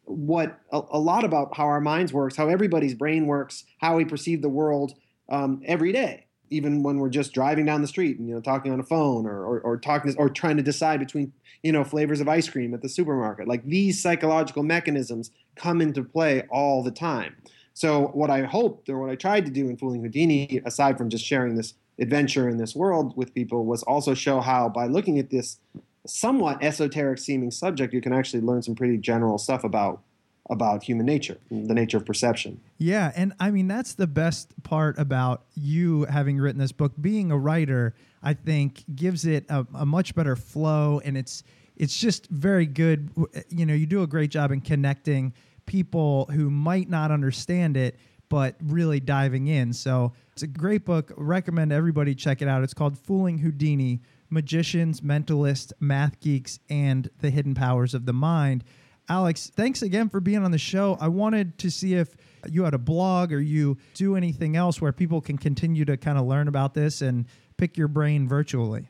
what 0.05 0.59
a, 0.71 0.83
a 0.91 0.99
lot 0.99 1.25
about 1.25 1.57
how 1.57 1.65
our 1.65 1.81
minds 1.81 2.13
works 2.13 2.37
how 2.37 2.49
everybody's 2.49 2.95
brain 2.95 3.27
works 3.27 3.65
how 3.79 3.97
we 3.97 4.05
perceive 4.05 4.43
the 4.43 4.51
world 4.51 4.93
um, 5.29 5.63
every 5.65 5.93
day 5.93 6.27
even 6.51 6.83
when 6.83 6.99
we're 6.99 7.09
just 7.09 7.33
driving 7.33 7.67
down 7.67 7.81
the 7.81 7.89
street 7.89 8.19
and 8.19 8.29
you 8.29 8.35
know 8.35 8.41
talking 8.41 8.73
on 8.73 8.81
a 8.81 8.85
phone 8.85 9.27
or, 9.27 9.45
or, 9.45 9.61
or 9.61 9.77
talking 9.77 10.15
or 10.19 10.29
trying 10.29 10.57
to 10.57 10.63
decide 10.63 11.01
between 11.01 11.33
you 11.63 11.73
know 11.73 11.85
flavors 11.85 12.21
of 12.21 12.29
ice 12.29 12.49
cream 12.49 12.75
at 12.75 12.83
the 12.83 12.89
supermarket. 12.89 13.49
Like 13.49 13.65
these 13.65 14.01
psychological 14.01 14.63
mechanisms 14.63 15.31
come 15.57 15.81
into 15.81 16.05
play 16.05 16.43
all 16.51 16.83
the 16.83 16.91
time. 16.91 17.37
So 17.73 18.09
what 18.09 18.31
i 18.31 18.43
hoped 18.43 18.89
or 18.89 19.01
what 19.01 19.11
i 19.11 19.17
tried 19.17 19.45
to 19.47 19.51
do 19.51 19.69
in 19.69 19.77
fooling 19.77 20.03
houdini 20.03 20.61
aside 20.65 20.97
from 20.97 21.11
just 21.11 21.25
sharing 21.25 21.57
this 21.57 21.75
adventure 21.99 22.49
in 22.49 22.57
this 22.57 22.75
world 22.75 23.17
with 23.17 23.35
people 23.35 23.65
was 23.65 23.83
also 23.85 24.15
show 24.15 24.41
how 24.41 24.69
by 24.69 24.87
looking 24.87 25.19
at 25.19 25.31
this 25.31 25.59
somewhat 26.07 26.63
esoteric 26.63 27.19
seeming 27.19 27.51
subject 27.51 27.95
you 27.95 28.01
can 28.01 28.13
actually 28.13 28.41
learn 28.41 28.63
some 28.63 28.75
pretty 28.75 28.99
general 28.99 29.39
stuff 29.39 29.65
about 29.65 30.03
about 30.51 30.83
human 30.83 31.07
nature 31.07 31.39
the 31.51 31.75
nature 31.75 31.97
of 31.97 32.05
perception 32.05 32.61
Yeah, 32.79 33.13
and 33.17 33.33
I 33.41 33.51
mean 33.51 33.69
that's 33.69 33.95
the 33.95 34.07
best 34.07 34.53
part 34.63 34.99
about 34.99 35.45
you 35.55 36.05
having 36.05 36.39
written 36.39 36.61
this 36.61 36.73
book. 36.73 36.93
Being 37.01 37.31
a 37.31 37.39
writer, 37.39 37.95
I 38.23 38.35
think, 38.35 38.85
gives 38.95 39.25
it 39.25 39.47
a, 39.49 39.67
a 39.75 39.87
much 39.87 40.15
better 40.15 40.37
flow, 40.37 41.01
and 41.05 41.17
it's 41.17 41.45
it's 41.77 41.97
just 41.97 42.29
very 42.29 42.67
good. 42.67 43.11
You 43.49 43.65
know, 43.67 43.75
you 43.75 43.87
do 43.87 44.03
a 44.03 44.07
great 44.07 44.31
job 44.31 44.51
in 44.51 44.61
connecting 44.61 45.33
people 45.67 46.27
who 46.27 46.51
might 46.51 46.89
not 46.89 47.11
understand 47.11 47.77
it, 47.77 47.97
but 48.29 48.57
really 48.63 49.01
diving 49.01 49.47
in. 49.47 49.73
So 49.73 50.13
it's 50.33 50.43
a 50.43 50.47
great 50.47 50.85
book. 50.85 51.13
Recommend 51.17 51.73
everybody 51.73 52.15
check 52.15 52.43
it 52.43 52.49
out. 52.49 52.63
It's 52.65 52.75
called 52.75 52.99
Fooling 52.99 53.39
Houdini: 53.39 54.03
Magicians, 54.31 55.01
Mentalists, 55.01 55.73
Math 55.81 56.21
Geeks, 56.21 56.59
and 56.69 57.09
the 57.21 57.31
Hidden 57.31 57.55
Powers 57.55 57.95
of 57.95 58.05
the 58.05 58.13
Mind. 58.13 58.65
Alex, 59.09 59.51
thanks 59.55 59.83
again 59.83 60.09
for 60.09 60.21
being 60.21 60.43
on 60.45 60.51
the 60.51 60.59
show. 60.59 60.97
I 61.01 61.09
wanted 61.09 61.59
to 61.59 61.71
see 61.71 61.95
if 61.95 62.17
you 62.51 62.65
had 62.65 62.75
a 62.75 62.79
blog 62.79 63.33
or 63.33 63.41
you 63.41 63.77
do 63.95 64.17
anything 64.17 64.57
else 64.57 64.81
where 64.81 64.93
people 64.93 65.21
can 65.21 65.37
continue 65.37 65.85
to 65.85 65.97
kind 65.97 66.19
of 66.19 66.27
learn 66.27 66.49
about 66.49 66.75
this 66.75 67.03
and 67.03 67.27
pick 67.57 67.77
your 67.77 67.89
brain 67.89 68.27
virtually. 68.29 68.89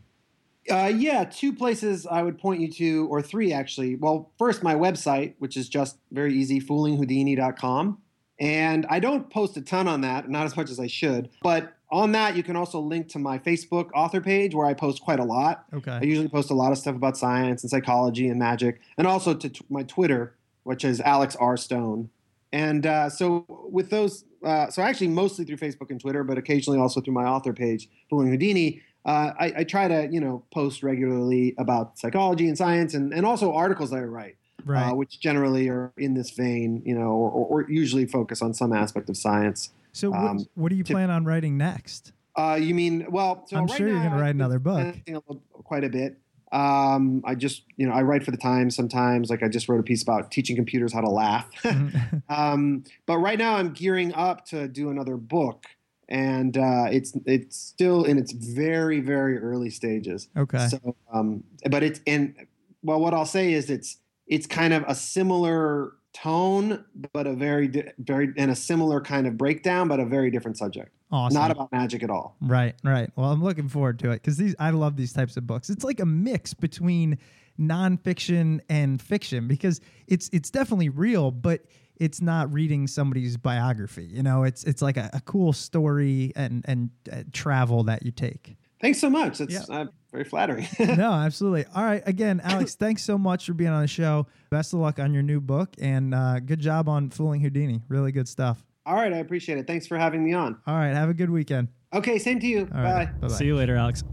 Uh, 0.71 0.91
yeah, 0.95 1.25
two 1.25 1.53
places 1.53 2.07
I 2.07 2.23
would 2.23 2.39
point 2.39 2.61
you 2.61 2.71
to, 2.73 3.07
or 3.09 3.21
three 3.21 3.53
actually. 3.53 3.97
Well, 3.97 4.33
first, 4.39 4.63
my 4.63 4.75
website, 4.75 5.35
which 5.39 5.57
is 5.57 5.69
just 5.69 5.99
very 6.11 6.35
easy, 6.35 6.61
foolinghoudini.com. 6.61 7.99
And 8.41 8.87
I 8.89 8.99
don't 8.99 9.31
post 9.31 9.57
a 9.57 9.61
ton 9.61 9.87
on 9.87 10.01
that, 10.01 10.29
not 10.29 10.47
as 10.47 10.57
much 10.57 10.71
as 10.71 10.81
I 10.81 10.87
should. 10.87 11.31
But 11.43 11.74
on 11.95 12.13
that, 12.13 12.37
you 12.37 12.43
can 12.43 12.57
also 12.57 12.81
link 12.81 13.09
to 13.11 13.19
my 13.19 13.39
Facebook 13.39 13.89
author 13.95 14.21
page 14.21 14.55
where 14.55 14.67
I 14.67 14.75
post 14.75 15.01
quite 15.03 15.21
a 15.21 15.25
lot. 15.25 15.65
Okay. 15.73 15.93
I 15.93 16.03
usually 16.03 16.29
post 16.29 16.51
a 16.51 16.55
lot 16.55 16.73
of 16.73 16.79
stuff 16.79 16.97
about 16.97 17.17
science 17.17 17.63
and 17.63 17.71
psychology 17.71 18.29
and 18.29 18.39
magic, 18.39 18.81
and 18.99 19.07
also 19.07 19.33
to 19.35 19.49
t- 19.49 19.65
my 19.71 19.85
Twitter, 19.85 20.35
which 20.65 20.85
is 20.85 21.01
Alex 21.01 21.37
R 21.37 21.57
Stone. 21.57 22.11
And 22.53 22.85
uh, 22.87 23.09
so 23.11 23.45
with 23.49 23.91
those, 23.91 24.25
uh, 24.45 24.71
so 24.71 24.83
actually 24.83 25.09
mostly 25.09 25.45
through 25.45 25.57
Facebook 25.59 25.91
and 25.91 26.01
Twitter, 26.01 26.25
but 26.25 26.37
occasionally 26.37 26.79
also 26.79 27.01
through 27.01 27.15
my 27.15 27.25
author 27.25 27.53
page, 27.53 27.89
Fooling 28.11 28.29
Houdini. 28.29 28.83
Uh, 29.07 29.33
I, 29.39 29.53
I 29.59 29.65
try 29.65 29.87
to 29.87 30.09
you 30.11 30.21
know 30.21 30.43
post 30.53 30.83
regularly 30.83 31.55
about 31.59 31.99
psychology 31.99 32.49
and 32.49 32.57
science, 32.59 32.95
and, 32.95 33.13
and 33.13 33.25
also 33.27 33.53
articles 33.53 33.91
that 33.91 33.99
I 33.99 34.05
write, 34.05 34.37
Right. 34.65 34.91
uh, 34.91 34.95
which 34.95 35.21
generally 35.21 35.69
are 35.69 35.93
in 35.99 36.15
this 36.15 36.31
vein, 36.31 36.83
you 36.87 36.95
know, 36.95 37.11
or, 37.11 37.31
or 37.63 37.71
usually 37.71 38.07
focus 38.07 38.41
on 38.41 38.55
some 38.55 38.73
aspect 38.73 39.09
of 39.11 39.17
science. 39.17 39.71
So, 39.95 40.11
what, 40.11 40.19
um, 40.19 40.47
what 40.55 40.69
do 40.69 40.77
you 40.77 40.85
to- 40.85 40.93
plan 40.93 41.11
on 41.11 41.25
writing 41.25 41.57
next? 41.57 42.13
Uh, 42.37 42.59
you 42.61 42.75
mean 42.75 43.07
well? 43.11 43.47
So 43.47 43.57
I'm 43.57 43.67
right 43.67 43.77
sure 43.77 43.89
you're 43.89 44.03
gonna 44.03 44.21
write 44.21 44.35
another 44.35 44.59
book. 44.59 44.81
editing 44.81 45.15
a 45.15 45.21
little- 45.21 45.43
quite 45.53 45.85
a 45.85 45.89
bit. 45.89 46.19
Um, 46.51 47.23
I 47.25 47.35
just 47.35 47.63
you 47.77 47.87
know 47.87 47.93
I 47.93 48.03
write 48.03 48.25
for 48.25 48.31
the 48.31 48.37
Times 48.37 48.75
sometimes. 48.77 49.31
Like 49.31 49.43
I 49.43 49.49
just 49.49 49.69
wrote 49.69 49.81
a 49.81 49.85
piece 49.85 50.03
about 50.03 50.31
teaching 50.31 50.57
computers 50.57 50.93
how 50.93 51.01
to 51.01 51.09
laugh. 51.11 51.49
um, 52.29 52.85
but 53.07 53.19
right 53.19 53.39
now 53.39 53.57
I'm 53.57 53.73
gearing 53.73 54.13
up 54.15 54.45
to 54.47 54.69
do 54.69 54.91
another 54.91 55.17
book, 55.17 55.67
and 56.09 56.57
uh, 56.57 56.87
it's 56.91 57.13
it's 57.25 57.57
still 57.57 58.05
in 58.05 58.19
its 58.19 58.33
very 58.33 59.01
very 59.01 59.39
early 59.39 59.71
stages. 59.71 60.29
okay. 60.37 60.69
So, 60.69 60.97
um, 61.13 61.45
but 61.71 61.83
it's 61.85 62.01
and 62.07 62.35
well, 62.83 63.01
what 63.01 63.15
I'll 63.15 63.27
say 63.27 63.53
is 63.53 63.71
it's 63.71 63.99
it's 64.27 64.47
kind 64.47 64.73
of 64.73 64.85
a 64.89 64.95
similar 64.95 65.93
tone, 66.15 66.85
but 67.13 67.27
a 67.27 67.35
very 67.35 67.69
di- 67.69 67.91
very 67.99 68.33
and 68.37 68.51
a 68.51 68.55
similar 68.57 69.01
kind 69.01 69.27
of 69.27 69.37
breakdown, 69.37 69.89
but 69.89 70.01
a 70.01 70.07
very 70.07 70.31
different 70.31 70.57
subject. 70.57 70.91
awesome. 71.13 71.35
Not 71.35 71.51
about 71.51 71.71
magic 71.73 72.03
at 72.03 72.11
all. 72.11 72.37
Right, 72.41 72.75
right. 72.83 73.11
Well, 73.17 73.31
I'm 73.31 73.43
looking 73.43 73.69
forward 73.69 73.99
to 74.01 74.11
it 74.11 74.15
because 74.23 74.37
these 74.37 74.55
I 74.59 74.71
love 74.71 74.97
these 74.97 75.13
types 75.13 75.37
of 75.37 75.47
books. 75.47 75.69
It's 75.71 75.85
like 75.85 76.01
a 76.01 76.07
mix 76.07 76.55
between 76.55 77.19
nonfiction 77.61 78.61
and 78.69 79.01
fiction 79.01 79.49
because 79.49 79.81
it's 80.07 80.29
it's 80.33 80.51
definitely 80.51 80.89
real, 80.89 81.31
but 81.31 81.63
it's 81.97 82.21
not 82.21 82.53
reading 82.53 82.87
somebody's 82.87 83.37
biography. 83.37 84.05
You 84.05 84.23
know, 84.23 84.45
it's 84.45 84.65
it's 84.65 84.83
like 84.83 84.97
a, 84.97 85.11
a 85.13 85.21
cool 85.21 85.53
story 85.53 86.33
and 86.37 86.65
and 86.67 86.91
uh, 87.13 87.23
travel 87.33 87.85
that 87.85 88.05
you 88.05 88.11
take. 88.11 88.57
Thanks 88.81 89.01
so 89.01 89.09
much. 89.09 89.39
That's 89.39 89.53
Yeah. 89.69 89.75
uh, 89.75 89.87
very 90.15 90.25
flattering. 90.25 90.67
no, 90.97 91.13
absolutely. 91.13 91.65
All 91.75 91.83
right, 91.85 92.03
again, 92.07 92.41
Alex, 92.45 92.75
thanks 92.77 93.03
so 93.03 93.19
much 93.19 93.47
for 93.47 93.53
being 93.53 93.71
on 93.71 93.83
the 93.83 93.89
show. 93.89 94.27
Best 94.49 94.73
of 94.73 94.79
luck 94.79 95.01
on 95.01 95.13
your 95.13 95.25
new 95.25 95.41
book, 95.41 95.71
and 95.81 96.15
uh, 96.15 96.39
good 96.39 96.61
job 96.61 96.89
on 96.89 97.11
fooling 97.11 97.41
Houdini. 97.41 97.83
Really 97.89 98.13
good 98.13 98.29
stuff. 98.29 98.65
all 98.87 98.95
right, 98.95 99.13
I 99.13 99.17
appreciate 99.19 99.59
it. 99.59 99.67
Thanks 99.67 99.87
for 99.89 99.99
having 99.99 100.25
me 100.25 100.33
on. 100.33 100.57
All 100.69 100.75
right, 100.77 100.95
have 100.95 101.09
a 101.09 101.15
good 101.15 101.31
weekend. 101.31 101.67
Okay, 101.93 102.19
same 102.19 102.39
to 102.41 102.47
you. 102.47 102.61
All 102.61 102.83
Bye. 102.83 102.93
right, 102.93 103.21
bye 103.21 103.27
bye. 103.29 103.35
See 103.35 103.47
you 103.47 103.57
later, 103.57 103.75
Alex. 103.77 104.05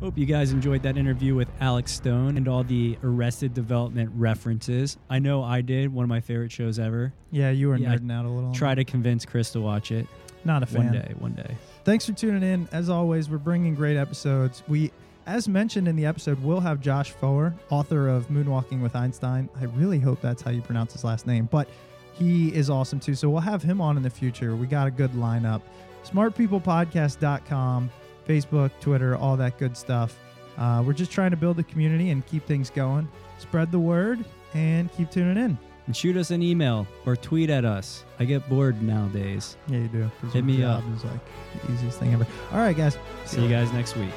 Hope 0.00 0.18
you 0.18 0.26
guys 0.26 0.52
enjoyed 0.52 0.82
that 0.82 0.98
interview 0.98 1.34
with 1.34 1.48
Alex 1.60 1.90
Stone 1.92 2.36
and 2.36 2.46
all 2.48 2.62
the 2.62 2.98
Arrested 3.02 3.54
Development 3.54 4.10
references. 4.14 4.98
I 5.08 5.20
know 5.20 5.42
I 5.42 5.62
did. 5.62 5.92
One 5.92 6.02
of 6.02 6.08
my 6.10 6.20
favorite 6.20 6.52
shows 6.52 6.78
ever. 6.78 7.14
Yeah, 7.30 7.50
you 7.50 7.68
were 7.68 7.76
Yeah, 7.76 7.92
I 7.92 7.96
nerding 7.96 8.12
out 8.12 8.26
a 8.26 8.28
little. 8.28 8.52
Try 8.52 8.74
to 8.74 8.84
convince 8.84 9.24
Chris 9.24 9.50
to 9.52 9.60
watch 9.60 9.92
it 9.92 10.06
Not 10.44 10.62
a 10.62 10.66
fan. 10.66 10.84
one 10.84 10.92
day. 10.92 11.14
One 11.18 11.32
day. 11.32 11.56
Thanks 11.86 12.04
for 12.04 12.14
tuning 12.14 12.42
in. 12.42 12.68
As 12.72 12.90
always, 12.90 13.30
we're 13.30 13.38
bringing 13.38 13.76
great 13.76 13.96
episodes. 13.96 14.64
We, 14.66 14.90
as 15.24 15.46
mentioned 15.46 15.86
in 15.86 15.94
the 15.94 16.04
episode, 16.04 16.42
we'll 16.42 16.58
have 16.58 16.80
Josh 16.80 17.12
Foer, 17.12 17.54
author 17.70 18.08
of 18.08 18.26
Moonwalking 18.26 18.82
with 18.82 18.96
Einstein. 18.96 19.48
I 19.60 19.66
really 19.66 20.00
hope 20.00 20.20
that's 20.20 20.42
how 20.42 20.50
you 20.50 20.62
pronounce 20.62 20.94
his 20.94 21.04
last 21.04 21.28
name, 21.28 21.48
but 21.48 21.68
he 22.12 22.52
is 22.52 22.70
awesome 22.70 22.98
too. 22.98 23.14
So 23.14 23.30
we'll 23.30 23.38
have 23.38 23.62
him 23.62 23.80
on 23.80 23.96
in 23.96 24.02
the 24.02 24.10
future. 24.10 24.56
We 24.56 24.66
got 24.66 24.88
a 24.88 24.90
good 24.90 25.12
lineup. 25.12 25.62
SmartPeoplePodcast.com, 26.04 27.90
Facebook, 28.26 28.70
Twitter, 28.80 29.16
all 29.16 29.36
that 29.36 29.56
good 29.56 29.76
stuff. 29.76 30.18
Uh, 30.58 30.82
we're 30.84 30.92
just 30.92 31.12
trying 31.12 31.30
to 31.30 31.36
build 31.36 31.56
a 31.60 31.62
community 31.62 32.10
and 32.10 32.26
keep 32.26 32.44
things 32.46 32.68
going. 32.68 33.06
Spread 33.38 33.70
the 33.70 33.78
word 33.78 34.24
and 34.54 34.92
keep 34.94 35.08
tuning 35.12 35.36
in. 35.36 35.56
And 35.86 35.96
shoot 35.96 36.16
us 36.16 36.30
an 36.32 36.42
email 36.42 36.86
or 37.06 37.14
tweet 37.16 37.48
at 37.48 37.64
us. 37.64 38.04
I 38.18 38.24
get 38.24 38.48
bored 38.48 38.82
nowadays. 38.82 39.56
Yeah, 39.68 39.78
you 39.78 39.88
do. 39.88 40.10
Hit 40.32 40.44
me 40.44 40.64
up. 40.64 40.82
Is 40.96 41.04
like 41.04 41.20
the 41.64 41.72
easiest 41.72 41.98
thing 42.00 42.12
ever. 42.12 42.26
All 42.52 42.58
right, 42.58 42.76
guys. 42.76 42.98
See 43.24 43.42
you 43.42 43.48
guys 43.48 43.72
next 43.72 43.96
week. 43.96 44.10